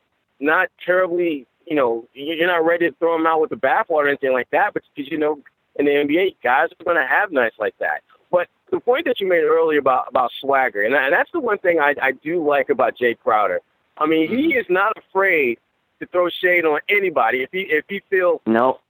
not 0.41 0.69
terribly, 0.85 1.47
you 1.67 1.77
know, 1.77 2.09
you're 2.15 2.47
not 2.47 2.65
ready 2.65 2.89
to 2.89 2.97
throw 2.97 3.15
him 3.15 3.27
out 3.27 3.41
with 3.41 3.51
the 3.51 3.57
bathwater 3.57 4.05
or 4.05 4.09
anything 4.09 4.33
like 4.33 4.51
that, 4.51 4.73
but 4.73 4.83
because 4.95 5.11
you 5.11 5.19
know 5.19 5.41
in 5.77 5.87
the 5.87 5.91
NBA, 5.91 6.37
guys 6.43 6.69
are 6.79 6.85
going 6.85 6.97
to 6.97 7.07
have 7.07 7.33
nights 7.33 7.57
like 7.59 7.75
that. 7.79 8.03
But 8.31 8.49
the 8.71 8.81
point 8.81 9.05
that 9.07 9.21
you 9.21 9.29
made 9.29 9.45
earlier 9.45 9.79
about 9.79 10.09
about 10.09 10.31
swagger, 10.41 10.83
and, 10.83 10.95
and 10.95 11.13
that's 11.13 11.31
the 11.33 11.41
one 11.41 11.59
thing 11.59 11.79
I, 11.79 11.95
I 12.01 12.13
do 12.13 12.45
like 12.47 12.69
about 12.71 12.97
Jae 12.97 13.19
Crowder. 13.19 13.61
I 13.99 14.07
mean, 14.07 14.29
he 14.29 14.49
mm-hmm. 14.49 14.59
is 14.59 14.67
not 14.69 14.97
afraid 14.97 15.59
to 16.01 16.07
throw 16.07 16.29
shade 16.29 16.65
on 16.65 16.81
anybody 16.89 17.43
if 17.43 17.51
he 17.53 17.61
if 17.61 17.85
he 17.89 18.03
feels 18.11 18.41
No, 18.47 18.81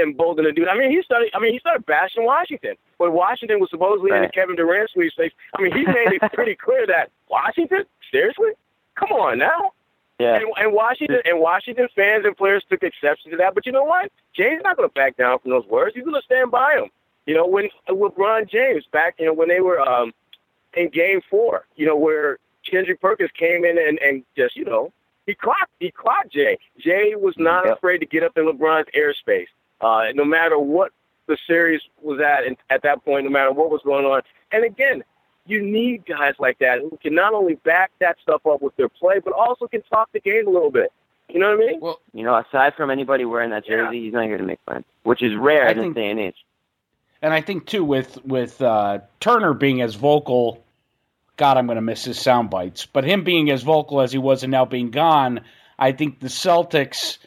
emboldened 0.00 0.46
to 0.46 0.52
do 0.52 0.64
that. 0.64 0.72
I 0.72 0.78
mean, 0.78 0.90
he 0.90 1.02
started. 1.02 1.30
I 1.34 1.40
mean, 1.40 1.52
he 1.52 1.58
started 1.58 1.86
bashing 1.86 2.24
Washington 2.24 2.74
when 2.98 3.12
Washington 3.12 3.60
was 3.60 3.70
supposedly 3.70 4.14
in 4.14 4.22
the 4.22 4.28
Kevin 4.28 4.56
Durant 4.56 4.90
sweepstakes. 4.90 5.34
I 5.56 5.62
mean, 5.62 5.72
he 5.72 5.84
made 5.84 6.12
it 6.12 6.32
pretty 6.32 6.54
clear 6.64 6.86
that 6.86 7.10
Washington, 7.28 7.84
seriously, 8.10 8.50
come 8.94 9.10
on 9.12 9.38
now. 9.38 9.72
yeah, 10.18 10.36
And, 10.36 10.46
and 10.56 10.72
Washington 10.72 11.20
and 11.24 11.40
Washington 11.40 11.88
fans 11.94 12.24
and 12.24 12.36
players 12.36 12.64
took 12.68 12.82
exception 12.82 13.30
to 13.32 13.36
that. 13.38 13.54
But 13.54 13.66
you 13.66 13.72
know 13.72 13.84
what? 13.84 14.10
Jae's 14.36 14.62
not 14.62 14.76
going 14.76 14.88
to 14.88 14.94
back 14.94 15.16
down 15.16 15.38
from 15.38 15.50
those 15.50 15.66
words. 15.66 15.94
He's 15.94 16.04
going 16.04 16.20
to 16.20 16.24
stand 16.24 16.50
by 16.50 16.76
them. 16.76 16.88
You 17.26 17.34
know, 17.34 17.46
when 17.46 17.68
LeBron 17.88 18.48
James 18.48 18.84
back, 18.90 19.16
you 19.18 19.26
know, 19.26 19.34
when 19.34 19.48
they 19.48 19.60
were 19.60 19.80
um, 19.80 20.14
in 20.74 20.88
Game 20.88 21.20
Four, 21.28 21.66
you 21.76 21.86
know, 21.86 21.96
where 21.96 22.38
Kendrick 22.68 23.00
Perkins 23.00 23.30
came 23.38 23.64
in 23.64 23.78
and, 23.78 23.98
and 23.98 24.24
just, 24.34 24.56
you 24.56 24.64
know, 24.64 24.92
he 25.28 25.34
clocked 25.34 25.70
he 25.78 25.90
clocked 25.90 26.32
Jae. 26.32 26.56
Jae 26.82 27.20
was 27.20 27.34
not 27.36 27.66
yep. 27.66 27.76
afraid 27.76 27.98
to 27.98 28.06
get 28.06 28.22
up 28.22 28.36
in 28.38 28.46
LeBron's 28.46 28.88
airspace, 28.96 29.48
uh, 29.80 30.04
no 30.14 30.24
matter 30.24 30.58
what 30.58 30.92
the 31.26 31.36
series 31.46 31.80
was 32.00 32.20
at 32.20 32.46
and 32.46 32.56
at 32.70 32.82
that 32.82 33.04
point, 33.04 33.24
no 33.24 33.30
matter 33.30 33.52
what 33.52 33.70
was 33.70 33.80
going 33.84 34.04
on. 34.04 34.22
And 34.50 34.64
again, 34.64 35.04
you 35.46 35.62
need 35.62 36.04
guys 36.06 36.34
like 36.38 36.58
that 36.58 36.80
who 36.80 36.98
can 37.02 37.14
not 37.14 37.34
only 37.34 37.54
back 37.54 37.90
that 38.00 38.16
stuff 38.22 38.46
up 38.46 38.62
with 38.62 38.76
their 38.76 38.88
play, 38.88 39.20
but 39.22 39.32
also 39.32 39.66
can 39.66 39.82
talk 39.82 40.10
the 40.12 40.20
game 40.20 40.46
a 40.46 40.50
little 40.50 40.70
bit. 40.70 40.92
You 41.28 41.38
know 41.40 41.50
what 41.54 41.62
I 41.62 41.66
mean? 41.66 41.80
Well, 41.80 42.00
you 42.14 42.24
know, 42.24 42.36
aside 42.36 42.74
from 42.74 42.90
anybody 42.90 43.24
wearing 43.24 43.50
that 43.50 43.66
jersey, 43.66 43.98
yeah. 43.98 44.04
he's 44.04 44.12
not 44.12 44.24
here 44.24 44.38
to 44.38 44.44
make 44.44 44.60
fun, 44.64 44.84
which 45.02 45.22
is 45.22 45.36
rare 45.36 45.66
I 45.66 45.72
in 45.72 45.78
think, 45.78 45.94
this 45.94 46.02
day 46.02 46.10
and 46.10 46.20
age. 46.20 46.36
And 47.20 47.34
I 47.34 47.40
think 47.42 47.66
too, 47.66 47.84
with 47.84 48.24
with 48.24 48.60
uh, 48.62 49.00
Turner 49.20 49.52
being 49.52 49.82
as 49.82 49.94
vocal, 49.94 50.64
God, 51.36 51.56
I'm 51.56 51.66
going 51.66 51.76
to 51.76 51.82
miss 51.82 52.04
his 52.04 52.18
sound 52.18 52.48
bites. 52.50 52.86
But 52.86 53.04
him 53.04 53.24
being 53.24 53.50
as 53.50 53.62
vocal 53.62 54.00
as 54.00 54.12
he 54.12 54.18
was 54.18 54.42
and 54.42 54.50
now 54.50 54.64
being 54.64 54.90
gone, 54.90 55.40
I 55.78 55.92
think 55.92 56.20
the 56.20 56.28
Celtics, 56.28 57.18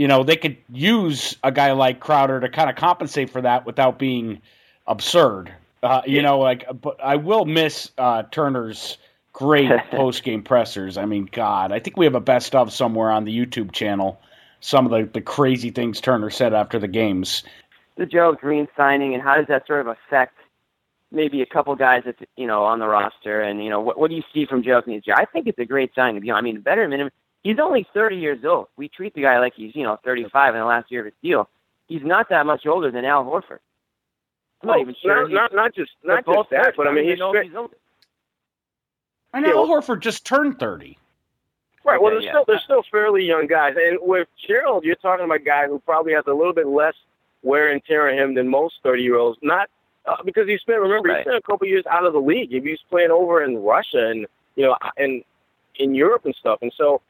you 0.00 0.08
know, 0.08 0.24
they 0.24 0.36
could 0.36 0.56
use 0.72 1.36
a 1.44 1.52
guy 1.52 1.72
like 1.72 2.00
Crowder 2.00 2.40
to 2.40 2.48
kind 2.48 2.70
of 2.70 2.76
compensate 2.76 3.28
for 3.28 3.42
that 3.42 3.66
without 3.66 3.98
being 3.98 4.40
absurd. 4.86 5.52
Uh, 5.82 6.00
you 6.06 6.22
know, 6.22 6.38
like, 6.38 6.64
but 6.80 6.98
I 7.04 7.16
will 7.16 7.44
miss 7.44 7.90
uh, 7.98 8.22
Turner's 8.30 8.96
great 9.34 9.70
post 9.90 10.22
game 10.22 10.42
pressers. 10.42 10.96
I 10.96 11.04
mean, 11.04 11.28
God, 11.30 11.70
I 11.70 11.80
think 11.80 11.98
we 11.98 12.06
have 12.06 12.14
a 12.14 12.20
best 12.20 12.54
of 12.54 12.72
somewhere 12.72 13.10
on 13.10 13.24
the 13.24 13.38
YouTube 13.38 13.72
channel. 13.72 14.18
Some 14.60 14.86
of 14.86 14.90
the, 14.90 15.06
the 15.12 15.20
crazy 15.20 15.70
things 15.70 16.00
Turner 16.00 16.30
said 16.30 16.54
after 16.54 16.78
the 16.78 16.88
games. 16.88 17.42
The 17.98 18.06
Joe 18.06 18.32
Green 18.32 18.68
signing, 18.78 19.12
and 19.12 19.22
how 19.22 19.36
does 19.36 19.48
that 19.48 19.66
sort 19.66 19.82
of 19.82 19.88
affect 19.88 20.38
maybe 21.12 21.42
a 21.42 21.46
couple 21.46 21.76
guys 21.76 22.04
that's 22.06 22.22
you 22.36 22.46
know 22.46 22.64
on 22.64 22.78
the 22.78 22.86
roster? 22.86 23.42
And 23.42 23.62
you 23.62 23.68
know, 23.68 23.80
what, 23.82 23.98
what 23.98 24.08
do 24.08 24.16
you 24.16 24.22
see 24.32 24.46
from 24.46 24.62
Joe 24.62 24.80
Green? 24.80 25.02
I 25.14 25.26
think 25.26 25.46
it's 25.46 25.58
a 25.58 25.66
great 25.66 25.94
signing. 25.94 26.24
You 26.24 26.32
know, 26.32 26.36
I 26.36 26.40
mean, 26.40 26.62
better 26.62 26.88
minimum. 26.88 27.12
He's 27.42 27.58
only 27.58 27.86
30 27.94 28.16
years 28.16 28.44
old. 28.44 28.68
We 28.76 28.88
treat 28.88 29.14
the 29.14 29.22
guy 29.22 29.38
like 29.38 29.54
he's 29.54 29.74
you 29.74 29.82
know 29.82 29.98
35 30.04 30.54
in 30.54 30.60
the 30.60 30.66
last 30.66 30.90
year 30.90 31.00
of 31.00 31.06
his 31.06 31.14
deal. 31.22 31.48
He's 31.86 32.02
not 32.02 32.28
that 32.28 32.46
much 32.46 32.66
older 32.66 32.90
than 32.90 33.04
Al 33.04 33.24
Horford. 33.24 33.58
I'm 34.62 34.68
not 34.68 34.80
even 34.80 34.94
sure. 35.00 35.28
Not, 35.28 35.52
not, 35.52 35.54
not 35.54 35.74
just 35.74 35.90
not 36.04 36.24
just 36.26 36.50
that, 36.50 36.74
but 36.76 36.86
I 36.86 36.92
mean, 36.92 37.04
he's, 37.04 37.14
he's 37.14 37.20
older. 37.20 37.42
And 39.32 39.46
yeah, 39.46 39.52
Al 39.52 39.66
Horford 39.66 40.00
just 40.00 40.26
turned 40.26 40.58
30. 40.58 40.98
Right. 41.82 42.00
Well, 42.00 42.12
they're 42.12 42.20
yeah. 42.20 42.30
still 42.32 42.44
they're 42.46 42.60
still 42.60 42.82
fairly 42.90 43.24
young 43.24 43.46
guys, 43.46 43.74
and 43.76 43.98
with 44.02 44.28
Gerald, 44.46 44.84
you're 44.84 44.96
talking 44.96 45.24
about 45.24 45.40
a 45.40 45.44
guy 45.44 45.66
who 45.66 45.78
probably 45.78 46.12
has 46.12 46.24
a 46.26 46.32
little 46.32 46.52
bit 46.52 46.66
less 46.66 46.94
wear 47.42 47.72
and 47.72 47.82
tear 47.84 48.10
on 48.10 48.18
him 48.18 48.34
than 48.34 48.48
most 48.48 48.74
30 48.82 49.02
year 49.02 49.16
olds. 49.16 49.38
Not 49.40 49.70
uh, 50.04 50.16
because 50.24 50.46
he 50.46 50.58
spent. 50.58 50.80
Remember, 50.80 51.08
right. 51.08 51.18
he 51.18 51.22
spent 51.22 51.36
a 51.36 51.42
couple 51.42 51.66
years 51.66 51.84
out 51.90 52.04
of 52.04 52.12
the 52.12 52.20
league. 52.20 52.50
He 52.50 52.60
was 52.60 52.78
playing 52.90 53.10
over 53.10 53.42
in 53.42 53.62
Russia 53.62 54.08
and 54.08 54.26
you 54.56 54.64
know 54.66 54.76
and 54.98 55.24
in 55.76 55.94
Europe 55.94 56.26
and 56.26 56.34
stuff, 56.34 56.58
and 56.60 56.72
so 56.76 57.00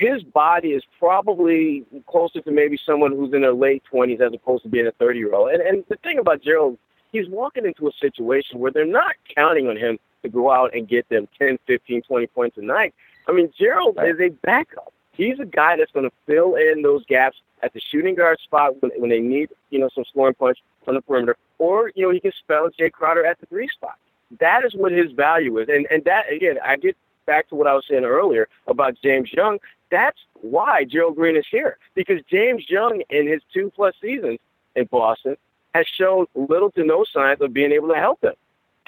his 0.00 0.22
body 0.22 0.70
is 0.70 0.82
probably 0.98 1.84
closer 2.06 2.40
to 2.40 2.50
maybe 2.50 2.78
someone 2.84 3.12
who's 3.12 3.34
in 3.34 3.42
their 3.42 3.52
late 3.52 3.82
20s 3.92 4.20
as 4.20 4.32
opposed 4.32 4.62
to 4.62 4.70
being 4.70 4.86
a 4.86 4.92
30 4.92 5.18
year 5.18 5.34
old. 5.34 5.50
And 5.50 5.60
and 5.60 5.84
the 5.88 5.96
thing 5.96 6.18
about 6.18 6.42
Gerald, 6.42 6.78
he's 7.12 7.28
walking 7.28 7.66
into 7.66 7.86
a 7.86 7.92
situation 7.92 8.58
where 8.58 8.70
they're 8.70 8.86
not 8.86 9.14
counting 9.36 9.68
on 9.68 9.76
him 9.76 9.98
to 10.22 10.30
go 10.30 10.50
out 10.50 10.74
and 10.74 10.88
get 10.88 11.06
them 11.10 11.28
10, 11.38 11.58
15, 11.66 12.02
20 12.02 12.26
points 12.28 12.56
a 12.56 12.62
night. 12.62 12.94
I 13.28 13.32
mean, 13.32 13.52
Gerald 13.56 13.98
is 14.02 14.18
a 14.20 14.30
backup. 14.30 14.92
He's 15.12 15.38
a 15.38 15.44
guy 15.44 15.76
that's 15.76 15.92
going 15.92 16.08
to 16.08 16.16
fill 16.26 16.54
in 16.54 16.80
those 16.80 17.04
gaps 17.04 17.36
at 17.62 17.74
the 17.74 17.80
shooting 17.80 18.14
guard 18.14 18.40
spot 18.40 18.80
when, 18.80 18.90
when 18.96 19.10
they 19.10 19.20
need, 19.20 19.50
you 19.68 19.78
know, 19.78 19.90
some 19.94 20.04
scoring 20.06 20.34
punch 20.34 20.58
on 20.88 20.94
the 20.94 21.02
perimeter, 21.02 21.36
or 21.58 21.92
you 21.94 22.06
know, 22.06 22.10
he 22.10 22.20
can 22.20 22.32
spell 22.32 22.70
Jae 22.70 22.90
Crowder 22.90 23.26
at 23.26 23.38
the 23.38 23.46
three 23.46 23.68
spot. 23.68 23.98
That 24.38 24.64
is 24.64 24.74
what 24.74 24.92
his 24.92 25.12
value 25.12 25.58
is, 25.58 25.68
and 25.68 25.86
and 25.90 26.02
that 26.04 26.32
again, 26.32 26.56
I 26.64 26.76
get 26.76 26.96
back 27.30 27.48
to 27.48 27.54
what 27.54 27.68
I 27.68 27.74
was 27.74 27.84
saying 27.88 28.04
earlier 28.04 28.48
about 28.66 28.96
James 29.00 29.32
Young. 29.32 29.60
That's 29.88 30.18
why 30.40 30.84
Gerald 30.84 31.14
Green 31.14 31.36
is 31.36 31.46
here 31.48 31.78
because 31.94 32.20
James 32.28 32.68
Young, 32.68 33.02
in 33.08 33.28
his 33.28 33.40
two 33.54 33.70
plus 33.70 33.94
seasons 34.02 34.40
in 34.74 34.86
Boston, 34.86 35.36
has 35.72 35.86
shown 35.86 36.26
little 36.34 36.72
to 36.72 36.82
no 36.82 37.04
signs 37.04 37.40
of 37.40 37.52
being 37.52 37.70
able 37.70 37.86
to 37.86 37.94
help 37.94 38.20
them. 38.20 38.34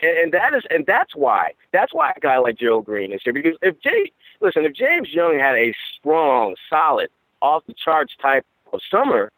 And, 0.02 0.18
and 0.18 0.32
that 0.32 0.54
is, 0.54 0.64
and 0.70 0.84
that's 0.86 1.14
why, 1.14 1.52
that's 1.72 1.94
why 1.94 2.12
a 2.16 2.18
guy 2.18 2.38
like 2.38 2.58
Gerald 2.58 2.84
Green 2.84 3.12
is 3.12 3.20
here. 3.22 3.32
Because 3.32 3.56
if 3.62 3.80
Jae, 3.80 4.10
listen, 4.40 4.64
if 4.64 4.74
James 4.74 5.10
Young 5.10 5.38
had 5.38 5.54
a 5.54 5.72
strong, 5.96 6.56
solid, 6.68 7.10
off 7.40 7.62
the 7.68 7.74
charts 7.74 8.16
type 8.20 8.44
of 8.72 8.80
summer, 8.90 9.30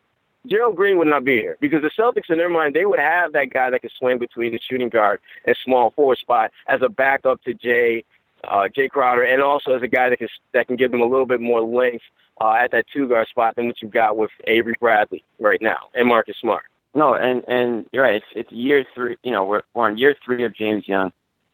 Gerald 0.46 0.76
Green 0.76 0.98
would 0.98 1.08
not 1.08 1.24
be 1.24 1.36
here 1.36 1.56
because 1.60 1.82
the 1.82 1.90
Celtics, 1.90 2.28
in 2.28 2.36
their 2.36 2.50
mind, 2.50 2.74
they 2.74 2.84
would 2.84 2.98
have 2.98 3.32
that 3.32 3.50
guy 3.50 3.70
that 3.70 3.80
can 3.80 3.90
swing 3.98 4.18
between 4.18 4.52
the 4.52 4.60
shooting 4.60 4.90
guard 4.90 5.20
and 5.46 5.56
small 5.64 5.90
forward 5.90 6.18
spot 6.18 6.50
as 6.68 6.82
a 6.82 6.88
backup 6.88 7.42
to 7.44 7.54
Jae, 7.54 8.04
uh, 8.48 8.68
Jae 8.68 8.90
Crowder, 8.90 9.22
and 9.22 9.42
also 9.42 9.74
as 9.74 9.82
a 9.82 9.88
guy 9.88 10.08
that 10.08 10.18
can 10.18 10.28
that 10.52 10.66
can 10.66 10.76
give 10.76 10.90
them 10.90 11.00
a 11.00 11.06
little 11.06 11.26
bit 11.26 11.40
more 11.40 11.62
length 11.62 12.04
uh, 12.40 12.52
at 12.52 12.70
that 12.72 12.86
two 12.92 13.08
guard 13.08 13.28
spot 13.28 13.56
than 13.56 13.66
what 13.66 13.80
you've 13.80 13.92
got 13.92 14.16
with 14.16 14.30
Avery 14.46 14.74
Bradley 14.80 15.24
right 15.38 15.60
now 15.60 15.88
and 15.94 16.08
Marcus 16.08 16.36
Smart. 16.40 16.64
No, 16.94 17.14
and 17.14 17.42
and 17.48 17.86
you're 17.92 18.04
right. 18.04 18.16
It's 18.16 18.26
it's 18.34 18.52
year 18.52 18.84
three. 18.94 19.16
You 19.22 19.32
know, 19.32 19.44
we're, 19.44 19.62
we're 19.74 19.86
on 19.86 19.98
year 19.98 20.14
three 20.24 20.44
of 20.44 20.54
James 20.54 20.86
Young. 20.86 21.12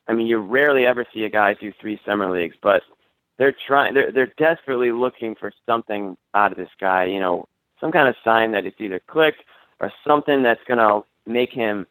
I 0.09 0.12
mean, 0.12 0.26
you 0.26 0.38
rarely 0.38 0.86
ever 0.86 1.07
see 1.14 1.24
a 1.24 1.30
guy 1.30 1.55
do 1.55 1.72
three 1.80 2.01
summer 2.05 2.30
leagues, 2.30 2.57
but 2.62 2.82
they're 3.38 3.55
trying. 3.66 3.95
They're 3.95 4.12
they're 4.12 4.32
desperately 4.36 4.93
looking 4.93 5.34
for 5.34 5.53
something 5.66 6.16
out 6.34 6.53
of 6.53 6.59
this 6.59 6.70
guy. 6.78 7.05
You 7.05 7.20
know, 7.20 7.49
some 7.80 7.93
kind 7.93 8.09
of 8.09 8.16
sign 8.22 8.53
that 8.53 8.66
it's 8.66 8.80
either 8.80 9.01
clicked 9.07 9.43
or 9.80 9.93
something 10.07 10.43
that's 10.43 10.61
to 10.68 11.05
make 11.26 11.53
him, 11.53 11.86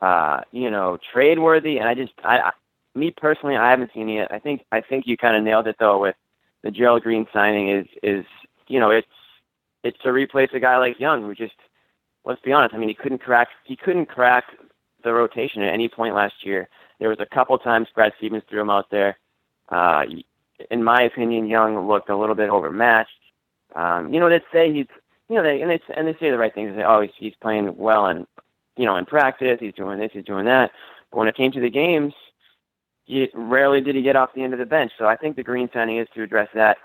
uh, 0.00 0.40
you 0.50 0.70
know, 0.70 0.98
trade 1.12 1.38
worthy. 1.38 1.78
And 1.78 1.88
I 1.88 1.94
just, 1.94 2.12
I, 2.24 2.50
me 2.98 3.10
personally, 3.10 3.56
I 3.56 3.70
haven't 3.70 3.92
seen 3.94 4.08
it. 4.08 4.28
I 4.30 4.38
think 4.38 4.64
I 4.72 4.80
think 4.80 5.06
you 5.06 5.16
kind 5.16 5.36
of 5.36 5.42
nailed 5.42 5.66
it 5.66 5.76
though 5.78 5.98
with 5.98 6.16
the 6.62 6.70
Gerald 6.70 7.02
Green 7.02 7.26
signing. 7.32 7.68
Is 7.68 7.86
is 8.02 8.24
you 8.66 8.80
know, 8.80 8.90
it's 8.90 9.06
it's 9.82 9.98
to 10.02 10.12
replace 10.12 10.50
a 10.52 10.60
guy 10.60 10.76
like 10.78 11.00
Young 11.00 11.22
who 11.22 11.34
just 11.34 11.54
let's 12.24 12.42
be 12.42 12.52
honest. 12.52 12.74
I 12.74 12.78
mean, 12.78 12.88
he 12.88 12.94
couldn't 12.94 13.18
crack 13.18 13.48
he 13.64 13.76
couldn't 13.76 14.06
crack 14.06 14.44
the 15.04 15.12
rotation 15.12 15.62
at 15.62 15.72
any 15.72 15.88
point 15.88 16.14
last 16.14 16.44
year. 16.44 16.68
There 16.98 17.08
was 17.08 17.20
a 17.20 17.26
couple 17.26 17.56
times 17.58 17.88
Brad 17.94 18.12
Stevens 18.18 18.42
threw 18.48 18.60
him 18.60 18.70
out 18.70 18.90
there. 18.90 19.18
Uh, 19.68 20.04
in 20.70 20.82
my 20.82 21.02
opinion, 21.02 21.46
Young 21.46 21.86
looked 21.86 22.10
a 22.10 22.16
little 22.16 22.34
bit 22.34 22.50
overmatched. 22.50 23.10
Um, 23.74 24.12
you 24.12 24.18
know, 24.18 24.28
they 24.28 24.40
say 24.52 24.72
he's 24.72 24.86
you 25.28 25.36
know 25.36 25.42
they 25.42 25.60
and 25.62 25.70
they 25.70 25.80
and 25.94 26.06
they 26.06 26.14
say 26.14 26.30
the 26.30 26.38
right 26.38 26.54
things. 26.54 26.72
They 26.72 26.80
say, 26.80 26.86
oh, 26.86 27.02
he's, 27.02 27.12
he's 27.16 27.34
playing 27.40 27.76
well 27.76 28.06
and 28.06 28.26
you 28.76 28.84
know 28.84 28.96
in 28.96 29.04
practice. 29.04 29.58
He's 29.60 29.74
doing 29.74 29.98
this. 29.98 30.10
He's 30.12 30.24
doing 30.24 30.46
that. 30.46 30.72
But 31.10 31.18
when 31.18 31.28
it 31.28 31.36
came 31.36 31.52
to 31.52 31.60
the 31.60 31.70
games, 31.70 32.14
he, 33.08 33.30
rarely 33.34 33.80
did 33.80 33.96
he 33.96 34.02
get 34.02 34.16
off 34.16 34.34
the 34.34 34.42
end 34.42 34.52
of 34.52 34.58
the 34.58 34.66
bench. 34.66 34.92
So 34.98 35.06
I 35.06 35.16
think 35.16 35.34
the 35.34 35.42
Green 35.42 35.68
signing 35.72 35.96
is 35.96 36.06
to 36.14 36.22
address 36.22 36.48
that. 36.54 36.76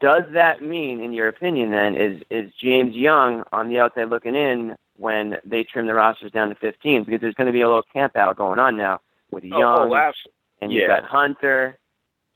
Does 0.00 0.24
that 0.32 0.62
mean, 0.62 1.00
in 1.00 1.12
your 1.12 1.28
opinion, 1.28 1.70
then, 1.70 1.96
is 1.96 2.22
is 2.28 2.52
James 2.60 2.94
Young 2.94 3.44
on 3.52 3.68
the 3.68 3.78
outside 3.78 4.10
looking 4.10 4.34
in 4.34 4.76
when 4.96 5.38
they 5.44 5.64
trim 5.64 5.86
the 5.86 5.94
rosters 5.94 6.30
down 6.32 6.50
to 6.50 6.54
15? 6.56 7.04
Because 7.04 7.20
there's 7.20 7.34
going 7.34 7.46
to 7.46 7.52
be 7.52 7.62
a 7.62 7.66
little 7.68 7.84
camp 7.92 8.16
out 8.16 8.36
going 8.36 8.58
on 8.58 8.76
now 8.76 9.00
with 9.30 9.44
oh, 9.44 9.56
oh 9.56 9.58
Young, 9.58 9.92
oh, 9.92 10.12
and 10.60 10.72
you've 10.72 10.88
got 10.88 11.04
Hunter. 11.04 11.78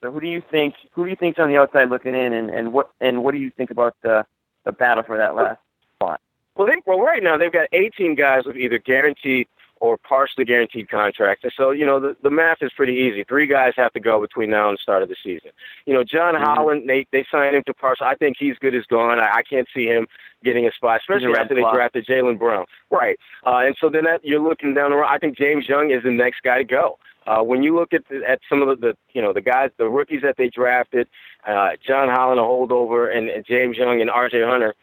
So 0.03 0.12
who 0.12 0.20
do 0.20 0.28
you 0.28 0.43
think? 0.51 0.74
Who 0.93 1.05
do 1.05 1.11
you 1.11 1.16
think's 1.16 1.39
on 1.39 1.49
the 1.49 1.59
outside 1.59 1.91
looking 1.91 2.14
in, 2.14 2.32
and, 2.32 2.51
and 2.51 2.72
what 2.72 2.91
and 3.01 3.22
what 3.22 3.32
do 3.32 3.39
you 3.39 3.51
think 3.51 3.70
about 3.70 3.97
the 4.03 4.24
the 4.64 4.72
battle 4.72 5.03
for 5.03 5.18
that 5.18 5.34
last 5.34 5.59
spot? 5.97 6.20
Well, 6.55 6.68
they, 6.68 6.76
well, 6.87 7.01
right 7.01 7.22
now 7.22 7.37
they've 7.37 7.53
got 7.53 7.68
18 7.72 8.14
guys 8.14 8.45
with 8.47 8.57
either 8.57 8.78
guaranteed 8.78 9.49
or 9.81 9.99
partially 9.99 10.45
guaranteed 10.45 10.89
contracts. 10.89 11.45
And 11.45 11.53
so, 11.57 11.70
you 11.70 11.85
know, 11.85 12.01
the, 12.01 12.16
the 12.22 12.31
math 12.31 12.59
is 12.62 12.72
pretty 12.74 12.95
easy. 12.95 13.24
Three 13.24 13.47
guys 13.47 13.74
have 13.77 13.93
to 13.93 14.01
go 14.01 14.20
between 14.20 14.51
now 14.51 14.68
and 14.68 14.79
the 14.79 14.83
start 14.83 15.03
of 15.03 15.09
the 15.09 15.16
season. 15.22 15.51
You 15.85 15.95
know, 15.95 16.03
John 16.03 16.35
mm-hmm. 16.35 16.45
Holland, 16.45 16.89
they 16.89 17.07
they 17.12 17.27
signed 17.31 17.55
him 17.57 17.62
to 17.66 17.74
partial. 17.74 18.07
I 18.07 18.14
think 18.14 18.37
he's 18.39 18.57
good 18.59 18.74
as 18.74 18.85
gone. 18.87 19.18
I, 19.18 19.37
I 19.37 19.43
can't 19.43 19.68
see 19.74 19.87
him 19.87 20.07
getting 20.45 20.66
a 20.66 20.72
spot, 20.72 21.01
especially 21.01 21.35
after 21.39 21.55
they 21.55 21.62
drafted 21.72 22.07
Jaylen 22.07 22.39
Brown. 22.39 22.64
Right. 22.91 23.18
Uh, 23.45 23.59
and 23.59 23.77
so 23.81 23.91
then 23.91 24.05
that, 24.05 24.24
you're 24.24 24.41
looking 24.41 24.74
down 24.74 24.91
the 24.91 24.97
road. 24.97 25.09
I 25.09 25.18
think 25.18 25.37
James 25.37 25.68
Young 25.68 25.91
is 25.91 26.03
the 26.03 26.11
next 26.11 26.43
guy 26.43 26.59
to 26.59 26.64
go. 26.64 26.99
Uh, 27.27 27.43
when 27.43 27.62
you 27.62 27.74
look 27.74 27.93
at 27.93 28.03
the, 28.09 28.22
at 28.27 28.39
some 28.49 28.62
of 28.62 28.68
the, 28.68 28.89
the 28.89 28.97
you 29.12 29.20
know 29.20 29.33
the 29.33 29.41
guys 29.41 29.70
the 29.79 29.89
rookies 29.89 30.22
that 30.22 30.37
they 30.39 30.49
drafted, 30.49 31.09
uh, 31.47 31.70
John 31.85 32.09
Holland 32.09 32.41
a 32.41 32.43
holdover 32.43 33.14
and, 33.14 33.29
and 33.29 33.45
James 33.45 33.77
Young 33.77 34.01
and 34.01 34.09
R.J. 34.09 34.43
Hunter, 34.43 34.74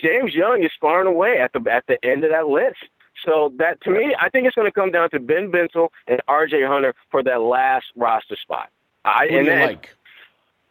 James 0.00 0.34
Young 0.34 0.62
is 0.62 0.70
far 0.80 1.00
and 1.00 1.08
away 1.08 1.38
at 1.40 1.52
the 1.52 1.60
at 1.70 1.84
the 1.88 2.02
end 2.04 2.24
of 2.24 2.30
that 2.30 2.46
list. 2.46 2.78
So 3.24 3.52
that 3.58 3.80
to 3.82 3.90
me, 3.90 4.14
I 4.18 4.28
think 4.28 4.46
it's 4.46 4.56
going 4.56 4.68
to 4.68 4.72
come 4.72 4.90
down 4.90 5.10
to 5.10 5.20
Ben 5.20 5.50
Bentil 5.50 5.88
and 6.06 6.20
R.J. 6.28 6.64
Hunter 6.64 6.94
for 7.10 7.22
that 7.22 7.40
last 7.40 7.86
roster 7.96 8.36
spot. 8.36 8.68
I 9.04 9.28
Who 9.28 9.38
and 9.38 9.46
do 9.46 9.52
you 9.52 9.60
like? 9.60 9.90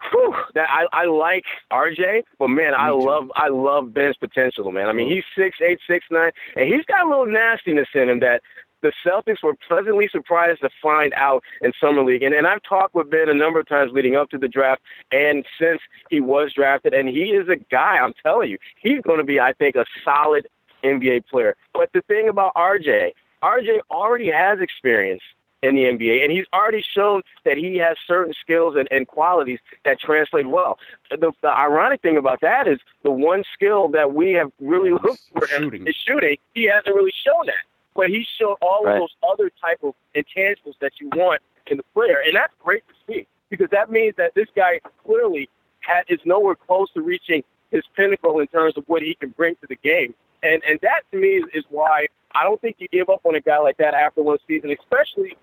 Whew, 0.10 0.36
that 0.56 0.68
I, 0.70 0.88
I 0.94 1.06
like 1.06 1.46
RJ, 1.72 2.24
but 2.40 2.48
man, 2.48 2.72
me 2.72 2.78
I 2.78 2.90
too. 2.90 3.06
love 3.06 3.32
I 3.36 3.50
love 3.50 3.94
Ben's 3.94 4.18
potential, 4.18 4.72
man. 4.72 4.88
I 4.88 4.94
mean, 4.94 5.08
he's 5.10 5.24
six 5.38 5.58
eight, 5.62 5.80
six 5.86 6.06
nine, 6.10 6.32
and 6.56 6.68
he's 6.68 6.86
got 6.86 7.06
a 7.06 7.10
little 7.10 7.28
nastiness 7.28 7.88
in 7.94 8.10
him 8.10 8.20
that 8.22 8.42
the 8.82 8.92
Celtics 9.06 9.44
were 9.44 9.54
pleasantly 9.68 10.10
surprised 10.12 10.62
to 10.62 10.70
find 10.82 11.14
out 11.16 11.44
in 11.62 11.72
summer 11.80 12.04
league. 12.04 12.24
And, 12.24 12.34
and 12.34 12.48
I've 12.48 12.64
talked 12.64 12.96
with 12.96 13.12
Ben 13.12 13.30
a 13.30 13.34
number 13.34 13.60
of 13.60 13.68
times 13.68 13.92
leading 13.94 14.16
up 14.16 14.32
to 14.32 14.40
the 14.40 14.48
draft 14.48 14.82
and 15.12 15.46
since 15.60 15.80
he 16.10 16.20
was 16.20 16.54
drafted, 16.54 16.94
and 16.94 17.08
he 17.08 17.26
is 17.26 17.48
a 17.48 17.58
guy. 17.58 17.98
I'm 17.98 18.14
telling 18.24 18.50
you, 18.50 18.58
he's 18.82 19.02
going 19.02 19.20
to 19.20 19.24
be, 19.24 19.40
I 19.40 19.54
think, 19.54 19.76
a 19.76 19.86
solid 20.04 20.48
NBA 20.84 21.28
player. 21.28 21.56
But 21.74 21.92
the 21.94 22.02
thing 22.02 22.30
about 22.30 22.54
RJ, 22.56 23.12
RJ 23.44 23.80
already 23.90 24.30
has 24.32 24.60
experience 24.60 25.22
in 25.64 25.76
the 25.76 25.84
NBA, 25.84 26.24
and 26.24 26.32
he's 26.32 26.48
already 26.54 26.82
shown 26.82 27.22
that 27.46 27.56
he 27.56 27.78
has 27.78 27.96
certain 28.08 28.34
skills 28.42 28.76
and, 28.76 28.88
and 28.90 29.08
qualities 29.08 29.60
that 29.86 30.00
translate 30.00 30.48
well. 30.48 30.80
The, 31.12 31.32
the 31.42 31.50
ironic 31.50 32.02
thing 32.02 32.18
about 32.18 32.42
that 32.42 32.68
is 32.68 32.80
the 33.04 33.12
one 33.12 33.44
skill 33.54 33.88
that 33.90 34.14
we 34.14 34.32
have 34.34 34.52
really 34.60 34.92
looked 34.92 35.22
for 35.38 35.46
Shooting. 35.48 35.86
is 35.86 35.96
shooting. 35.96 36.38
He 36.56 36.64
hasn't 36.64 36.96
really 36.96 37.14
shown 37.24 37.46
that, 37.46 37.64
but 37.96 38.10
he's 38.10 38.26
shown 38.40 38.56
all 38.62 38.86
Right. 38.86 38.96
of 38.96 39.02
those 39.02 39.16
other 39.32 39.52
type 39.62 39.78
of 39.84 39.94
intangibles 40.16 40.74
that 40.80 40.94
you 41.00 41.10
want 41.14 41.42
in 41.68 41.78
the 41.78 41.84
player, 41.94 42.18
and 42.26 42.36
that's 42.36 42.54
great 42.64 42.84
to 42.88 42.94
see 43.14 43.28
because 43.52 43.70
that 43.70 43.92
means 43.92 44.16
that 44.18 44.34
this 44.34 44.48
guy 44.56 44.80
clearly 45.06 45.48
had, 45.82 46.06
is 46.08 46.20
nowhere 46.26 46.56
close 46.56 46.90
to 46.94 47.02
reaching 47.04 47.44
his 47.70 47.84
pinnacle 47.96 48.40
in 48.40 48.48
terms 48.48 48.78
of 48.78 48.84
what 48.88 49.04
he 49.04 49.14
can 49.14 49.30
bring 49.30 49.54
to 49.58 49.68
the 49.68 49.76
game. 49.76 50.16
And 50.44 50.62
and 50.68 50.80
that 50.82 51.04
to 51.12 51.18
me 51.18 51.28
is, 51.38 51.44
is 51.54 51.64
why 51.70 52.08
I 52.34 52.44
don't 52.44 52.60
think 52.62 52.78
you 52.80 52.88
give 52.88 53.10
up 53.10 53.22
on 53.26 53.36
a 53.36 53.42
guy 53.42 53.60
like 53.60 53.78
that 53.78 53.94
after 53.94 54.22
one 54.24 54.38
season, 54.48 54.72
especially 54.72 55.38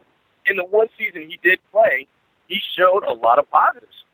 in 0.46 0.56
the 0.56 0.64
one 0.64 0.88
season 0.98 1.28
he 1.28 1.38
did 1.42 1.58
play. 1.72 2.06
He 2.48 2.60
showed 2.76 3.04
a 3.04 3.12
lot 3.12 3.38
of 3.38 3.48
positives. 3.50 4.04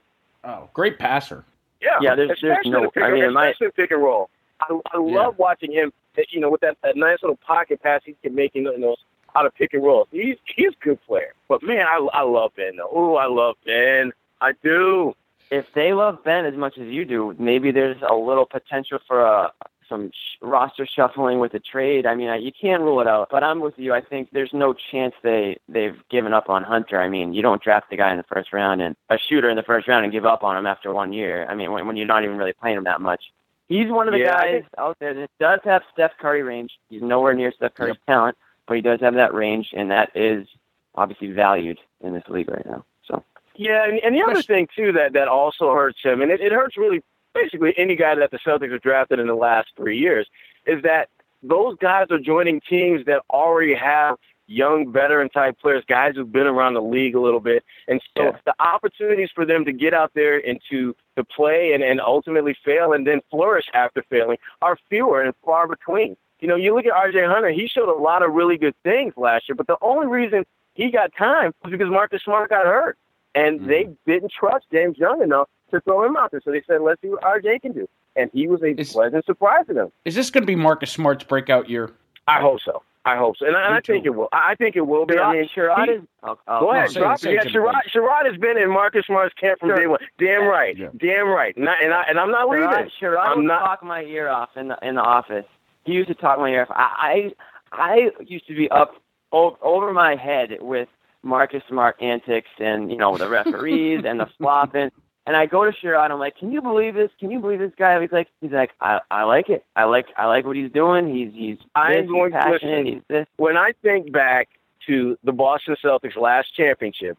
Oh, 0.43 0.69
great 0.73 0.99
passer. 0.99 1.45
Yeah, 1.81 1.99
Yeah, 2.01 2.15
there's- 2.17 2.39
there's 2.41 2.53
especially 2.59 2.71
no- 2.73 2.83
the 2.83 2.89
pick, 2.91 3.03
I 3.03 3.11
mean, 3.11 3.25
in 3.25 3.33
my- 3.33 3.49
especially 3.49 3.67
in 3.67 3.73
pick 3.73 3.91
and 3.93 4.03
roll. 4.03 4.29
I, 4.61 4.73
I 4.93 4.99
Yeah. 4.99 4.99
love 5.21 5.39
watching 5.39 5.73
him. 5.73 5.93
You 6.31 6.41
know, 6.41 6.49
with 6.51 6.61
that, 6.61 6.77
that 6.83 6.97
nice 6.97 7.19
little 7.23 7.37
pocket 7.37 7.83
pass 7.83 8.03
he 8.05 8.15
can 8.23 8.35
make 8.37 8.55
in 8.55 8.65
those 8.65 8.99
out 9.35 9.47
of 9.47 9.55
pick 9.57 9.75
and 9.75 9.83
roll. 9.83 10.07
He's 10.13 10.37
he's 10.47 10.69
a 10.73 10.85
good 10.85 11.05
player. 11.07 11.33
But 11.49 11.63
man, 11.63 11.87
I 11.87 11.97
I 12.13 12.23
love 12.23 12.53
Ben 12.57 12.77
though. 12.77 12.89
Oh, 12.91 13.17
I 13.17 13.27
love 13.27 13.57
Ben. 13.65 14.13
I 14.41 14.53
do. 14.63 15.15
if 15.51 15.73
they 15.75 15.93
love 15.93 16.23
Ben 16.25 16.45
as 16.47 16.55
much 16.55 16.79
as 16.79 16.87
you 16.89 17.05
do, 17.05 17.35
maybe 17.39 17.71
there's 17.71 18.01
a 18.03 18.15
little 18.15 18.47
potential 18.47 18.99
for 19.07 19.21
a 19.25 19.53
some 19.89 20.11
sh- 20.11 20.37
roster 20.41 20.87
shuffling 20.87 21.39
with 21.39 21.55
a 21.55 21.61
trade. 21.61 22.07
I 22.07 22.15
mean, 22.15 22.29
I, 22.29 22.37
you 22.37 22.53
can't 22.53 22.83
rule 22.83 23.01
it 23.01 23.07
out. 23.07 23.29
But 23.31 23.43
I'm 23.45 23.61
with 23.61 23.75
you. 23.79 23.93
I 23.93 24.01
think 24.01 24.31
there's 24.33 24.53
no 24.53 24.75
chance 24.91 25.15
they 25.23 25.59
they've 25.69 25.97
given 26.11 26.33
up 26.33 26.49
on 26.49 26.63
Hunter. 26.63 27.01
I 27.01 27.09
mean, 27.09 27.35
you 27.35 27.43
don't 27.43 27.63
draft 27.63 27.91
the 27.91 27.97
guy 27.97 28.11
in 28.11 28.17
the 28.17 28.25
first 28.25 28.53
round 28.53 28.83
and 28.83 28.97
a 29.11 29.19
shooter 29.19 29.49
in 29.51 29.57
the 29.57 29.63
first 29.63 29.89
round 29.89 30.05
and 30.05 30.13
give 30.13 30.25
up 30.27 30.43
on 30.43 30.57
him 30.57 30.67
after 30.67 30.93
one 30.93 31.13
year. 31.13 31.47
I 31.49 31.55
mean, 31.55 31.73
when, 31.73 31.87
when 31.87 31.97
you're 31.97 32.07
not 32.07 32.25
even 32.25 32.37
really 32.37 32.53
playing 32.53 32.77
him 32.77 32.85
that 32.85 33.01
much. 33.01 33.23
He's 33.69 33.89
one 33.89 34.09
of 34.09 34.13
the 34.13 34.21
Yeah, 34.21 34.33
guys 34.33 34.53
think- 34.53 34.67
out 34.79 34.99
there 35.01 35.15
that 35.15 35.31
does 35.41 35.61
have 35.65 35.83
Steph 35.93 36.13
Curry 36.19 36.43
range. 36.43 36.73
He's 36.91 37.03
nowhere 37.03 37.33
near 37.35 37.51
Steph 37.53 37.75
Curry's 37.75 37.97
talent, 38.07 38.37
but 38.67 38.75
he 38.75 38.83
does 38.83 39.01
have 39.01 39.15
that 39.15 39.33
range, 39.33 39.71
and 39.75 39.91
that 39.91 40.11
is 40.15 40.47
obviously 40.95 41.33
valued 41.33 41.79
in 42.03 42.13
this 42.13 42.25
league 42.29 42.51
right 42.51 42.67
now. 42.67 42.85
So. 43.07 43.25
Yeah, 43.57 43.85
and, 43.89 43.99
and 44.01 44.15
the 44.15 44.23
other 44.23 44.43
thing 44.43 44.69
too 44.77 44.93
that 44.93 45.15
that 45.15 45.29
also 45.29 45.73
hurts 45.73 45.99
him, 46.03 46.21
and 46.21 46.31
it, 46.31 46.41
it 46.41 46.53
hurts 46.53 46.77
really 46.77 47.03
basically 47.35 47.75
any 47.77 47.97
guy 47.97 48.15
that 48.15 48.31
the 48.31 48.39
Celtics 48.39 48.73
have 48.73 48.83
drafted 48.83 49.19
in 49.19 49.27
the 49.27 49.35
last 49.35 49.69
three 49.77 49.99
years, 49.99 50.27
is 50.67 50.83
that 50.83 51.09
those 51.43 51.77
guys 51.79 52.07
are 52.11 52.19
joining 52.19 52.61
teams 52.61 53.05
that 53.07 53.23
already 53.31 53.75
have 53.75 54.17
young 54.47 54.93
veteran 54.93 55.29
type 55.31 55.59
players, 55.59 55.85
guys 55.89 56.15
who've 56.15 56.31
been 56.31 56.47
around 56.47 56.75
the 56.75 56.83
league 56.83 57.15
a 57.15 57.21
little 57.21 57.41
bit, 57.41 57.65
and 57.89 58.01
so 58.17 58.25
Yeah. 58.25 58.37
the 58.45 58.55
opportunities 58.61 59.31
for 59.31 59.45
them 59.47 59.65
to 59.65 59.73
get 59.73 59.95
out 59.95 60.13
there 60.15 60.39
and 60.47 60.61
to 60.71 60.95
to 61.17 61.25
play 61.25 61.73
and, 61.73 61.83
and 61.83 62.01
ultimately 62.01 62.55
fail 62.65 62.93
and 62.93 63.07
then 63.07 63.21
flourish 63.31 63.67
after 63.73 64.03
failing 64.03 64.37
are 64.61 64.77
fewer 64.89 65.23
and 65.23 65.35
far 65.45 65.69
between. 65.69 66.17
You 66.41 66.49
know, 66.49 66.57
you 66.57 66.75
look 66.75 66.85
at 66.87 66.93
RJ 66.93 67.27
Hunter, 67.27 67.51
he 67.51 67.69
showed 67.69 67.89
a 67.89 68.01
lot 68.01 68.23
of 68.23 68.33
really 68.33 68.59
good 68.59 68.75
things 68.83 69.15
last 69.17 69.49
year, 69.49 69.55
but 69.55 69.67
the 69.67 69.79
only 69.81 70.09
reason 70.09 70.45
he 70.75 70.91
got 70.91 71.15
time 71.17 71.55
was 71.63 71.71
because 71.71 71.89
Marcus 71.89 72.23
Smart 72.23 72.51
got 72.51 72.67
hurt. 72.67 72.99
And 73.37 73.61
mm-hmm. 73.61 73.69
they 73.69 73.89
didn't 74.07 74.33
trust 74.33 74.67
James 74.71 74.97
Young 74.97 75.23
enough 75.23 75.49
to 75.71 75.81
throw 75.81 76.05
him 76.05 76.17
out 76.17 76.31
there. 76.31 76.41
So 76.45 76.51
they 76.51 76.63
said, 76.67 76.81
let's 76.83 77.01
see 77.03 77.09
what 77.09 77.23
RJ 77.23 77.63
can 77.63 77.73
do. 77.73 77.89
And 78.17 78.31
he 78.33 78.47
was 78.47 78.63
a 78.63 78.79
Is- 78.79 78.93
pleasant 78.93 79.25
surprise 79.27 79.67
to 79.69 79.75
them. 79.75 79.93
Is 80.05 80.15
this 80.15 80.31
going 80.31 80.43
to 80.43 80.47
be 80.47 80.55
Marcus 80.57 80.91
Smart's 80.93 81.25
breakout 81.25 81.69
year? 81.69 81.91
I 82.29 82.41
hope 82.41 82.61
so. 82.65 82.83
I 83.07 83.17
hope 83.17 83.37
so. 83.37 83.47
And, 83.47 83.55
I- 83.57 83.77
I 83.77 83.81
think 83.81 84.07
it 84.07 84.11
will. 84.15 84.29
I 84.33 84.53
I 84.53 84.55
think 84.55 84.77
it 84.77 84.87
will 84.87 85.05
be. 85.05 85.19
I 85.19 85.33
mean, 85.35 85.49
Sherrod 85.55 85.95
is. 85.95 86.03
Oh, 86.23 86.39
oh, 86.49 86.61
Go 86.61 86.73
ahead, 86.73 86.91
say- 86.91 87.01
drop 87.01 87.23
it. 87.25 87.33
Yeah, 87.35 87.45
Sherrod. 87.45 87.75
Sherrod 87.95 88.25
has 88.31 88.39
been 88.41 88.57
in 88.57 88.71
Marcus 88.71 89.05
Smart's 89.07 89.35
camp 89.35 89.61
from 89.61 89.71
Sure. 89.71 89.77
day 89.77 89.87
one. 89.87 89.99
Damn 90.19 90.45
right. 90.47 90.77
Yeah. 90.77 90.89
Damn 90.97 91.29
right. 91.29 91.57
Not, 91.59 91.83
and, 91.83 91.93
I, 91.93 92.03
and 92.09 92.19
I'm 92.19 92.31
not 92.31 92.49
leaving. 92.49 92.67
Sherrod, 92.69 92.91
Sherrod 93.01 93.27
I'm 93.27 93.39
would 93.39 93.47
not. 93.47 93.59
talk 93.61 93.83
my 93.83 94.03
ear 94.05 94.29
off 94.29 94.51
in 94.57 94.69
the 94.69 94.79
in 94.81 94.95
the 94.95 95.03
office. 95.03 95.45
He 95.85 95.93
used 95.93 96.09
to 96.09 96.15
talk 96.15 96.39
my 96.39 96.49
ear 96.49 96.63
off. 96.63 96.69
I 96.71 97.33
I, 97.73 98.11
I 98.17 98.25
used 98.25 98.47
to 98.47 98.55
be 98.55 98.71
up 98.71 98.95
o- 99.33 99.59
over 99.61 99.93
my 99.93 100.15
head 100.17 100.57
with 100.63 100.89
Marcus 101.23 101.63
Smart 101.69 102.01
antics 102.01 102.49
and 102.59 102.91
you 102.91 102.97
know 102.97 103.19
the 103.19 103.29
referees 103.29 104.03
and 104.07 104.19
the 104.21 104.27
flopping. 104.39 104.91
And 105.27 105.37
I 105.37 105.47
go 105.47 105.65
to 105.65 105.71
Sherrod. 105.73 106.11
I'm 106.11 106.19
like, 106.19 106.37
can 106.37 106.53
you 106.53 106.61
believe 106.61 106.95
this? 106.95 107.11
Can 107.19 107.31
you 107.31 107.41
believe 107.41 107.59
this 107.59 107.73
guy? 107.79 107.99
He's 108.01 108.13
like, 108.13 108.29
he's 108.43 108.51
like, 108.53 108.73
I 108.81 109.01
I 109.11 109.23
like 109.25 109.49
it. 109.49 109.65
I 109.75 109.85
like 109.85 110.07
I 110.19 110.27
like 110.27 110.45
what 110.45 110.55
he's 110.57 110.71
doing. 110.71 111.15
He's 111.15 111.33
he's 111.33 111.59
I'm 111.75 111.95
this, 112.03 112.11
going 112.11 112.33
he's 112.33 112.41
to 112.41 112.45
passionate. 112.45 112.85
listen. 112.85 112.87
He's 112.87 113.03
this. 113.09 113.27
When 113.37 113.57
I 113.57 113.73
think 113.83 114.13
back 114.13 114.49
to 114.87 115.17
the 115.25 115.33
Boston 115.33 115.77
Celtics 115.83 116.17
last 116.17 116.55
championship, 116.55 117.17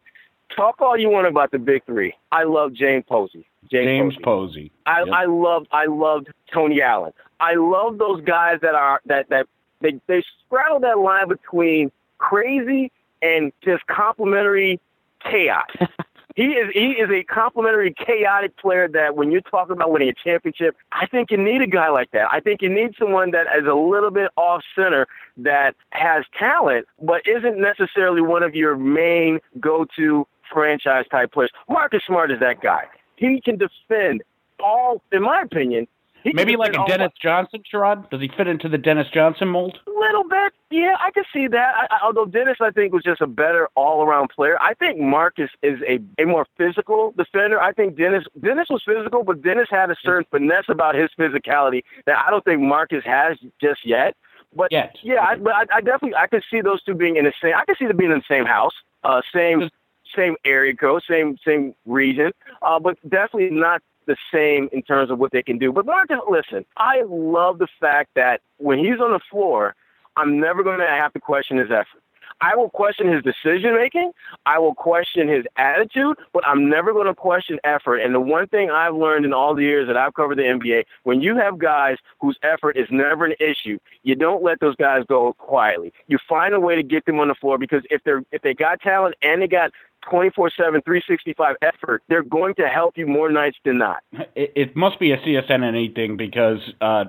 talk 0.54 0.80
all 0.80 0.96
you 0.96 1.10
want 1.10 1.26
about 1.26 1.50
the 1.50 1.58
big 1.58 1.84
three. 1.84 2.14
I 2.30 2.44
love 2.44 2.72
James 2.74 3.04
Posey. 3.08 3.44
James 3.68 4.14
Posey. 4.22 4.70
Posey. 4.70 4.72
I, 4.86 5.00
Yep. 5.02 5.08
I 5.12 5.24
loved 5.24 5.66
I 5.72 5.86
loved 5.86 6.28
Tony 6.52 6.80
Allen. 6.80 7.12
I 7.40 7.54
love 7.54 7.98
those 7.98 8.20
guys 8.22 8.60
that 8.62 8.76
are 8.76 9.00
that 9.06 9.28
that 9.30 9.46
they 9.80 9.98
they 10.06 10.22
straddle 10.46 10.78
that 10.80 10.98
line 11.00 11.26
between 11.28 11.90
crazy 12.18 12.92
and 13.20 13.52
just 13.64 13.84
complimentary 13.88 14.78
chaos. 15.28 15.66
he 16.36 16.48
is 16.48 16.70
he 16.74 16.90
is 16.92 17.10
a 17.10 17.24
complimentary 17.24 17.94
chaotic 17.94 18.56
player 18.58 18.86
that 18.88 19.16
when 19.16 19.32
you're 19.32 19.40
talking 19.40 19.72
about 19.72 19.90
winning 19.90 20.10
a 20.10 20.12
championship, 20.12 20.76
I 20.92 21.06
think 21.06 21.30
you 21.30 21.38
need 21.38 21.62
a 21.62 21.66
guy 21.66 21.88
like 21.88 22.10
that. 22.12 22.28
I 22.30 22.40
think 22.40 22.60
you 22.60 22.68
need 22.68 22.94
someone 22.98 23.30
that 23.30 23.46
is 23.58 23.66
a 23.66 23.74
little 23.74 24.10
bit 24.10 24.30
off 24.36 24.62
center 24.74 25.06
that 25.38 25.74
has 25.90 26.24
talent 26.38 26.86
but 27.00 27.26
isn't 27.26 27.58
necessarily 27.58 28.20
one 28.20 28.42
of 28.42 28.54
your 28.54 28.76
main 28.76 29.40
go 29.58 29.86
to 29.96 30.26
franchise 30.52 31.06
type 31.10 31.32
players. 31.32 31.50
Marcus 31.70 32.02
Smart 32.06 32.30
is 32.30 32.38
that 32.40 32.60
guy. 32.60 32.84
He 33.16 33.40
can 33.40 33.56
defend 33.56 34.22
all 34.60 35.02
in 35.12 35.22
my 35.22 35.40
opinion. 35.40 35.88
He 36.26 36.32
Maybe 36.32 36.56
like 36.56 36.74
a 36.74 36.80
all- 36.80 36.88
Dennis 36.88 37.12
Johnson, 37.22 37.62
Sherrod? 37.72 38.10
Does 38.10 38.20
he 38.20 38.26
fit 38.36 38.48
into 38.48 38.68
the 38.68 38.78
Dennis 38.78 39.06
Johnson 39.14 39.46
mold? 39.46 39.78
A 39.86 39.90
little 39.90 40.24
bit, 40.24 40.52
yeah, 40.70 40.96
I 40.98 41.12
can 41.12 41.22
see 41.32 41.46
that. 41.46 41.74
I, 41.76 41.86
I, 41.94 41.98
although 42.02 42.24
Dennis, 42.26 42.56
I 42.60 42.72
think, 42.72 42.92
was 42.92 43.04
just 43.04 43.20
a 43.20 43.28
better 43.28 43.68
all-around 43.76 44.30
player. 44.30 44.60
I 44.60 44.74
think 44.74 44.98
Marcus 44.98 45.50
is 45.62 45.78
a, 45.86 46.00
a 46.20 46.24
more 46.24 46.44
physical 46.56 47.12
defender. 47.16 47.62
I 47.62 47.72
think 47.72 47.96
Dennis 47.96 48.24
Dennis 48.40 48.66
was 48.68 48.82
physical, 48.84 49.22
but 49.22 49.40
Dennis 49.40 49.68
had 49.70 49.88
a 49.92 49.96
certain 50.02 50.26
finesse 50.32 50.64
about 50.68 50.96
his 50.96 51.10
physicality 51.16 51.84
that 52.06 52.18
I 52.18 52.30
don't 52.32 52.44
think 52.44 52.60
Marcus 52.60 53.04
has 53.04 53.38
just 53.60 53.86
yet. 53.86 54.16
But 54.54 54.72
Yet. 54.72 54.96
yeah, 55.04 55.22
I, 55.22 55.36
but 55.36 55.54
I, 55.54 55.76
I 55.76 55.80
definitely 55.80 56.16
I 56.16 56.26
could 56.26 56.42
see 56.50 56.60
those 56.60 56.82
two 56.82 56.94
being 56.94 57.14
in 57.16 57.24
the 57.24 57.32
same. 57.40 57.54
I 57.54 57.64
could 57.66 57.76
see 57.78 57.86
them 57.86 57.96
being 57.98 58.10
in 58.10 58.18
the 58.18 58.24
same 58.28 58.46
house, 58.46 58.72
uh, 59.04 59.22
same 59.32 59.70
same 60.16 60.34
area 60.44 60.74
code, 60.74 61.02
same 61.08 61.36
same 61.44 61.74
region, 61.84 62.32
uh, 62.62 62.80
but 62.80 62.96
definitely 63.08 63.50
not 63.50 63.80
the 64.06 64.16
same 64.32 64.68
in 64.72 64.82
terms 64.82 65.10
of 65.10 65.18
what 65.18 65.32
they 65.32 65.42
can 65.42 65.58
do. 65.58 65.72
But 65.72 65.86
Marcus, 65.86 66.18
listen, 66.28 66.64
I 66.76 67.02
love 67.08 67.58
the 67.58 67.68
fact 67.80 68.10
that 68.14 68.40
when 68.58 68.78
he's 68.78 69.00
on 69.00 69.12
the 69.12 69.20
floor, 69.30 69.74
I'm 70.16 70.40
never 70.40 70.62
going 70.62 70.78
to 70.78 70.86
have 70.86 71.12
to 71.12 71.20
question 71.20 71.58
his 71.58 71.70
effort. 71.70 72.02
I 72.40 72.54
will 72.56 72.70
question 72.70 73.08
his 73.12 73.22
decision 73.22 73.74
making. 73.74 74.12
I 74.44 74.58
will 74.58 74.74
question 74.74 75.28
his 75.28 75.44
attitude, 75.56 76.16
but 76.32 76.46
I'm 76.46 76.68
never 76.68 76.92
going 76.92 77.06
to 77.06 77.14
question 77.14 77.58
effort. 77.64 77.98
And 77.98 78.14
the 78.14 78.20
one 78.20 78.46
thing 78.46 78.70
I've 78.70 78.94
learned 78.94 79.24
in 79.24 79.32
all 79.32 79.54
the 79.54 79.62
years 79.62 79.86
that 79.86 79.96
I've 79.96 80.14
covered 80.14 80.38
the 80.38 80.42
NBA, 80.42 80.84
when 81.04 81.20
you 81.20 81.36
have 81.36 81.58
guys 81.58 81.96
whose 82.20 82.38
effort 82.42 82.76
is 82.76 82.88
never 82.90 83.24
an 83.24 83.34
issue, 83.40 83.78
you 84.02 84.14
don't 84.14 84.42
let 84.42 84.60
those 84.60 84.76
guys 84.76 85.04
go 85.08 85.32
quietly. 85.34 85.92
You 86.08 86.18
find 86.28 86.54
a 86.54 86.60
way 86.60 86.76
to 86.76 86.82
get 86.82 87.06
them 87.06 87.20
on 87.20 87.28
the 87.28 87.34
floor 87.34 87.58
because 87.58 87.82
if 87.90 88.02
they're 88.04 88.22
if 88.32 88.42
they 88.42 88.54
got 88.54 88.80
talent 88.80 89.14
and 89.22 89.40
they 89.40 89.48
got 89.48 89.72
24/7 90.10 90.52
365 90.84 91.56
effort, 91.62 92.02
they're 92.08 92.22
going 92.22 92.54
to 92.54 92.68
help 92.68 92.96
you 92.96 93.06
more 93.06 93.30
nights 93.30 93.58
than 93.64 93.78
not. 93.78 94.02
It, 94.34 94.52
it 94.54 94.76
must 94.76 94.98
be 94.98 95.12
a 95.12 95.18
CSNNE 95.18 95.94
thing 95.94 96.16
because 96.16 96.60
uh, 96.80 97.06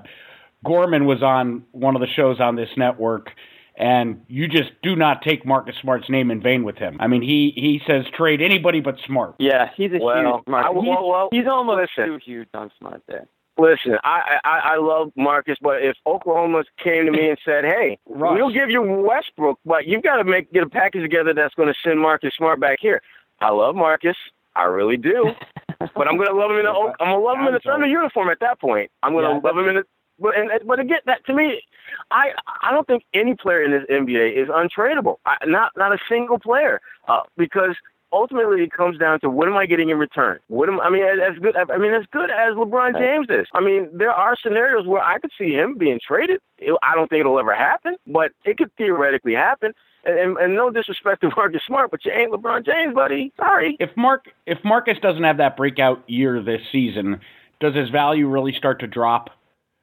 Gorman 0.64 1.06
was 1.06 1.22
on 1.22 1.64
one 1.72 1.94
of 1.94 2.00
the 2.00 2.08
shows 2.08 2.40
on 2.40 2.56
this 2.56 2.70
network, 2.76 3.30
and 3.78 4.22
you 4.28 4.48
just 4.48 4.70
do 4.82 4.94
not 4.96 5.22
take 5.22 5.46
Marcus 5.46 5.76
Smart's 5.80 6.10
name 6.10 6.30
in 6.30 6.42
vain 6.42 6.64
with 6.64 6.76
him. 6.76 6.96
I 7.00 7.06
mean, 7.06 7.22
he 7.22 7.52
he 7.56 7.80
says 7.86 8.04
trade 8.14 8.42
anybody 8.42 8.80
but 8.80 8.96
Smart. 9.06 9.36
Yeah, 9.38 9.70
he's 9.76 9.92
a 9.92 9.98
Well, 9.98 10.36
huge. 10.38 10.46
Mark. 10.48 10.66
I- 10.66 10.70
well, 10.70 10.82
he's, 10.82 10.90
well, 11.00 11.28
he's 11.32 11.46
almost 11.46 11.90
listen. 11.96 12.12
too 12.12 12.18
huge 12.22 12.48
on 12.54 12.70
Smart 12.78 13.02
there. 13.06 13.26
Listen, 13.56 13.98
I, 14.04 14.38
I 14.44 14.58
I 14.74 14.76
love 14.76 15.10
Marcus, 15.16 15.58
but 15.60 15.82
if 15.82 15.96
Oklahoma 16.06 16.62
came 16.82 17.06
to 17.06 17.10
me 17.10 17.28
and 17.28 17.38
said, 17.44 17.64
"Hey, 17.64 17.98
Russ. 18.06 18.36
we'll 18.36 18.50
give 18.52 18.70
you 18.70 18.82
Westbrook, 18.82 19.58
but 19.64 19.86
you've 19.86 20.02
got 20.04 20.16
to 20.18 20.24
make 20.24 20.52
get 20.52 20.62
a 20.62 20.68
package 20.68 21.02
together 21.02 21.34
that's 21.34 21.54
going 21.56 21.66
to 21.68 21.74
send 21.82 21.98
Marcus 21.98 22.32
Smart 22.36 22.60
back 22.60 22.78
here," 22.80 23.02
I 23.40 23.50
love 23.50 23.74
Marcus, 23.74 24.16
I 24.54 24.64
really 24.64 24.96
do, 24.96 25.32
but 25.80 26.06
I'm 26.06 26.16
going 26.16 26.28
to 26.28 26.36
love 26.36 26.52
him 26.52 26.58
in 26.58 26.64
the 26.66 26.70
Oak- 26.72 26.94
I'm 27.00 27.08
going 27.08 27.18
to 27.20 27.24
love 27.26 27.38
him 27.38 27.46
in 27.48 27.54
the 27.54 27.58
Thunder 27.60 27.86
uniform 27.88 28.28
at 28.28 28.38
that 28.40 28.60
point. 28.60 28.92
I'm 29.02 29.12
going 29.12 29.24
to 29.24 29.30
Yeah, 29.32 29.40
love 29.50 29.58
him 29.58 29.68
in 29.70 29.74
the 29.74 29.84
but 30.18 30.36
and, 30.36 30.50
but 30.66 30.80
again, 30.80 31.00
that 31.06 31.24
to 31.26 31.34
me, 31.34 31.62
I 32.10 32.30
I 32.62 32.72
don't 32.72 32.86
think 32.86 33.04
any 33.14 33.34
player 33.34 33.62
in 33.62 33.70
this 33.70 33.84
NBA 33.90 34.36
is 34.40 34.48
untradeable. 34.48 35.16
I, 35.26 35.36
not 35.46 35.72
not 35.76 35.92
a 35.92 35.98
single 36.08 36.38
player, 36.38 36.80
uh, 37.06 37.22
because 37.36 37.76
ultimately 38.12 38.62
it 38.62 38.72
comes 38.72 38.98
down 38.98 39.20
to 39.20 39.30
what 39.30 39.48
am 39.48 39.56
I 39.56 39.66
getting 39.66 39.90
in 39.90 39.98
return? 39.98 40.38
What 40.48 40.68
am 40.68 40.80
I 40.80 40.90
mean 40.90 41.04
as, 41.04 41.18
as 41.32 41.38
good 41.38 41.56
I 41.56 41.76
mean 41.78 41.92
as 41.92 42.04
good 42.10 42.30
as 42.30 42.54
LeBron 42.54 42.98
James 42.98 43.26
is. 43.28 43.46
I 43.54 43.60
mean 43.60 43.88
there 43.92 44.12
are 44.12 44.36
scenarios 44.40 44.86
where 44.86 45.02
I 45.02 45.18
could 45.18 45.30
see 45.38 45.52
him 45.52 45.76
being 45.76 46.00
traded. 46.06 46.40
I 46.82 46.94
don't 46.94 47.08
think 47.08 47.20
it'll 47.20 47.38
ever 47.38 47.54
happen, 47.54 47.96
but 48.06 48.32
it 48.44 48.58
could 48.58 48.74
theoretically 48.76 49.34
happen. 49.34 49.72
And, 50.04 50.38
and, 50.38 50.54
no 50.54 50.70
disrespect 50.70 51.20
to 51.22 51.30
Marcus 51.36 51.60
Smart, 51.66 51.90
but 51.90 52.04
you 52.04 52.12
ain't 52.12 52.32
LeBron 52.32 52.64
James, 52.64 52.94
buddy. 52.94 53.32
Sorry. 53.36 53.76
If 53.80 53.90
Mark 53.96 54.26
if 54.46 54.58
Marcus 54.64 54.98
doesn't 55.02 55.24
have 55.24 55.38
that 55.38 55.56
breakout 55.56 56.08
year 56.08 56.40
this 56.42 56.62
season, 56.72 57.20
does 57.60 57.74
his 57.74 57.90
value 57.90 58.28
really 58.28 58.52
start 58.52 58.80
to 58.80 58.86
drop? 58.86 59.30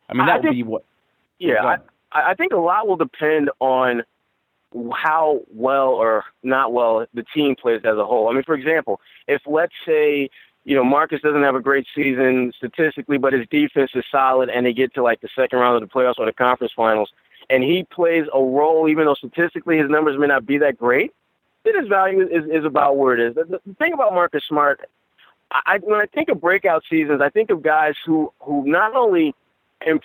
I 0.10 0.14
mean, 0.14 0.26
that 0.26 0.32
I 0.32 0.36
would 0.36 0.44
think, 0.44 0.56
be 0.56 0.64
what. 0.64 0.84
Yeah, 1.40 1.78
I, 2.12 2.32
I 2.32 2.34
think 2.34 2.54
a 2.54 2.58
lot 2.58 2.88
will 2.88 2.98
depend 2.98 3.50
on 3.60 4.04
how 4.94 5.42
well 5.54 5.90
or 5.90 6.26
not 6.44 6.74
well 6.74 7.06
the 7.14 7.24
team 7.34 7.56
plays 7.56 7.82
as 7.84 7.98
a 7.98 8.06
whole. 8.06 8.30
I 8.30 8.34
mean, 8.34 8.44
for 8.44 8.56
example, 8.56 9.00
if 9.28 9.42
let's 9.46 9.74
say 9.86 10.30
you 10.64 10.76
know 10.76 10.84
Marcus 10.84 11.22
doesn't 11.22 11.44
have 11.44 11.56
a 11.56 11.62
great 11.62 11.88
season 11.96 12.52
statistically, 12.58 13.18
but 13.18 13.34
his 13.34 13.48
defense 13.50 13.92
is 13.96 14.04
solid, 14.12 14.50
and 14.50 14.66
they 14.66 14.74
get 14.74 14.94
to 14.96 15.04
like 15.04 15.22
the 15.22 15.30
second 15.36 15.60
round 15.60 15.82
of 15.82 15.88
the 15.88 15.94
playoffs 15.94 16.16
or 16.18 16.26
the 16.26 16.34
conference 16.34 16.74
finals, 16.76 17.12
and 17.50 17.64
he 17.64 17.84
plays 17.84 18.26
a 18.34 18.42
role, 18.42 18.88
even 18.90 19.06
though 19.06 19.16
statistically 19.16 19.78
his 19.78 19.90
numbers 19.90 20.18
may 20.18 20.28
not 20.28 20.46
be 20.46 20.58
that 20.58 20.78
great, 20.78 21.12
then 21.64 21.80
his 21.80 21.88
value 21.88 22.28
is, 22.28 22.46
is 22.52 22.66
about 22.66 22.98
where 22.98 23.14
it 23.14 23.20
is. 23.20 23.36
The, 23.36 23.60
the 23.66 23.74
thing 23.76 23.94
about 23.94 24.14
Marcus 24.14 24.44
Smart, 24.48 24.82
I, 25.52 25.80
when 25.82 26.00
I 26.00 26.06
think 26.06 26.30
of 26.30 26.42
breakout 26.42 26.84
seasons, 26.90 27.22
I 27.22 27.30
think 27.30 27.50
of 27.50 27.62
guys 27.62 27.96
who 28.06 28.32
who 28.40 28.66
not 28.66 28.96
only 28.96 29.36
imp- 29.86 30.04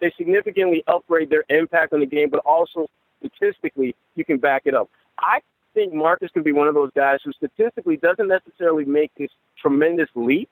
they 0.00 0.12
significantly 0.16 0.82
upgrade 0.86 1.30
their 1.30 1.44
impact 1.48 1.92
on 1.92 2.00
the 2.00 2.06
game, 2.06 2.28
but 2.28 2.40
also 2.40 2.88
statistically, 3.20 3.94
you 4.16 4.24
can 4.24 4.38
back 4.38 4.62
it 4.64 4.74
up. 4.74 4.90
I 5.18 5.40
think 5.74 5.94
Marcus 5.94 6.30
could 6.32 6.44
be 6.44 6.52
one 6.52 6.68
of 6.68 6.74
those 6.74 6.90
guys 6.94 7.20
who 7.24 7.32
statistically 7.32 7.96
doesn't 7.96 8.28
necessarily 8.28 8.84
make 8.84 9.12
this 9.16 9.30
tremendous 9.60 10.08
leap, 10.14 10.48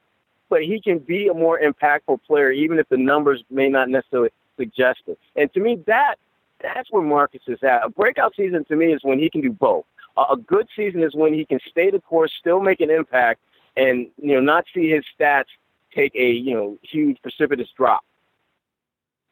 but 0.49 0.62
he 0.62 0.81
can 0.81 0.99
be 0.99 1.29
a 1.29 1.35
more 1.35 1.61
impactful 1.61 2.21
player, 2.27 2.51
even 2.51 2.79
if 2.79 2.89
the 2.89 2.97
numbers 2.97 3.43
may 3.51 3.68
not 3.68 3.89
necessarily 3.89 4.31
suggest 4.57 5.01
it. 5.07 5.18
And 5.37 5.53
to 5.55 5.61
me, 5.61 5.83
that 5.87 6.16
that's 6.62 6.91
where 6.91 7.03
Marcus 7.03 7.43
is 7.47 7.62
at. 7.62 7.85
A 7.85 7.89
breakout 7.89 8.35
season 8.37 8.64
to 8.66 8.77
me 8.77 8.93
is 8.93 9.01
when 9.03 9.18
he 9.18 9.31
can 9.31 9.41
do 9.41 9.53
both. 9.53 9.85
A 10.16 10.37
good 10.37 10.68
season 10.77 11.03
is 11.03 11.14
when 11.14 11.33
he 11.33 11.45
can 11.45 11.61
stay 11.71 11.91
the 11.91 12.01
course, 12.01 12.33
still 12.39 12.61
make 12.61 12.81
an 12.81 12.91
impact, 12.91 13.41
and 13.77 14.09
you 14.21 14.35
know 14.35 14.41
not 14.41 14.64
see 14.75 14.91
his 14.91 15.05
stats 15.18 15.47
take 15.95 16.14
a 16.14 16.31
you 16.31 16.55
know 16.55 16.79
huge 16.83 17.21
precipitous 17.23 17.68
drop. 17.77 18.05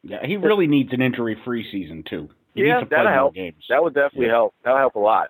Yeah, 0.03 0.25
he 0.25 0.37
really 0.37 0.67
needs 0.67 0.93
an 0.93 1.03
injury-free 1.03 1.71
season 1.71 2.05
too. 2.09 2.29
He 2.55 2.67
yeah, 2.67 2.85
that'll 2.89 3.13
help. 3.13 3.35
Games. 3.35 3.65
That 3.69 3.83
would 3.83 3.95
definitely 3.95 4.27
yeah. 4.27 4.33
help. 4.33 4.55
That'll 4.65 4.79
help 4.79 4.95
a 4.95 5.01
lot. 5.01 5.29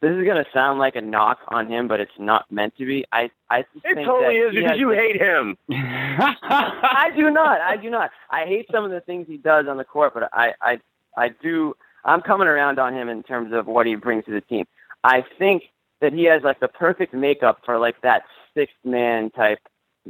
This 0.00 0.12
is 0.12 0.24
gonna 0.24 0.44
sound 0.54 0.78
like 0.78 0.94
a 0.94 1.00
knock 1.00 1.40
on 1.48 1.66
him, 1.66 1.88
but 1.88 1.98
it's 1.98 2.12
not 2.18 2.50
meant 2.52 2.76
to 2.76 2.86
be. 2.86 3.04
I 3.10 3.30
I 3.50 3.62
just 3.74 3.84
it 3.84 3.94
think 3.96 4.06
totally 4.06 4.36
is 4.36 4.54
because 4.54 4.78
you 4.78 4.90
hate 4.90 5.20
him. 5.20 5.56
I 5.70 7.10
do 7.16 7.30
not. 7.30 7.60
I 7.60 7.76
do 7.76 7.90
not. 7.90 8.10
I 8.30 8.44
hate 8.44 8.66
some 8.70 8.84
of 8.84 8.92
the 8.92 9.00
things 9.00 9.26
he 9.26 9.38
does 9.38 9.66
on 9.66 9.76
the 9.76 9.84
court, 9.84 10.14
but 10.14 10.30
I 10.32 10.54
I 10.60 10.80
I 11.16 11.30
do. 11.30 11.74
I'm 12.04 12.20
coming 12.20 12.46
around 12.46 12.78
on 12.78 12.94
him 12.94 13.08
in 13.08 13.24
terms 13.24 13.52
of 13.52 13.66
what 13.66 13.86
he 13.86 13.96
brings 13.96 14.24
to 14.26 14.30
the 14.30 14.40
team. 14.40 14.66
I 15.02 15.24
think 15.36 15.64
that 16.00 16.12
he 16.12 16.24
has 16.24 16.42
like 16.44 16.60
the 16.60 16.68
perfect 16.68 17.12
makeup 17.12 17.62
for 17.64 17.78
like 17.78 18.00
that 18.02 18.22
sixth 18.54 18.76
man 18.84 19.30
type 19.30 19.58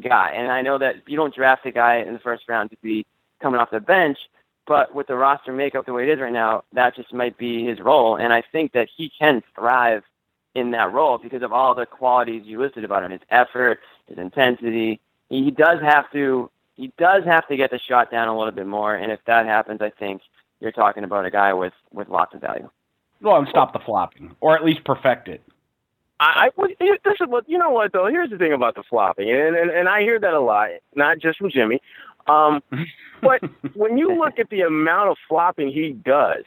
guy. 0.01 0.33
And 0.35 0.53
I 0.53 0.63
know 0.63 0.79
that 0.79 0.97
you 1.07 1.17
don't 1.17 1.35
draft 1.35 1.67
a 1.67 1.73
guy 1.73 1.97
in 1.97 2.13
the 2.13 2.19
first 2.19 2.45
round 2.49 2.71
to 2.71 2.77
be 2.83 3.07
coming 3.41 3.61
off 3.61 3.71
the 3.71 3.81
bench, 3.81 4.19
but 4.67 4.95
with 4.95 5.07
the 5.07 5.17
roster 5.17 5.53
makeup 5.53 5.87
the 5.87 5.93
way 5.93 6.09
it 6.09 6.13
is 6.13 6.21
right 6.21 6.33
now, 6.33 6.65
that 6.73 6.95
just 6.95 7.13
might 7.13 7.39
be 7.39 7.65
his 7.65 7.81
role. 7.81 8.17
And 8.17 8.33
I 8.33 8.43
think 8.53 8.73
that 8.73 8.89
he 8.95 9.11
can 9.19 9.43
thrive 9.55 10.03
in 10.55 10.73
that 10.73 10.93
role 10.93 11.19
because 11.19 11.43
of 11.43 11.53
all 11.53 11.75
the 11.75 11.87
qualities 11.87 12.43
you 12.45 12.61
listed 12.61 12.85
about 12.85 13.03
him, 13.03 13.11
his 13.11 13.21
effort, 13.31 13.81
his 14.07 14.19
intensity. 14.19 15.01
He 15.29 15.51
does 15.51 15.81
have 15.81 16.11
to 16.13 16.51
he 16.75 16.93
does 16.97 17.25
have 17.25 17.47
to 17.49 17.57
get 17.57 17.73
the 17.73 17.79
shot 17.79 18.11
down 18.11 18.29
a 18.29 18.39
little 18.39 18.53
bit 18.53 18.67
more. 18.67 18.95
And 18.95 19.11
if 19.11 19.19
that 19.27 19.47
happens, 19.47 19.83
I 19.83 19.91
think 19.91 20.23
you're 20.61 20.71
talking 20.71 21.03
about 21.03 21.27
a 21.27 21.31
guy 21.31 21.53
with, 21.53 21.73
with 21.93 22.09
lots 22.09 22.35
of 22.35 22.41
value. 22.41 22.71
Well, 23.21 23.37
and 23.37 23.49
stop 23.49 23.73
the 23.73 23.81
flopping, 23.81 24.37
or 24.41 24.55
at 24.55 24.65
least 24.65 24.85
perfect 24.85 25.27
it. 25.27 25.43
I, 26.21 26.51
I 26.57 26.67
this 26.79 27.17
is 27.21 27.29
what 27.29 27.49
you 27.49 27.59
know. 27.59 27.71
What 27.71 27.93
though? 27.93 28.07
Here's 28.07 28.31
the 28.31 28.39
thing 28.39 28.53
about 28.53 28.77
the 28.77 28.85
flopping, 28.85 29.29
and 29.29 29.57
and, 29.57 29.71
and 29.71 29.89
I 29.89 30.03
hear 30.03 30.21
that 30.21 30.35
a 30.35 30.41
lot, 30.41 30.71
not 30.95 31.19
just 31.19 31.39
from 31.39 31.51
Jimmy. 31.51 31.81
Um, 32.29 32.63
but 33.23 33.43
when 33.75 33.99
you 33.99 34.15
look 34.15 34.39
at 34.39 34.51
the 34.51 34.63
amount 34.63 35.11
of 35.11 35.17
flopping 35.29 35.69
he 35.69 35.93
does, 35.93 36.45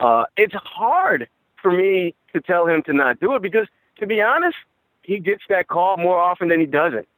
uh, 0.00 0.24
it's 0.36 0.54
hard 0.54 1.28
for 1.60 1.72
me 1.72 2.14
to 2.32 2.40
tell 2.40 2.66
him 2.66 2.82
to 2.84 2.92
not 2.92 3.20
do 3.20 3.34
it 3.34 3.42
because, 3.42 3.66
to 3.98 4.06
be 4.06 4.20
honest, 4.20 4.56
he 5.02 5.18
gets 5.18 5.42
that 5.48 5.68
call 5.68 5.96
more 5.96 6.18
often 6.18 6.48
than 6.48 6.60
he 6.60 6.66
doesn't. 6.66 7.08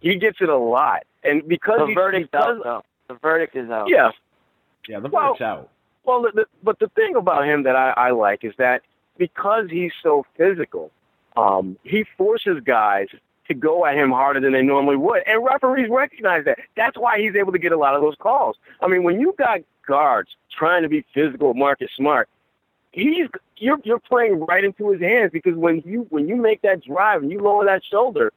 He 0.00 0.16
gets 0.16 0.38
it 0.40 0.48
a 0.48 0.56
lot, 0.56 1.04
and 1.24 1.46
because 1.48 1.80
the 1.80 1.86
he, 1.86 1.94
verdict 1.94 2.28
he 2.32 2.38
does, 2.38 2.58
out, 2.58 2.64
though. 2.64 2.82
The 3.08 3.14
verdict 3.20 3.56
is 3.56 3.70
out. 3.70 3.88
Yeah, 3.88 4.10
yeah, 4.88 5.00
the 5.00 5.08
well, 5.08 5.34
verdict's 5.34 5.42
out. 5.42 5.70
Well, 6.04 6.22
the, 6.22 6.32
the, 6.34 6.46
but 6.62 6.78
the 6.78 6.88
thing 6.88 7.16
about 7.16 7.46
him 7.46 7.64
that 7.64 7.74
I, 7.74 7.90
I 7.90 8.10
like 8.10 8.44
is 8.44 8.52
that 8.58 8.82
because 9.16 9.68
he's 9.70 9.92
so 10.02 10.24
physical, 10.36 10.90
um, 11.36 11.76
he 11.82 12.04
forces 12.16 12.60
guys 12.64 13.08
to 13.48 13.54
go 13.54 13.86
at 13.86 13.96
him 13.96 14.10
harder 14.10 14.40
than 14.40 14.52
they 14.52 14.62
normally 14.62 14.96
would. 14.96 15.22
And 15.26 15.44
referees 15.44 15.88
recognize 15.90 16.44
that. 16.44 16.58
That's 16.76 16.96
why 16.96 17.18
he's 17.20 17.34
able 17.34 17.52
to 17.52 17.58
get 17.58 17.72
a 17.72 17.76
lot 17.76 17.94
of 17.94 18.02
those 18.02 18.16
calls. 18.18 18.56
I 18.80 18.88
mean, 18.88 19.02
when 19.02 19.20
you 19.20 19.34
got 19.38 19.60
guards 19.86 20.30
trying 20.50 20.82
to 20.82 20.88
be 20.88 21.04
physical 21.14 21.54
Marcus 21.54 21.90
Smart, 21.96 22.28
he's 22.92 23.28
you're 23.56 23.78
you're 23.84 24.00
playing 24.00 24.40
right 24.40 24.64
into 24.64 24.90
his 24.90 25.00
hands 25.00 25.30
because 25.32 25.54
when 25.54 25.82
you 25.84 26.06
when 26.10 26.28
you 26.28 26.36
make 26.36 26.62
that 26.62 26.84
drive 26.84 27.22
and 27.22 27.30
you 27.30 27.40
lower 27.40 27.64
that 27.64 27.84
shoulder, 27.84 28.32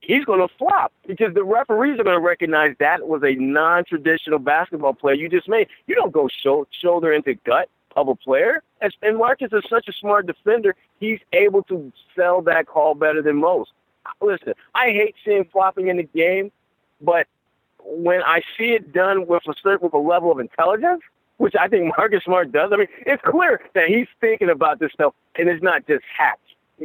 he's 0.00 0.24
going 0.24 0.40
to 0.40 0.54
flop 0.56 0.92
because 1.06 1.34
the 1.34 1.44
referees 1.44 1.98
are 2.00 2.04
going 2.04 2.16
to 2.18 2.26
recognize 2.26 2.74
that 2.78 3.06
was 3.06 3.22
a 3.22 3.34
non-traditional 3.34 4.38
basketball 4.38 4.94
player 4.94 5.14
you 5.14 5.28
just 5.28 5.48
made. 5.48 5.68
You 5.86 5.94
don't 5.94 6.12
go 6.12 6.28
shoulder 6.72 7.12
into 7.12 7.34
gut 7.34 7.68
of 7.96 8.08
a 8.08 8.14
player. 8.14 8.62
And 9.02 9.18
Marcus 9.18 9.52
is 9.52 9.64
such 9.68 9.88
a 9.88 9.92
smart 9.92 10.26
defender, 10.26 10.74
he's 10.98 11.20
able 11.32 11.62
to 11.64 11.92
sell 12.16 12.40
that 12.42 12.66
call 12.66 12.94
better 12.94 13.20
than 13.20 13.36
most 13.36 13.72
listen, 14.20 14.54
I 14.74 14.86
hate 14.86 15.14
seeing 15.24 15.44
flopping 15.44 15.88
in 15.88 15.96
the 15.98 16.04
game, 16.04 16.52
but 17.00 17.26
when 17.84 18.22
I 18.22 18.42
see 18.56 18.72
it 18.72 18.92
done 18.92 19.26
with 19.26 19.42
a 19.48 19.54
certain 19.62 19.84
with 19.84 19.94
a 19.94 19.98
level 19.98 20.30
of 20.30 20.38
intelligence, 20.38 21.02
which 21.38 21.54
I 21.58 21.68
think 21.68 21.92
Marcus 21.96 22.24
Smart 22.24 22.52
does, 22.52 22.70
I 22.72 22.76
mean, 22.76 22.88
it's 23.06 23.22
clear 23.24 23.60
that 23.74 23.88
he's 23.88 24.06
thinking 24.20 24.50
about 24.50 24.78
this 24.78 24.92
stuff, 24.92 25.14
and 25.36 25.48
it's 25.48 25.62
not 25.62 25.86
just 25.86 26.04
hacks. 26.16 26.40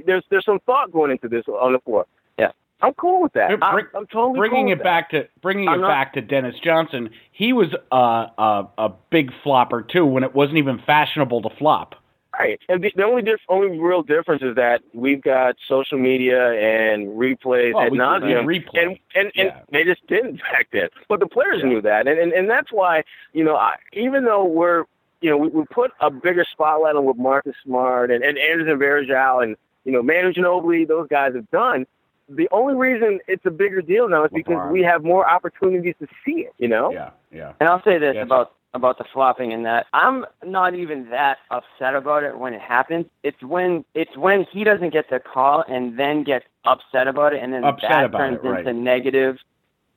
There's 0.05 0.23
there's 0.29 0.45
some 0.45 0.59
thought 0.65 0.91
going 0.91 1.11
into 1.11 1.27
this 1.27 1.45
on 1.47 1.73
the 1.73 1.79
floor. 1.79 2.05
Yeah, 2.37 2.51
I'm 2.81 2.93
cool 2.93 3.21
with 3.21 3.33
that. 3.33 3.49
Bring, 3.49 3.61
I'm, 3.61 3.87
I'm, 3.95 4.07
totally 4.07 4.37
bringing 4.39 4.67
cool 4.67 4.73
it 4.73 4.83
back 4.83 5.09
to 5.11 5.27
bringing 5.41 5.67
I'm 5.67 5.79
it 5.79 5.81
not, 5.81 5.87
back 5.89 6.13
to 6.13 6.21
Dennis 6.21 6.55
Johnson. 6.61 7.09
He 7.31 7.53
was 7.53 7.73
a, 7.91 7.95
a 7.95 8.67
a 8.77 8.93
big 9.09 9.31
flopper 9.43 9.81
too 9.81 10.05
when 10.05 10.23
it 10.23 10.33
wasn't 10.33 10.57
even 10.57 10.79
fashionable 10.79 11.41
to 11.43 11.49
flop. 11.57 11.95
Right. 12.37 12.59
And 12.67 12.83
the, 12.83 12.91
the 12.95 13.03
only 13.03 13.21
diff- 13.21 13.39
only 13.47 13.79
real 13.79 14.03
difference 14.03 14.41
is 14.41 14.55
that 14.55 14.81
we've 14.93 15.21
got 15.21 15.55
social 15.67 15.97
media 15.97 16.51
and 16.51 17.07
replays 17.09 17.73
well, 17.73 17.85
ad 17.85 17.93
nauseum, 17.93 18.65
and 18.73 18.99
and, 19.15 19.31
and 19.35 19.51
they 19.71 19.83
just 19.83 20.05
didn't 20.07 20.37
back 20.51 20.67
then. 20.73 20.89
But 21.07 21.19
the 21.19 21.27
players 21.27 21.61
yeah. 21.63 21.69
knew 21.69 21.81
that, 21.81 22.07
and, 22.07 22.19
and 22.19 22.33
and 22.33 22.49
that's 22.49 22.71
why 22.71 23.03
you 23.33 23.43
know 23.43 23.55
I, 23.55 23.75
even 23.93 24.25
though 24.25 24.43
we're 24.43 24.83
you 25.21 25.29
know 25.29 25.37
we, 25.37 25.47
we 25.49 25.63
put 25.71 25.91
a 26.01 26.11
bigger 26.11 26.45
spotlight 26.51 26.95
on 26.95 27.05
what 27.05 27.17
Marcus 27.17 27.55
Smart 27.63 28.11
and 28.11 28.23
and 28.23 28.37
Anderson 28.37 28.79
Varejao 28.79 29.43
and 29.43 29.55
you 29.85 29.91
know 29.91 30.01
Manu 30.01 30.33
Ginobili 30.33 30.87
those 30.87 31.07
guys 31.07 31.35
have 31.35 31.49
done. 31.51 31.85
The 32.27 32.49
only 32.51 32.73
reason 32.73 33.19
it's 33.27 33.45
a 33.45 33.51
bigger 33.51 33.81
deal 33.81 34.09
now 34.09 34.25
is 34.25 34.31
because 34.33 34.71
we 34.71 34.81
have 34.81 35.03
more 35.03 35.29
opportunities 35.29 35.93
to 35.99 36.07
see 36.25 36.41
it. 36.41 36.53
You 36.57 36.67
know. 36.67 36.91
Yeah. 36.91 37.11
Yeah. 37.31 37.53
And 37.59 37.69
I'll 37.69 37.83
say 37.83 37.97
this 37.99 38.15
Yes. 38.15 38.25
about 38.25 38.53
about 38.75 38.97
the 38.97 39.05
flopping 39.11 39.53
and 39.53 39.65
that 39.65 39.87
I'm 39.93 40.25
not 40.45 40.75
even 40.75 41.09
that 41.09 41.37
upset 41.49 41.95
about 41.95 42.23
it 42.23 42.37
when 42.37 42.53
it 42.53 42.61
happens. 42.61 43.05
It's 43.23 43.41
when 43.41 43.85
it's 43.95 44.15
when 44.17 44.43
he 44.51 44.63
doesn't 44.63 44.91
get 44.91 45.09
the 45.09 45.19
call 45.19 45.63
and 45.67 45.97
then 45.97 46.23
gets 46.23 46.45
upset 46.65 47.07
about 47.07 47.33
it 47.33 47.41
and 47.41 47.53
then 47.53 47.63
Upset 47.63 48.11
that 48.11 48.17
turns 48.17 48.39
it, 48.43 48.47
right. 48.47 48.59
into 48.59 48.73
negative 48.73 49.37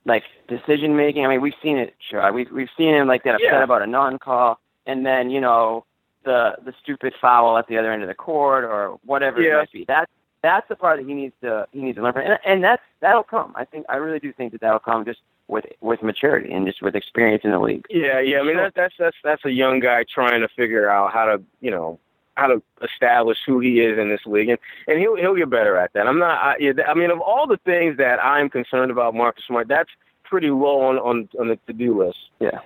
like 0.04 0.22
decision 0.46 0.96
making. 0.96 1.26
I 1.26 1.28
mean 1.28 1.40
we've 1.42 1.54
seen 1.62 1.76
it 1.76 1.94
sure. 2.08 2.32
We've 2.32 2.50
we've 2.50 2.70
seen 2.78 2.94
him 2.94 3.08
like 3.08 3.24
get 3.24 3.34
upset 3.34 3.50
Yeah. 3.52 3.62
about 3.64 3.82
a 3.82 3.86
non 3.86 4.18
call 4.18 4.60
and 4.86 5.04
then, 5.04 5.30
you 5.30 5.40
know, 5.40 5.84
the 6.24 6.56
the 6.64 6.72
stupid 6.82 7.14
foul 7.20 7.58
at 7.58 7.66
the 7.66 7.76
other 7.78 7.92
end 7.92 8.02
of 8.02 8.08
the 8.08 8.14
court 8.14 8.64
or 8.64 8.98
whatever 9.04 9.42
Yeah. 9.42 9.56
it 9.56 9.58
might 9.58 9.72
be. 9.72 9.84
That's 9.86 10.10
that's 10.40 10.68
the 10.68 10.76
part 10.76 11.00
that 11.00 11.06
he 11.08 11.14
needs 11.14 11.34
to 11.42 11.66
he 11.72 11.80
needs 11.80 11.96
to 11.96 12.02
learn 12.02 12.12
from, 12.12 12.22
and, 12.22 12.38
and 12.46 12.62
that's 12.62 12.82
that'll 13.00 13.24
come. 13.24 13.52
I 13.56 13.64
think 13.64 13.86
I 13.88 13.96
really 13.96 14.20
do 14.20 14.32
think 14.32 14.52
that 14.52 14.60
that'll 14.60 14.78
come 14.78 15.04
just 15.04 15.18
with 15.48 15.64
with 15.80 16.02
maturity 16.02 16.52
and 16.52 16.66
just 16.66 16.82
with 16.82 16.94
experience 16.94 17.42
in 17.44 17.50
the 17.50 17.58
league. 17.58 17.84
Yeah, 17.90 18.20
yeah. 18.20 18.40
I 18.40 18.42
mean, 18.44 18.56
that, 18.56 18.74
that's 18.74 18.94
that's 18.98 19.16
that's 19.24 19.44
a 19.44 19.50
young 19.50 19.80
guy 19.80 20.04
trying 20.04 20.42
to 20.42 20.48
figure 20.48 20.88
out 20.88 21.12
how 21.12 21.24
to, 21.24 21.42
you 21.60 21.70
know, 21.70 21.98
how 22.34 22.46
to 22.46 22.62
establish 22.82 23.38
who 23.44 23.58
he 23.58 23.80
is 23.80 23.98
in 23.98 24.08
this 24.08 24.20
league, 24.26 24.50
and 24.50 24.58
and 24.86 24.98
he'll 24.98 25.16
he'll 25.16 25.34
get 25.34 25.50
better 25.50 25.76
at 25.76 25.92
that. 25.94 26.06
I'm 26.06 26.18
not. 26.18 26.38
I, 26.42 26.56
yeah, 26.60 26.72
I 26.86 26.94
mean, 26.94 27.10
of 27.10 27.20
all 27.20 27.46
the 27.46 27.58
things 27.64 27.96
that 27.96 28.22
I'm 28.22 28.48
concerned 28.48 28.90
about, 28.90 29.14
Marcus 29.14 29.44
Smart, 29.46 29.68
that's 29.68 29.90
pretty 30.22 30.50
low 30.50 30.82
on 30.82 30.98
on 30.98 31.28
on 31.40 31.48
the 31.48 31.56
to 31.66 31.72
do 31.72 31.98
list. 31.98 32.18
Yeah. 32.38 32.60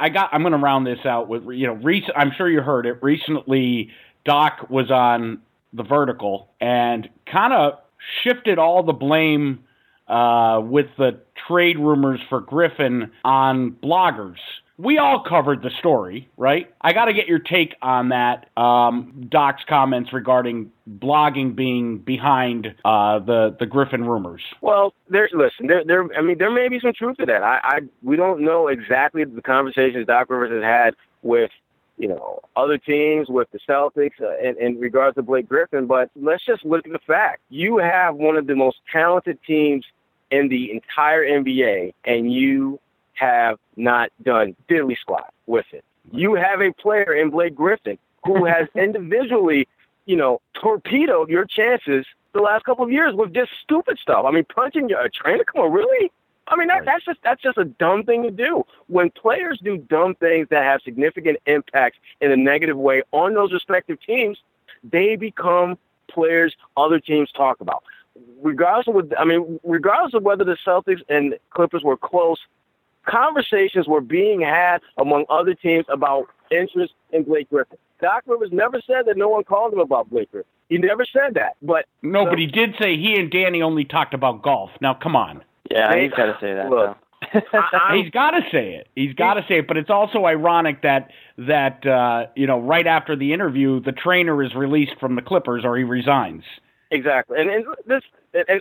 I 0.00 0.08
got. 0.10 0.30
I'm 0.32 0.42
going 0.42 0.52
to 0.52 0.58
round 0.58 0.86
this 0.86 1.04
out 1.04 1.28
with 1.28 1.44
you 1.46 1.66
know. 1.66 1.74
Rec- 1.74 2.10
I'm 2.14 2.30
sure 2.36 2.48
you 2.48 2.60
heard 2.60 2.86
it 2.86 3.02
recently. 3.02 3.90
Doc 4.24 4.70
was 4.70 4.90
on 4.90 5.40
the 5.72 5.82
vertical 5.82 6.50
and 6.60 7.08
kind 7.26 7.52
of 7.52 7.78
shifted 8.22 8.58
all 8.58 8.82
the 8.82 8.92
blame 8.92 9.64
uh, 10.08 10.60
with 10.64 10.86
the 10.96 11.20
trade 11.46 11.78
rumors 11.78 12.20
for 12.28 12.40
Griffin 12.40 13.10
on 13.24 13.72
bloggers. 13.72 14.38
We 14.76 14.98
all 14.98 15.24
covered 15.24 15.62
the 15.62 15.70
story, 15.70 16.28
right? 16.36 16.72
I 16.80 16.92
got 16.92 17.06
to 17.06 17.12
get 17.12 17.26
your 17.26 17.40
take 17.40 17.74
on 17.82 18.10
that. 18.10 18.48
Um, 18.56 19.26
Doc's 19.28 19.64
comments 19.68 20.12
regarding 20.12 20.70
blogging 20.88 21.56
being 21.56 21.98
behind 21.98 22.74
uh, 22.84 23.18
the 23.18 23.56
the 23.58 23.66
Griffin 23.66 24.04
rumors. 24.04 24.42
Well, 24.60 24.94
there. 25.08 25.28
Listen, 25.32 25.66
there. 25.66 25.84
There. 25.84 26.08
I 26.16 26.22
mean, 26.22 26.38
there 26.38 26.52
may 26.52 26.68
be 26.68 26.78
some 26.78 26.92
truth 26.92 27.16
to 27.16 27.26
that. 27.26 27.42
I. 27.42 27.60
I 27.64 27.80
we 28.04 28.14
don't 28.14 28.40
know 28.40 28.68
exactly 28.68 29.24
the 29.24 29.42
conversations 29.42 30.06
Doc 30.06 30.30
Rivers 30.30 30.52
has 30.52 30.62
had 30.62 30.94
with 31.22 31.50
you 31.98 32.06
know, 32.06 32.40
other 32.56 32.78
teams 32.78 33.28
with 33.28 33.48
the 33.50 33.58
Celtics 33.68 34.20
uh, 34.22 34.38
in, 34.38 34.56
in 34.60 34.78
regards 34.78 35.16
to 35.16 35.22
Blake 35.22 35.48
Griffin. 35.48 35.86
But 35.86 36.10
let's 36.14 36.44
just 36.46 36.64
look 36.64 36.86
at 36.86 36.92
the 36.92 37.00
fact. 37.00 37.40
You 37.50 37.78
have 37.78 38.14
one 38.14 38.36
of 38.36 38.46
the 38.46 38.54
most 38.54 38.78
talented 38.90 39.38
teams 39.44 39.84
in 40.30 40.48
the 40.48 40.72
entire 40.72 41.24
NBA, 41.24 41.94
and 42.04 42.32
you 42.32 42.80
have 43.14 43.58
not 43.76 44.10
done 44.22 44.54
diddly 44.68 44.96
squat 44.98 45.32
with 45.46 45.66
it. 45.72 45.84
You 46.12 46.34
have 46.34 46.60
a 46.60 46.72
player 46.72 47.12
in 47.14 47.30
Blake 47.30 47.54
Griffin 47.54 47.98
who 48.24 48.44
has 48.46 48.68
individually, 48.74 49.68
you 50.06 50.16
know, 50.16 50.40
torpedoed 50.54 51.28
your 51.28 51.44
chances 51.44 52.06
the 52.32 52.40
last 52.40 52.64
couple 52.64 52.84
of 52.84 52.92
years 52.92 53.14
with 53.14 53.34
just 53.34 53.50
stupid 53.62 53.98
stuff. 53.98 54.24
I 54.26 54.30
mean, 54.30 54.44
punching 54.44 54.92
a 54.92 55.08
trainer. 55.08 55.44
Come 55.44 55.62
on, 55.62 55.72
really? 55.72 56.10
I 56.46 56.56
mean, 56.56 56.68
that, 56.68 56.84
that's 56.84 57.04
just 57.04 57.20
that's 57.22 57.42
just 57.42 57.58
a 57.58 57.64
dumb 57.64 58.04
thing 58.04 58.22
to 58.22 58.30
do. 58.30 58.64
When 58.86 59.10
players 59.10 59.60
do 59.62 59.76
dumb 59.76 60.14
things 60.14 60.48
that 60.50 60.62
have 60.64 60.80
significant 60.82 61.38
impacts 61.46 61.98
in 62.20 62.30
a 62.30 62.36
negative 62.36 62.76
way 62.76 63.02
on 63.12 63.34
those 63.34 63.52
respective 63.52 64.00
teams, 64.00 64.38
they 64.82 65.16
become 65.16 65.76
players 66.08 66.56
other 66.76 67.00
teams 67.00 67.30
talk 67.32 67.60
about. 67.60 67.84
Regardless 68.42 68.86
of, 68.88 69.12
I 69.18 69.24
mean, 69.24 69.58
regardless 69.64 70.14
of 70.14 70.22
whether 70.22 70.44
the 70.44 70.56
Celtics 70.66 71.02
and 71.08 71.34
Clippers 71.50 71.82
were 71.82 71.96
close, 71.96 72.38
conversations 73.06 73.88
were 73.88 74.00
being 74.00 74.40
had 74.40 74.78
among 74.96 75.24
other 75.28 75.54
teams 75.54 75.86
about 75.88 76.28
interest 76.50 76.94
in 77.10 77.24
Blake 77.24 77.50
Griffin. 77.50 77.78
Doc 78.00 78.22
Rivers 78.26 78.50
never 78.52 78.80
said 78.86 79.06
that 79.06 79.16
no 79.16 79.28
one 79.28 79.44
called 79.44 79.72
him 79.72 79.80
about 79.80 80.08
Blake 80.08 80.30
Griffin. 80.30 80.50
He 80.68 80.78
never 80.78 81.04
said 81.04 81.34
that. 81.34 81.56
But 81.62 81.86
no, 82.02 82.26
but 82.26 82.38
he 82.38 82.46
did 82.46 82.74
say 82.80 82.96
he 82.96 83.18
and 83.18 83.30
Danny 83.30 83.62
only 83.62 83.84
talked 83.84 84.14
about 84.14 84.42
golf. 84.42 84.70
Now, 84.80 84.94
come 84.94 85.16
on. 85.16 85.42
Yeah, 85.70 85.96
he's 85.96 86.10
got 86.10 86.26
to 86.26 86.38
say 86.40 86.54
that. 86.54 86.70
Look, 86.70 86.96
he's 87.94 88.10
got 88.10 88.30
to 88.32 88.42
say 88.52 88.74
it. 88.74 88.88
He's 88.94 89.14
got 89.14 89.34
to 89.34 89.44
say 89.48 89.58
it. 89.58 89.68
But 89.68 89.78
it's 89.78 89.90
also 89.90 90.26
ironic 90.26 90.82
that 90.82 91.10
that 91.38 91.86
uh, 91.86 92.26
you 92.36 92.46
know 92.46 92.60
right 92.60 92.86
after 92.86 93.16
the 93.16 93.32
interview, 93.32 93.80
the 93.80 93.92
trainer 93.92 94.42
is 94.42 94.54
released 94.54 94.98
from 95.00 95.14
the 95.14 95.22
Clippers 95.22 95.64
or 95.64 95.76
he 95.76 95.84
resigns. 95.84 96.44
Exactly, 96.90 97.40
and, 97.40 97.50
and 97.50 97.66
this 97.86 98.02
and, 98.32 98.60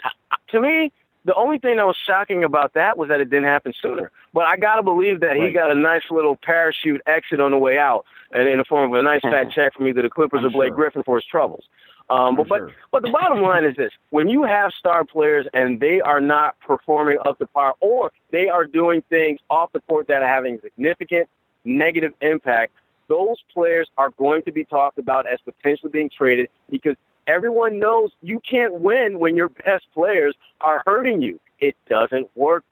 to 0.49 0.61
me, 0.61 0.91
the 1.25 1.35
only 1.35 1.59
thing 1.59 1.77
that 1.77 1.85
was 1.85 1.97
shocking 2.05 2.43
about 2.43 2.73
that 2.73 2.97
was 2.97 3.09
that 3.09 3.19
it 3.19 3.29
didn't 3.29 3.45
happen 3.45 3.73
sooner. 3.81 4.11
But 4.33 4.45
I 4.45 4.57
gotta 4.57 4.83
believe 4.83 5.19
that 5.19 5.27
right. 5.27 5.47
he 5.47 5.51
got 5.51 5.71
a 5.71 5.75
nice 5.75 6.03
little 6.09 6.35
parachute 6.35 7.01
exit 7.05 7.39
on 7.39 7.51
the 7.51 7.57
way 7.57 7.77
out, 7.77 8.05
and 8.31 8.47
in 8.47 8.57
the 8.57 8.65
form 8.65 8.93
of 8.93 8.99
a 8.99 9.03
nice 9.03 9.21
fat 9.21 9.51
check 9.55 9.73
from 9.73 9.87
either 9.87 10.01
the 10.01 10.09
Clippers 10.09 10.39
I'm 10.39 10.47
or 10.47 10.49
Blake 10.49 10.69
sure. 10.69 10.75
Griffin 10.75 11.03
for 11.03 11.17
his 11.17 11.25
troubles. 11.25 11.65
Um, 12.09 12.37
but, 12.37 12.47
sure. 12.47 12.67
but 12.67 12.73
but 12.91 13.03
the 13.03 13.11
bottom 13.11 13.41
line 13.41 13.65
is 13.65 13.75
this: 13.75 13.91
when 14.09 14.29
you 14.29 14.43
have 14.43 14.71
star 14.71 15.03
players 15.03 15.45
and 15.53 15.79
they 15.79 15.99
are 15.99 16.21
not 16.21 16.57
performing 16.61 17.17
up 17.25 17.39
to 17.39 17.47
par, 17.47 17.75
or 17.81 18.11
they 18.31 18.47
are 18.47 18.65
doing 18.65 19.03
things 19.09 19.39
off 19.49 19.71
the 19.73 19.81
court 19.81 20.07
that 20.07 20.21
are 20.21 20.27
having 20.27 20.59
significant 20.61 21.27
negative 21.65 22.13
impact, 22.21 22.71
those 23.09 23.37
players 23.53 23.89
are 23.97 24.11
going 24.11 24.43
to 24.43 24.51
be 24.51 24.63
talked 24.63 24.97
about 24.97 25.27
as 25.27 25.39
potentially 25.43 25.91
being 25.91 26.09
traded 26.09 26.49
because 26.69 26.95
everyone 27.27 27.79
knows 27.79 28.11
you 28.21 28.39
can't 28.39 28.75
win 28.75 29.19
when 29.19 29.35
your 29.35 29.49
best 29.49 29.85
players 29.93 30.35
are 30.61 30.81
hurting 30.85 31.21
you. 31.21 31.39
It 31.59 31.75
doesn't 31.89 32.29
work. 32.35 32.63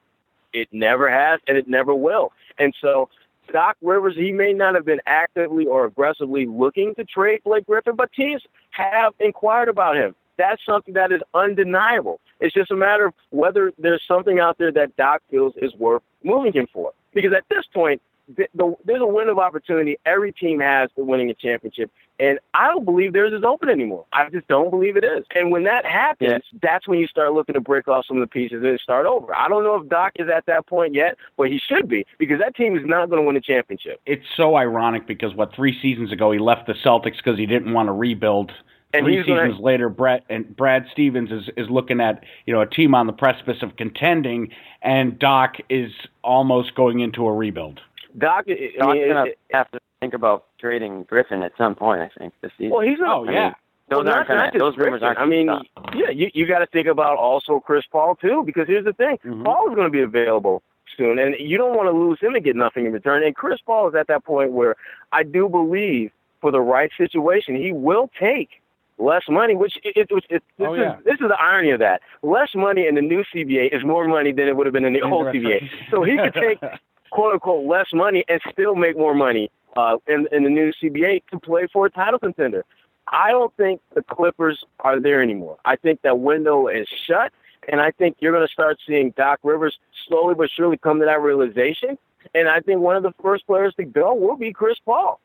It 0.53 0.69
never 0.71 1.09
has, 1.09 1.39
and 1.47 1.57
it 1.57 1.67
never 1.67 1.93
will. 1.93 2.31
And 2.57 2.73
so 2.79 3.09
Doc 3.51 3.75
Rivers, 3.81 4.15
he 4.15 4.31
may 4.31 4.53
not 4.53 4.73
have 4.75 4.85
been 4.85 5.01
actively 5.05 5.65
or 5.65 5.85
aggressively 5.85 6.45
looking 6.45 6.95
to 6.95 7.03
trade 7.03 7.41
Blake 7.43 7.65
Griffin, 7.65 7.95
but 7.95 8.11
teams 8.13 8.41
have 8.71 9.13
inquired 9.19 9.69
about 9.69 9.97
him. 9.97 10.15
That's 10.37 10.61
something 10.65 10.93
that 10.95 11.11
is 11.11 11.21
undeniable. 11.33 12.19
It's 12.39 12.53
just 12.53 12.71
a 12.71 12.75
matter 12.75 13.07
of 13.07 13.13
whether 13.29 13.71
there's 13.77 14.03
something 14.07 14.39
out 14.39 14.57
there 14.57 14.71
that 14.71 14.95
Doc 14.95 15.21
feels 15.29 15.53
is 15.57 15.73
worth 15.75 16.03
moving 16.23 16.53
him 16.53 16.67
for. 16.73 16.91
Because 17.13 17.33
at 17.33 17.45
this 17.49 17.65
point, 17.73 18.01
the, 18.27 18.47
the, 18.55 18.75
there's 18.85 19.01
a 19.01 19.07
window 19.07 19.33
of 19.33 19.39
opportunity 19.39 19.97
every 20.05 20.31
team 20.31 20.59
has 20.59 20.89
for 20.95 21.03
winning 21.03 21.29
a 21.29 21.33
championship. 21.33 21.91
And 22.19 22.39
I 22.53 22.67
don't 22.67 22.85
believe 22.85 23.11
theirs 23.11 23.33
is 23.33 23.43
open 23.43 23.69
anymore. 23.69 24.05
I 24.13 24.29
just 24.29 24.47
don't 24.47 24.69
believe 24.69 24.95
it 24.95 25.03
is. 25.03 25.25
And 25.35 25.51
when 25.51 25.63
that 25.65 25.85
happens, 25.85 26.43
yeah. 26.51 26.59
that's 26.61 26.87
when 26.87 26.99
you 26.99 27.07
start 27.07 27.33
looking 27.33 27.53
to 27.53 27.61
break 27.61 27.87
off 27.87 28.05
some 28.07 28.17
of 28.17 28.21
the 28.21 28.27
pieces 28.27 28.63
and 28.63 28.79
start 28.79 29.05
over. 29.05 29.35
I 29.35 29.49
don't 29.49 29.63
know 29.63 29.75
if 29.75 29.89
Doc 29.89 30.13
is 30.15 30.29
at 30.33 30.45
that 30.45 30.65
point 30.65 30.93
yet, 30.93 31.17
but 31.35 31.49
he 31.49 31.59
should 31.59 31.89
be 31.89 32.05
because 32.17 32.39
that 32.39 32.55
team 32.55 32.77
is 32.77 32.85
not 32.85 33.09
going 33.09 33.21
to 33.21 33.27
win 33.27 33.35
a 33.35 33.41
championship. 33.41 33.99
It's 34.05 34.25
so 34.37 34.55
ironic 34.55 35.07
because 35.07 35.35
what 35.35 35.53
three 35.53 35.77
seasons 35.81 36.11
ago 36.11 36.31
he 36.31 36.39
left 36.39 36.67
the 36.67 36.73
Celtics 36.73 37.17
because 37.17 37.37
he 37.37 37.45
didn't 37.45 37.73
want 37.73 37.87
to 37.87 37.93
rebuild. 37.93 38.51
And 38.93 39.05
Three 39.05 39.17
seasons 39.23 39.55
gonna, 39.55 39.61
later, 39.61 39.89
Brett 39.89 40.23
and 40.29 40.55
Brad 40.55 40.85
Stevens 40.93 41.29
is 41.29 41.49
is 41.57 41.69
looking 41.69 41.99
at 41.99 42.23
you 42.45 42.53
know 42.53 42.61
a 42.61 42.65
team 42.65 42.95
on 42.95 43.07
the 43.07 43.13
precipice 43.13 43.61
of 43.61 43.75
contending, 43.75 44.51
and 44.81 45.19
Doc 45.19 45.57
is 45.69 45.91
almost 46.23 46.75
going 46.75 47.01
into 47.01 47.25
a 47.25 47.33
rebuild. 47.33 47.81
Doc, 48.17 48.45
I 48.47 48.71
Doc's 48.77 48.93
mean, 48.93 49.07
gonna 49.09 49.25
have 49.51 49.69
to 49.71 49.79
think 49.99 50.13
about 50.13 50.45
trading 50.59 51.03
Griffin 51.03 51.43
at 51.43 51.51
some 51.57 51.75
point. 51.75 52.01
I 52.01 52.09
think 52.17 52.33
this 52.41 52.51
season. 52.57 52.71
well, 52.71 52.81
he's 52.81 52.99
not. 52.99 53.17
Oh 53.19 53.29
yeah, 53.29 53.53
those 53.89 54.05
well, 54.05 54.13
aren't 54.15 54.27
not, 54.29 54.35
gonna, 54.35 54.43
not 54.45 54.53
those 54.57 54.77
rumors 54.77 54.99
Griffin. 55.01 55.03
aren't. 55.07 55.19
I 55.19 55.25
mean, 55.25 55.47
gonna 55.47 55.63
stop. 55.71 55.89
yeah, 55.95 56.09
you 56.09 56.29
you 56.33 56.45
got 56.47 56.59
to 56.59 56.67
think 56.67 56.87
about 56.87 57.17
also 57.17 57.59
Chris 57.59 57.83
Paul 57.91 58.15
too, 58.15 58.43
because 58.45 58.67
here's 58.67 58.85
the 58.85 58.93
thing: 58.93 59.17
Mhm. 59.25 59.43
Paul 59.43 59.69
is 59.69 59.75
going 59.75 59.87
to 59.87 59.91
be 59.91 60.01
available 60.01 60.61
soon, 60.97 61.19
and 61.19 61.35
you 61.39 61.57
don't 61.57 61.75
want 61.75 61.87
to 61.87 61.91
lose 61.91 62.19
him 62.21 62.35
and 62.35 62.43
get 62.43 62.55
nothing 62.55 62.85
in 62.85 62.93
return. 62.93 63.23
And 63.23 63.35
Chris 63.35 63.59
Paul 63.65 63.89
is 63.89 63.95
at 63.95 64.07
that 64.07 64.23
point 64.23 64.51
where 64.51 64.75
I 65.11 65.23
do 65.23 65.49
believe, 65.49 66.11
for 66.41 66.51
the 66.51 66.61
right 66.61 66.91
situation, 66.97 67.55
he 67.55 67.71
will 67.73 68.09
take 68.19 68.61
less 68.97 69.23
money. 69.27 69.55
Which 69.55 69.77
it, 69.83 69.97
it, 69.97 70.23
it, 70.29 70.43
this 70.57 70.67
Oh, 70.67 70.73
is 70.73 70.93
this 71.03 71.15
is 71.15 71.27
the 71.27 71.37
irony 71.41 71.71
of 71.71 71.79
that: 71.79 72.01
less 72.21 72.55
money 72.55 72.87
in 72.87 72.95
the 72.95 73.01
new 73.01 73.23
CBA 73.33 73.75
is 73.75 73.83
more 73.83 74.07
money 74.07 74.31
than 74.31 74.47
it 74.47 74.55
would 74.55 74.65
have 74.67 74.73
been 74.73 74.85
in 74.85 74.93
the 74.93 75.01
old 75.01 75.27
CBA. 75.27 75.69
So 75.91 76.03
he 76.03 76.15
could 76.17 76.33
take 76.33 76.59
quote 77.15 77.33
unquote 77.33 77.65
less 77.65 77.87
money 77.93 78.25
and 78.27 78.41
still 78.51 78.75
make 78.75 78.97
more 78.97 79.15
money 79.15 79.49
uh, 79.77 79.97
in 80.05 80.27
in 80.33 80.43
the 80.43 80.49
new 80.49 80.73
CBA 80.73 81.23
to 81.31 81.39
play 81.39 81.65
for 81.71 81.85
a 81.85 81.89
title 81.89 82.19
contender. 82.19 82.65
I 83.07 83.31
don't 83.31 83.55
think 83.55 83.81
the 83.93 84.03
Clippers 84.03 84.63
are 84.81 84.99
there 84.99 85.21
anymore. 85.21 85.57
I 85.63 85.77
think 85.77 86.01
that 86.01 86.19
window 86.19 86.67
is 86.67 86.87
shut, 87.07 87.31
and 87.69 87.79
I 87.79 87.91
think 87.91 88.17
you're 88.19 88.33
going 88.33 88.45
to 88.45 88.51
start 88.51 88.79
seeing 88.85 89.11
Doc 89.11 89.39
Rivers 89.43 89.77
slowly 90.07 90.35
but 90.35 90.49
surely 90.51 90.77
come 90.77 90.99
to 90.99 91.05
that 91.05 91.21
realization. 91.21 91.97
And 92.33 92.49
I 92.49 92.59
think 92.59 92.81
one 92.81 92.97
of 92.97 93.03
the 93.03 93.13
first 93.21 93.47
players 93.47 93.73
to 93.75 93.85
go 93.85 94.13
will 94.13 94.35
be 94.35 94.51
Chris 94.51 94.77
Paul. 94.83 95.21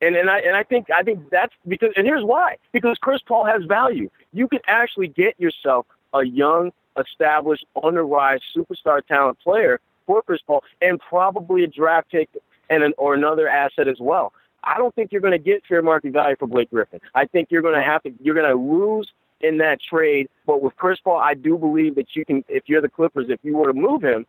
And 0.00 0.14
and 0.14 0.30
I 0.30 0.38
and 0.40 0.54
I 0.54 0.62
think 0.62 0.90
I 0.90 1.02
think 1.02 1.28
that's 1.30 1.54
because 1.66 1.90
and 1.96 2.06
here's 2.06 2.24
why 2.24 2.56
because 2.70 2.98
Chris 2.98 3.20
Paul 3.26 3.46
has 3.46 3.64
value. 3.64 4.10
You 4.32 4.46
can 4.46 4.60
actually 4.68 5.08
get 5.08 5.40
yourself 5.40 5.86
a 6.14 6.24
young, 6.24 6.72
established, 7.00 7.64
on 7.74 7.94
the 7.94 8.02
rise 8.02 8.40
superstar 8.54 9.04
talent 9.04 9.40
player 9.40 9.80
for 10.06 10.22
Chris 10.22 10.40
Paul 10.46 10.64
and 10.80 11.00
probably 11.00 11.64
a 11.64 11.66
draft 11.66 12.10
pick 12.10 12.28
and 12.70 12.82
an, 12.82 12.94
or 12.98 13.14
another 13.14 13.48
asset 13.48 13.88
as 13.88 13.98
well. 14.00 14.32
I 14.64 14.78
don't 14.78 14.94
think 14.94 15.12
you're 15.12 15.20
going 15.20 15.32
to 15.32 15.38
get 15.38 15.64
fair 15.66 15.82
market 15.82 16.12
value 16.12 16.36
for 16.36 16.46
Blake 16.48 16.70
Griffin. 16.70 17.00
I 17.14 17.26
think 17.26 17.48
you're 17.50 17.62
going 17.62 17.76
to 17.76 17.82
have 17.82 18.02
to 18.02 18.12
you're 18.20 18.34
going 18.34 18.48
to 18.50 18.56
lose 18.56 19.12
in 19.40 19.58
that 19.58 19.80
trade. 19.80 20.28
But 20.46 20.62
with 20.62 20.76
Chris 20.76 20.98
Paul, 20.98 21.18
I 21.18 21.34
do 21.34 21.56
believe 21.56 21.94
that 21.96 22.16
you 22.16 22.24
can. 22.24 22.44
If 22.48 22.64
you're 22.66 22.80
the 22.80 22.88
Clippers, 22.88 23.26
if 23.28 23.38
you 23.42 23.56
were 23.56 23.66
to 23.66 23.74
move 23.74 24.02
him, 24.02 24.26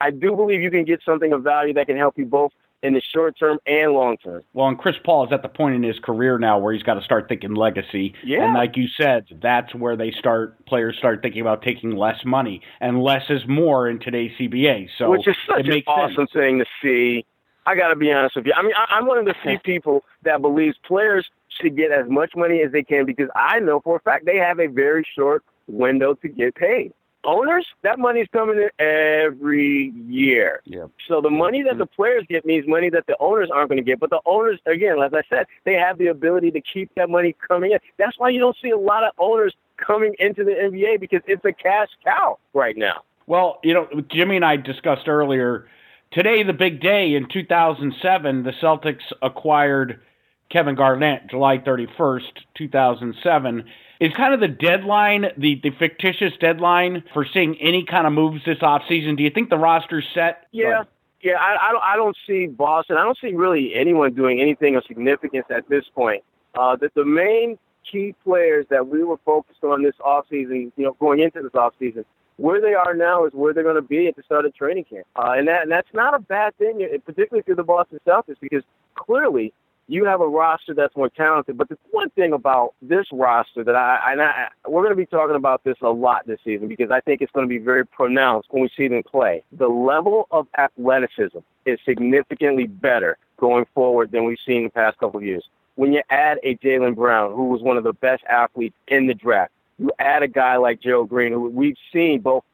I 0.00 0.10
do 0.10 0.34
believe 0.34 0.60
you 0.60 0.70
can 0.70 0.84
get 0.84 1.02
something 1.04 1.32
of 1.32 1.42
value 1.42 1.74
that 1.74 1.86
can 1.86 1.96
help 1.96 2.18
you 2.18 2.26
both 2.26 2.52
in 2.86 2.94
the 2.94 3.02
short 3.12 3.38
term 3.38 3.58
and 3.66 3.92
long 3.92 4.16
term. 4.18 4.42
Well, 4.54 4.68
and 4.68 4.78
Chris 4.78 4.96
Paul 5.04 5.26
is 5.26 5.32
at 5.32 5.42
the 5.42 5.48
point 5.48 5.74
in 5.74 5.82
his 5.82 5.98
career 5.98 6.38
now 6.38 6.58
where 6.58 6.72
he's 6.72 6.82
got 6.82 6.94
to 6.94 7.02
start 7.02 7.28
thinking 7.28 7.54
legacy. 7.54 8.14
Yeah. 8.24 8.44
And 8.44 8.54
like 8.54 8.76
you 8.76 8.86
said, 8.96 9.26
that's 9.42 9.74
where 9.74 9.96
they 9.96 10.12
start 10.12 10.64
players 10.66 10.96
start 10.96 11.20
thinking 11.22 11.40
about 11.40 11.62
taking 11.62 11.96
less 11.96 12.24
money, 12.24 12.62
and 12.80 13.02
less 13.02 13.24
is 13.28 13.42
more 13.48 13.88
in 13.88 13.98
today's 13.98 14.32
CBA. 14.38 14.88
So 14.96 15.10
which 15.10 15.26
is 15.26 15.36
such 15.48 15.66
it 15.66 15.74
an 15.74 15.82
awesome 15.86 16.14
sense. 16.16 16.32
thing 16.32 16.58
to 16.60 16.66
see. 16.82 17.26
I 17.68 17.74
got 17.74 17.88
to 17.88 17.96
be 17.96 18.12
honest 18.12 18.36
with 18.36 18.46
you. 18.46 18.52
I 18.54 18.62
mean, 18.62 18.74
I, 18.76 18.86
I'm 18.96 19.06
one 19.06 19.18
of 19.18 19.24
the 19.24 19.34
few 19.42 19.58
people 19.58 20.04
that 20.22 20.40
believes 20.40 20.76
players 20.86 21.28
should 21.48 21.76
get 21.76 21.90
as 21.90 22.08
much 22.08 22.36
money 22.36 22.60
as 22.62 22.70
they 22.70 22.84
can 22.84 23.06
because 23.06 23.28
I 23.34 23.58
know 23.58 23.80
for 23.80 23.96
a 23.96 24.00
fact 24.00 24.24
they 24.24 24.36
have 24.36 24.60
a 24.60 24.68
very 24.68 25.04
short 25.16 25.42
window 25.66 26.14
to 26.14 26.28
get 26.28 26.54
paid. 26.54 26.92
Owners, 27.26 27.66
that 27.82 27.98
money's 27.98 28.28
coming 28.32 28.56
in 28.56 28.70
every 28.78 29.92
year. 30.06 30.62
Yeah. 30.64 30.86
So 31.08 31.20
the 31.20 31.30
money 31.30 31.62
that 31.64 31.76
the 31.78 31.86
players 31.86 32.24
get 32.28 32.46
means 32.46 32.66
money 32.66 32.88
that 32.90 33.06
the 33.06 33.16
owners 33.20 33.50
aren't 33.52 33.68
going 33.68 33.78
to 33.78 33.84
get. 33.84 34.00
But 34.00 34.10
the 34.10 34.20
owners, 34.24 34.60
again, 34.66 35.02
as 35.02 35.12
I 35.12 35.22
said, 35.28 35.46
they 35.64 35.74
have 35.74 35.98
the 35.98 36.06
ability 36.06 36.52
to 36.52 36.60
keep 36.60 36.90
that 36.94 37.10
money 37.10 37.34
coming 37.48 37.72
in. 37.72 37.78
That's 37.98 38.18
why 38.18 38.30
you 38.30 38.38
don't 38.38 38.56
see 38.62 38.70
a 38.70 38.78
lot 38.78 39.04
of 39.04 39.12
owners 39.18 39.54
coming 39.76 40.14
into 40.18 40.44
the 40.44 40.52
NBA 40.52 41.00
because 41.00 41.20
it's 41.26 41.44
a 41.44 41.52
cash 41.52 41.88
cow 42.04 42.38
right 42.54 42.76
now. 42.76 43.02
Well, 43.26 43.58
you 43.64 43.74
know, 43.74 43.88
Jimmy 44.08 44.36
and 44.36 44.44
I 44.44 44.56
discussed 44.56 45.08
earlier 45.08 45.66
today 46.12 46.42
the 46.44 46.52
big 46.52 46.80
day 46.80 47.14
in 47.14 47.28
2007. 47.28 48.44
The 48.44 48.52
Celtics 48.52 49.12
acquired 49.20 50.00
Kevin 50.48 50.76
Garnett, 50.76 51.28
July 51.28 51.58
31st, 51.58 52.20
2007. 52.54 53.64
Is 53.98 54.12
kind 54.12 54.34
of 54.34 54.40
the 54.40 54.48
deadline, 54.48 55.26
the, 55.38 55.60
the 55.62 55.70
fictitious 55.70 56.32
deadline 56.38 57.02
for 57.14 57.24
seeing 57.24 57.56
any 57.60 57.84
kind 57.84 58.06
of 58.06 58.12
moves 58.12 58.44
this 58.44 58.58
offseason? 58.58 59.16
Do 59.16 59.22
you 59.22 59.30
think 59.30 59.48
the 59.50 59.58
roster's 59.58 60.04
set? 60.14 60.46
Yeah. 60.52 60.84
Yeah, 61.22 61.38
I, 61.40 61.68
I 61.68 61.72
don't. 61.72 61.82
I 61.82 61.96
don't 61.96 62.16
see 62.26 62.46
Boston. 62.46 62.98
I 62.98 63.02
don't 63.02 63.18
see 63.18 63.32
really 63.32 63.74
anyone 63.74 64.12
doing 64.12 64.40
anything 64.40 64.76
of 64.76 64.84
significance 64.86 65.46
at 65.50 65.68
this 65.68 65.84
point. 65.94 66.22
Uh, 66.54 66.76
that 66.76 66.94
the 66.94 67.04
main 67.06 67.58
key 67.90 68.14
players 68.22 68.66
that 68.70 68.86
we 68.86 69.02
were 69.02 69.16
focused 69.24 69.64
on 69.64 69.82
this 69.82 69.94
offseason, 70.04 70.70
you 70.76 70.84
know, 70.84 70.96
going 71.00 71.20
into 71.20 71.42
this 71.42 71.52
offseason, 71.52 72.04
where 72.36 72.60
they 72.60 72.74
are 72.74 72.94
now 72.94 73.24
is 73.24 73.32
where 73.32 73.54
they're 73.54 73.64
going 73.64 73.76
to 73.76 73.82
be 73.82 74.06
at 74.08 74.16
the 74.16 74.22
start 74.22 74.44
of 74.44 74.54
training 74.54 74.84
camp. 74.84 75.06
Uh, 75.16 75.32
and 75.36 75.48
that 75.48 75.62
and 75.62 75.72
that's 75.72 75.92
not 75.94 76.14
a 76.14 76.18
bad 76.18 76.56
thing, 76.58 76.86
particularly 77.04 77.42
through 77.42 77.56
the 77.56 77.64
Boston 77.64 77.98
Celtics, 78.06 78.36
because 78.40 78.62
clearly 78.94 79.52
you 79.88 80.04
have 80.04 80.20
a 80.20 80.26
roster 80.26 80.74
that's 80.74 80.96
more 80.96 81.08
talented. 81.08 81.56
But 81.56 81.68
the 81.68 81.78
one 81.90 82.10
thing 82.10 82.32
about 82.32 82.74
this 82.82 83.06
roster 83.12 83.62
that 83.64 83.76
I, 83.76 84.12
and 84.12 84.22
I 84.22 84.48
we're 84.66 84.82
going 84.82 84.92
to 84.92 84.96
be 84.96 85.06
talking 85.06 85.36
about 85.36 85.64
this 85.64 85.76
a 85.82 85.90
lot 85.90 86.26
this 86.26 86.40
season 86.44 86.68
because 86.68 86.90
I 86.90 87.00
think 87.00 87.22
it's 87.22 87.32
going 87.32 87.46
to 87.46 87.48
be 87.48 87.58
very 87.58 87.86
pronounced 87.86 88.48
when 88.50 88.62
we 88.62 88.70
see 88.76 88.88
them 88.88 89.02
play. 89.02 89.42
The 89.52 89.68
level 89.68 90.26
of 90.30 90.46
athleticism 90.58 91.38
is 91.64 91.78
significantly 91.84 92.66
better 92.66 93.18
going 93.38 93.66
forward 93.74 94.12
than 94.12 94.24
we've 94.24 94.38
seen 94.44 94.58
in 94.58 94.64
the 94.64 94.70
past 94.70 94.98
couple 94.98 95.18
of 95.18 95.24
years. 95.24 95.44
When 95.76 95.92
you 95.92 96.02
add 96.10 96.38
a 96.42 96.56
Jaylen 96.56 96.94
Brown, 96.94 97.32
who 97.32 97.48
was 97.48 97.60
one 97.60 97.76
of 97.76 97.84
the 97.84 97.92
best 97.92 98.24
athletes 98.24 98.76
in 98.88 99.06
the 99.06 99.14
draft, 99.14 99.52
you 99.78 99.90
add 99.98 100.22
a 100.22 100.28
guy 100.28 100.56
like 100.56 100.80
Gerald 100.80 101.10
Green, 101.10 101.32
who 101.32 101.50
we've 101.50 101.76
seen 101.92 102.20
both 102.20 102.44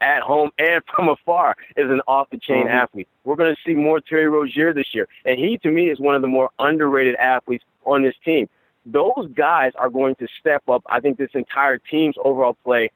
at 0.00 0.22
home 0.22 0.50
and 0.58 0.82
from 0.94 1.08
afar 1.08 1.56
is 1.76 1.90
an 1.90 2.00
off 2.06 2.30
the 2.30 2.38
chain 2.38 2.64
mm-hmm. 2.64 2.76
athlete. 2.76 3.08
We're 3.24 3.36
going 3.36 3.54
to 3.54 3.60
see 3.66 3.74
more 3.74 4.00
Terry 4.00 4.28
Rozier 4.28 4.72
this 4.72 4.94
year. 4.94 5.08
And 5.24 5.38
he, 5.38 5.58
to 5.58 5.70
me, 5.70 5.90
is 5.90 6.00
one 6.00 6.14
of 6.14 6.22
the 6.22 6.28
more 6.28 6.50
underrated 6.58 7.16
athletes 7.16 7.64
on 7.84 8.02
this 8.02 8.14
team. 8.24 8.48
Those 8.86 9.28
guys 9.34 9.72
are 9.76 9.88
going 9.88 10.14
to 10.16 10.26
step 10.38 10.68
up. 10.68 10.82
I 10.86 11.00
think 11.00 11.16
this 11.16 11.30
entire 11.34 11.78
team's 11.78 12.16
overall 12.22 12.56
play 12.64 12.90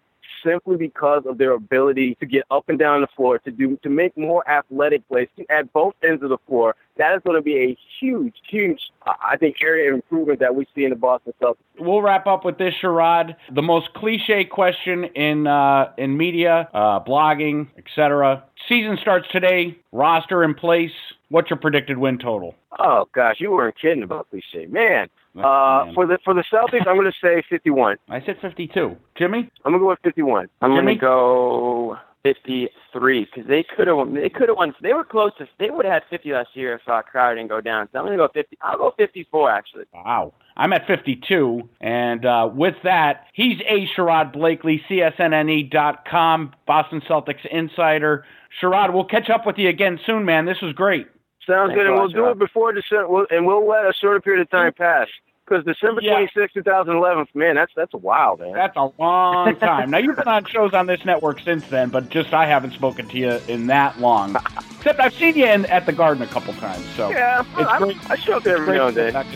simply 0.45 0.76
because 0.76 1.24
of 1.26 1.39
their 1.39 1.53
ability 1.53 2.16
to 2.20 2.26
get 2.26 2.45
up 2.51 2.68
and 2.68 2.78
down 2.78 3.01
the 3.01 3.07
floor, 3.16 3.39
to 3.41 3.51
do 3.51 3.78
to 3.82 3.89
make 3.89 4.16
more 4.16 4.49
athletic 4.49 5.07
plays 5.09 5.28
to 5.36 5.45
at 5.51 5.72
both 5.72 5.95
ends 6.03 6.22
of 6.22 6.30
the 6.30 6.39
floor. 6.47 6.74
That 6.97 7.14
is 7.14 7.22
going 7.24 7.36
to 7.36 7.43
be 7.43 7.57
a 7.59 7.76
huge, 8.01 8.34
huge, 8.49 8.80
I 9.07 9.36
think, 9.36 9.57
area 9.62 9.91
of 9.91 9.95
improvement 9.95 10.41
that 10.41 10.55
we 10.55 10.66
see 10.74 10.84
in 10.84 10.91
the 10.91 10.97
Boston 10.97 11.32
Celtics. 11.41 11.57
We'll 11.78 12.03
wrap 12.03 12.26
up 12.26 12.45
with 12.45 12.59
this, 12.59 12.74
Sherrod. 12.82 13.36
The 13.55 13.62
most 13.62 13.95
cliche 13.95 14.45
question 14.45 15.05
in 15.05 15.47
uh, 15.47 15.93
in 15.97 16.16
media, 16.16 16.68
uh, 16.74 17.01
blogging, 17.01 17.68
etc. 17.78 18.45
Season 18.68 18.99
starts 19.01 19.28
today. 19.30 19.78
Roster 19.93 20.43
in 20.43 20.55
place. 20.55 20.93
What's 21.28 21.51
your 21.51 21.59
predicted 21.59 21.99
win 21.99 22.18
total? 22.18 22.55
Oh 22.78 23.09
gosh, 23.12 23.36
you 23.39 23.51
weren't 23.51 23.78
kidding 23.78 24.03
about 24.03 24.28
cliche, 24.30 24.66
man. 24.66 25.09
Uh, 25.36 25.92
for 25.94 26.06
the 26.06 26.18
for 26.24 26.34
the 26.34 26.44
Celtics, 26.52 26.86
I'm 26.86 26.96
going 26.96 27.10
to 27.10 27.18
say 27.22 27.42
51. 27.48 27.98
I 28.08 28.20
said 28.24 28.38
52. 28.40 28.96
Jimmy, 29.16 29.50
I'm 29.64 29.72
going 29.72 29.74
to 29.74 29.78
go 29.78 29.88
with 29.88 30.00
51. 30.02 30.48
I'm 30.60 30.70
going 30.70 30.86
to 30.86 30.94
go 30.94 31.96
53 32.24 33.24
because 33.24 33.48
they 33.48 33.64
could 33.64 33.86
have 33.86 34.12
they 34.12 34.28
could 34.28 34.48
have 34.48 34.56
won. 34.56 34.74
They 34.82 34.92
were 34.92 35.04
close 35.04 35.32
to. 35.38 35.48
They 35.58 35.70
would 35.70 35.84
have 35.84 35.94
had 35.94 36.02
50 36.10 36.32
last 36.32 36.50
year 36.54 36.74
if 36.74 36.88
uh, 36.88 37.02
Crowder 37.02 37.36
didn't 37.36 37.48
go 37.48 37.60
down. 37.60 37.88
So 37.92 37.98
I'm 37.98 38.06
going 38.06 38.18
to 38.18 38.24
go 38.26 38.30
50. 38.32 38.58
I'll 38.62 38.78
go 38.78 38.94
54 38.96 39.50
actually. 39.50 39.84
Wow. 39.94 40.32
I'm 40.56 40.72
at 40.72 40.88
52, 40.88 41.68
and 41.80 42.26
uh, 42.26 42.50
with 42.52 42.74
that, 42.82 43.26
he's 43.32 43.60
A. 43.60 43.86
Sherrod 43.86 44.32
Blakely, 44.32 44.82
CSNNE.com, 44.90 46.52
Boston 46.66 47.00
Celtics 47.08 47.46
insider. 47.46 48.24
Sherrod, 48.60 48.92
we'll 48.92 49.04
catch 49.04 49.30
up 49.30 49.46
with 49.46 49.56
you 49.56 49.68
again 49.68 50.00
soon, 50.04 50.24
man. 50.24 50.46
This 50.46 50.60
was 50.60 50.72
great. 50.72 51.06
Sounds 51.49 51.70
Thanks 51.70 51.78
good, 51.78 51.86
and 51.86 51.96
we'll 51.96 52.09
do 52.09 52.28
it 52.28 52.38
before 52.38 52.72
December, 52.72 53.24
and 53.30 53.46
we'll 53.46 53.66
let 53.66 53.86
a 53.86 53.94
short 53.94 54.22
period 54.22 54.42
of 54.42 54.51
time 54.51 54.74
pass. 54.74 55.09
Because 55.46 55.64
December 55.64 56.03
yeah. 56.03 56.12
26, 56.12 56.53
2011, 56.53 57.28
man, 57.32 57.55
that's 57.55 57.72
that's 57.74 57.94
a 57.94 57.96
while, 57.96 58.36
man. 58.36 58.53
That's 58.53 58.76
a 58.76 58.90
long 58.99 59.57
time. 59.57 59.90
now 59.90 59.96
you've 59.96 60.16
been 60.16 60.28
on 60.28 60.44
shows 60.44 60.74
on 60.74 60.86
this 60.86 61.03
network 61.07 61.40
since 61.40 61.66
then, 61.68 61.88
but 61.88 62.11
just 62.11 62.34
I 62.34 62.44
haven't 62.44 62.74
spoken 62.74 63.09
to 63.09 63.16
you 63.16 63.40
in 63.49 63.66
that 63.68 63.99
long. 63.99 64.36
Except 64.76 65.01
I've 65.01 65.14
seen 65.14 65.36
you 65.36 65.46
in, 65.46 65.64
at 65.66 65.86
the 65.86 65.92
Garden 65.92 66.22
a 66.22 66.26
couple 66.26 66.53
times. 66.55 66.84
So 66.96 67.09
yeah, 67.09 67.40
it's 67.40 67.66
I, 67.66 67.78
great. 67.78 68.11
I 68.11 68.16
show 68.16 68.36
up 68.36 68.46
every 68.46 68.76
now 68.76 68.88
and 68.88 68.96
then. 68.99 69.26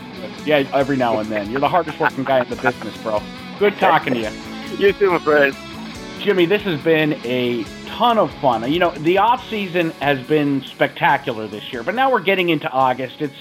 Yeah, 0.45 0.69
every 0.75 0.99
now 0.99 1.19
and 1.19 1.31
then. 1.31 1.51
You're 1.51 1.61
the 1.61 1.69
hardest 1.69 1.99
working 1.99 2.25
guy 2.25 2.43
in 2.43 2.51
the 2.51 2.57
business, 2.57 2.95
bro. 2.99 3.23
Good 3.59 3.79
talking 3.79 4.13
to 4.15 4.21
you. 4.21 4.31
You 4.79 4.93
too, 4.95 5.11
my 5.11 5.19
friend. 5.19 5.55
Jimmy, 6.21 6.47
this 6.47 6.63
has 6.63 6.81
been 6.81 7.13
a 7.25 7.63
ton 7.93 8.19
of 8.19 8.33
fun. 8.35 8.71
You 8.73 8.79
know, 8.79 8.91
the 8.91 9.19
off 9.19 9.49
season 9.49 9.91
has 9.93 10.25
been 10.27 10.63
spectacular 10.63 11.47
this 11.47 11.73
year, 11.73 11.83
but 11.83 11.95
now 11.95 12.11
we're 12.11 12.21
getting 12.21 12.49
into 12.49 12.71
August. 12.71 13.21
It's 13.21 13.35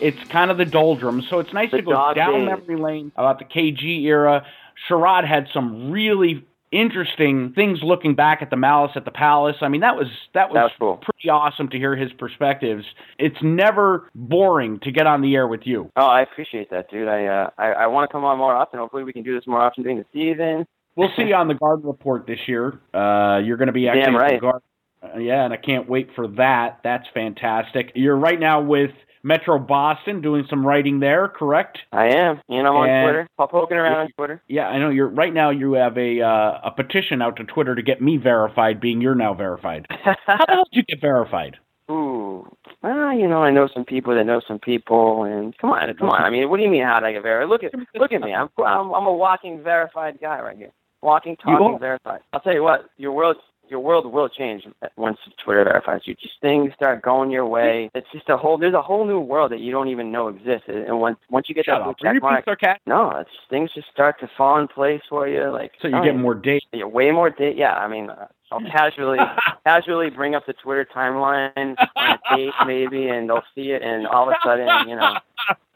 it's 0.00 0.22
kind 0.28 0.50
of 0.50 0.58
the 0.58 0.64
doldrums, 0.64 1.28
so 1.28 1.40
it's 1.40 1.52
nice 1.52 1.70
the 1.70 1.78
to 1.78 1.82
go 1.82 2.14
down 2.14 2.46
memory 2.46 2.76
lane 2.76 3.12
about 3.16 3.38
the 3.38 3.44
KG 3.44 4.04
era. 4.04 4.46
Sherrod 4.88 5.26
had 5.26 5.48
some 5.52 5.90
really 5.90 6.44
interesting 6.70 7.52
things 7.54 7.82
looking 7.82 8.14
back 8.14 8.42
at 8.42 8.50
the 8.50 8.56
Malice 8.56 8.92
at 8.94 9.04
the 9.04 9.10
Palace. 9.10 9.56
I 9.60 9.68
mean, 9.68 9.80
that 9.80 9.96
was 9.96 10.06
that 10.34 10.50
was, 10.50 10.54
that 10.54 10.62
was 10.64 10.72
cool. 10.78 10.96
pretty 10.96 11.28
awesome 11.28 11.68
to 11.70 11.76
hear 11.76 11.96
his 11.96 12.12
perspectives. 12.12 12.84
It's 13.18 13.42
never 13.42 14.08
boring 14.14 14.78
to 14.80 14.90
get 14.90 15.06
on 15.06 15.20
the 15.20 15.34
air 15.34 15.48
with 15.48 15.62
you. 15.66 15.90
Oh, 15.96 16.06
I 16.06 16.22
appreciate 16.22 16.70
that, 16.70 16.90
dude. 16.90 17.08
I 17.08 17.26
uh, 17.26 17.50
I, 17.58 17.66
I 17.72 17.86
want 17.88 18.08
to 18.08 18.12
come 18.12 18.24
on 18.24 18.38
more 18.38 18.54
often. 18.54 18.78
Hopefully, 18.78 19.04
we 19.04 19.12
can 19.12 19.22
do 19.22 19.34
this 19.34 19.46
more 19.46 19.60
often 19.60 19.82
during 19.82 19.98
the 19.98 20.06
season. 20.12 20.66
We'll 20.98 21.10
see 21.16 21.28
you 21.28 21.34
on 21.36 21.46
the 21.46 21.54
Garden 21.54 21.86
Report 21.86 22.26
this 22.26 22.40
year. 22.48 22.80
Uh, 22.92 23.38
you're 23.38 23.56
going 23.56 23.68
to 23.68 23.72
be 23.72 23.86
actually 23.86 24.02
Damn 24.02 24.16
right. 24.16 24.40
Garden. 24.40 24.62
Uh, 25.00 25.18
yeah, 25.18 25.44
and 25.44 25.54
I 25.54 25.56
can't 25.56 25.88
wait 25.88 26.08
for 26.16 26.26
that. 26.26 26.80
That's 26.82 27.06
fantastic. 27.14 27.92
You're 27.94 28.16
right 28.16 28.38
now 28.38 28.62
with 28.62 28.90
Metro 29.22 29.60
Boston 29.60 30.22
doing 30.22 30.44
some 30.50 30.66
writing 30.66 30.98
there, 30.98 31.28
correct? 31.28 31.78
I 31.92 32.08
am. 32.08 32.40
You 32.48 32.64
know, 32.64 32.76
I'm 32.78 32.90
on 32.90 33.04
Twitter. 33.04 33.28
Pop 33.36 33.52
poking 33.52 33.76
around 33.76 33.96
on 33.96 34.08
Twitter. 34.16 34.42
Yeah, 34.48 34.66
I 34.66 34.80
know. 34.80 34.90
You're 34.90 35.06
right 35.06 35.32
now. 35.32 35.50
You 35.50 35.74
have 35.74 35.96
a 35.96 36.20
uh, 36.20 36.60
a 36.64 36.72
petition 36.72 37.22
out 37.22 37.36
to 37.36 37.44
Twitter 37.44 37.76
to 37.76 37.82
get 37.82 38.02
me 38.02 38.16
verified, 38.16 38.80
being 38.80 39.00
you're 39.00 39.14
now 39.14 39.34
verified. 39.34 39.86
How 40.04 40.16
the 40.26 40.46
hell 40.48 40.64
did 40.72 40.78
you 40.78 40.82
get 40.82 41.00
verified? 41.00 41.58
Ooh, 41.92 42.44
well, 42.82 43.12
you 43.16 43.28
know, 43.28 43.42
I 43.42 43.50
know 43.50 43.68
some 43.72 43.84
people 43.84 44.16
that 44.16 44.24
know 44.24 44.42
some 44.46 44.58
people, 44.58 45.22
and 45.22 45.56
come 45.58 45.70
on, 45.70 45.94
come 45.94 46.10
on. 46.10 46.22
I 46.22 46.28
mean, 46.28 46.50
what 46.50 46.56
do 46.56 46.64
you 46.64 46.68
mean 46.68 46.82
how 46.82 46.98
did 46.98 47.06
I 47.06 47.12
get 47.12 47.22
verified? 47.22 47.48
Look 47.48 47.62
at 47.62 47.72
look 47.94 48.12
at 48.12 48.20
me. 48.20 48.34
I'm 48.34 48.48
I'm, 48.58 48.92
I'm 48.92 49.06
a 49.06 49.12
walking 49.12 49.62
verified 49.62 50.18
guy 50.20 50.40
right 50.40 50.56
here. 50.56 50.72
Walking, 51.02 51.36
talking, 51.36 51.78
verified. 51.78 52.20
I'll 52.32 52.40
tell 52.40 52.54
you 52.54 52.62
what, 52.62 52.90
your 52.96 53.12
world, 53.12 53.36
your 53.68 53.80
world 53.80 54.10
will 54.12 54.28
change 54.28 54.66
once 54.96 55.18
Twitter 55.44 55.62
verifies 55.62 56.02
you. 56.06 56.14
Just 56.14 56.40
things 56.40 56.72
start 56.74 57.02
going 57.02 57.30
your 57.30 57.46
way. 57.46 57.90
It's 57.94 58.06
just 58.12 58.28
a 58.28 58.36
whole. 58.36 58.58
There's 58.58 58.74
a 58.74 58.82
whole 58.82 59.06
new 59.06 59.20
world 59.20 59.52
that 59.52 59.60
you 59.60 59.70
don't 59.70 59.88
even 59.88 60.10
know 60.10 60.28
exists. 60.28 60.66
And 60.68 61.00
once 61.00 61.18
once 61.30 61.48
you 61.48 61.54
get 61.54 61.66
Shut 61.66 61.80
that 61.80 61.88
up. 61.88 61.98
check 61.98 62.20
mark, 62.20 62.44
sarcastic? 62.44 62.82
no, 62.86 63.10
it's 63.10 63.30
things 63.48 63.70
just 63.74 63.88
start 63.92 64.18
to 64.20 64.30
fall 64.36 64.58
in 64.58 64.66
place 64.68 65.02
for 65.08 65.28
you. 65.28 65.50
Like 65.50 65.72
so, 65.80 65.86
you 65.88 66.02
get 66.02 66.16
more 66.16 66.34
date. 66.34 66.64
Yeah, 66.72 66.84
way 66.84 67.10
more 67.12 67.30
date. 67.30 67.56
Yeah, 67.56 67.74
I 67.74 67.86
mean, 67.86 68.10
uh, 68.10 68.26
I'll 68.50 68.60
casually 68.60 69.18
casually 69.64 70.10
bring 70.10 70.34
up 70.34 70.46
the 70.46 70.54
Twitter 70.54 70.84
timeline 70.92 71.76
on 71.96 72.18
a 72.32 72.36
date 72.36 72.54
maybe, 72.66 73.08
and 73.08 73.28
they'll 73.28 73.44
see 73.54 73.70
it, 73.70 73.82
and 73.82 74.06
all 74.06 74.28
of 74.28 74.34
a 74.34 74.36
sudden, 74.44 74.88
you 74.88 74.96
know. 74.96 75.16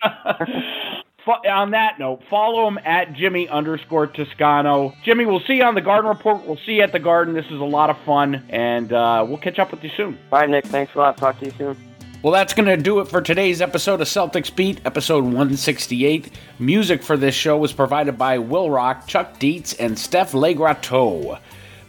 on 1.26 1.70
that 1.72 1.98
note, 1.98 2.20
follow 2.28 2.66
him 2.68 2.78
at 2.84 3.12
Jimmy 3.14 3.48
underscore 3.48 4.06
Toscano. 4.06 4.94
Jimmy, 5.04 5.24
we'll 5.24 5.40
see 5.40 5.54
you 5.54 5.64
on 5.64 5.74
the 5.74 5.80
Garden 5.80 6.08
Report. 6.08 6.44
We'll 6.46 6.58
see 6.64 6.72
you 6.72 6.82
at 6.82 6.92
the 6.92 6.98
Garden. 6.98 7.34
This 7.34 7.46
is 7.46 7.60
a 7.60 7.64
lot 7.64 7.90
of 7.90 7.98
fun, 8.04 8.44
and 8.48 8.92
uh, 8.92 9.24
we'll 9.26 9.38
catch 9.38 9.58
up 9.58 9.70
with 9.70 9.82
you 9.82 9.90
soon. 9.96 10.18
Bye, 10.30 10.46
Nick. 10.46 10.66
Thanks 10.66 10.94
a 10.94 10.98
lot. 10.98 11.16
Talk 11.16 11.38
to 11.40 11.46
you 11.46 11.52
soon. 11.56 11.76
Well, 12.22 12.32
that's 12.32 12.54
going 12.54 12.68
to 12.68 12.76
do 12.76 13.00
it 13.00 13.08
for 13.08 13.20
today's 13.20 13.60
episode 13.60 14.00
of 14.00 14.06
Celtics 14.06 14.54
Beat, 14.54 14.80
episode 14.84 15.24
168. 15.24 16.30
Music 16.60 17.02
for 17.02 17.16
this 17.16 17.34
show 17.34 17.56
was 17.56 17.72
provided 17.72 18.16
by 18.16 18.38
Will 18.38 18.70
Rock, 18.70 19.08
Chuck 19.08 19.40
Dietz, 19.40 19.74
and 19.74 19.98
Steph 19.98 20.30
Legrateau. 20.30 21.40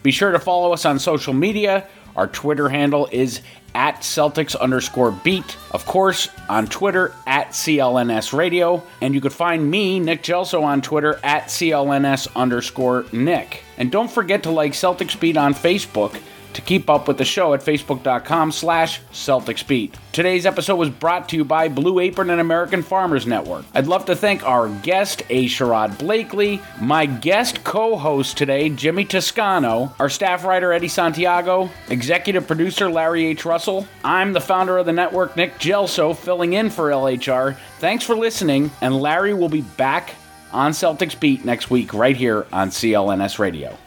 Be 0.02 0.10
sure 0.10 0.32
to 0.32 0.40
follow 0.40 0.74
us 0.74 0.86
on 0.86 0.98
social 0.98 1.34
media. 1.34 1.88
Our 2.16 2.28
Twitter 2.28 2.70
handle 2.70 3.08
is 3.12 3.42
at 3.76 4.02
Celtics 4.02 4.60
underscore 4.60 5.12
beat. 5.12 5.58
Of 5.72 5.86
course, 5.86 6.30
on 6.48 6.68
Twitter 6.68 7.14
at 7.26 7.50
CLNS 7.50 8.38
Radio. 8.38 8.84
And 9.02 9.14
you 9.14 9.22
could 9.22 9.34
find 9.34 9.70
me, 9.70 10.00
Nick 10.00 10.24
Gelso, 10.24 10.64
on 10.64 10.82
Twitter 10.82 11.20
at 11.24 11.46
CLNS 11.46 12.36
underscore 12.36 13.06
Nick. 13.12 13.64
And 13.78 13.92
don't 13.92 14.12
forget 14.12 14.44
to 14.44 14.52
like 14.52 14.74
Celtics 14.74 15.20
Beat 15.20 15.38
on 15.38 15.54
Facebook 15.54 16.20
to 16.54 16.62
keep 16.62 16.90
up 16.90 17.08
with 17.08 17.18
the 17.18 17.26
show 17.26 17.54
at 17.54 17.62
facebook.com 17.62 18.52
slash 18.52 19.02
celticsbeat. 19.12 19.94
Today's 20.12 20.46
episode 20.46 20.76
was 20.76 20.90
brought 20.90 21.30
to 21.30 21.36
you 21.36 21.46
by 21.46 21.68
Blue 21.68 22.00
Apron 22.00 22.30
and 22.30 22.40
American 22.40 22.84
Farmers 22.84 23.26
Network. 23.26 23.66
I'd 23.74 23.88
love 23.88 24.06
to 24.06 24.16
thank 24.16 24.48
our 24.48 24.70
guest, 24.70 25.24
A. 25.30 25.46
Sherrod 25.46 25.98
Blakely, 25.98 26.62
my 26.80 27.06
guest 27.06 27.64
co-host 27.64 28.38
today, 28.38 28.70
Jimmy 28.70 29.06
Toscano, 29.06 29.94
our 30.00 30.10
staff 30.10 30.44
writer, 30.44 30.72
Eddie 30.72 30.88
Santiago, 30.88 31.70
executive 31.90 32.48
producer, 32.48 32.90
Larry 32.90 33.26
H. 33.26 33.46
Russell. 33.46 33.88
I'm 34.04 34.34
the 34.34 34.42
founder 34.42 34.78
of 34.78 34.86
the 34.86 34.94
network, 34.94 35.36
Nick 35.36 35.60
Gelso, 35.60 36.16
filling 36.16 36.54
in 36.54 36.70
for 36.70 36.90
LHR. 36.90 37.58
Thanks 37.80 38.06
for 38.06 38.16
listening, 38.16 38.72
and 38.82 38.96
Larry 38.96 39.34
will 39.34 39.50
be 39.50 39.62
back 39.62 40.16
on 40.52 40.72
Celtics 40.72 41.20
Beat 41.20 41.44
next 41.44 41.70
week 41.70 41.94
right 41.94 42.16
here 42.16 42.46
on 42.54 42.70
CLNS 42.70 43.40
Radio. 43.40 43.78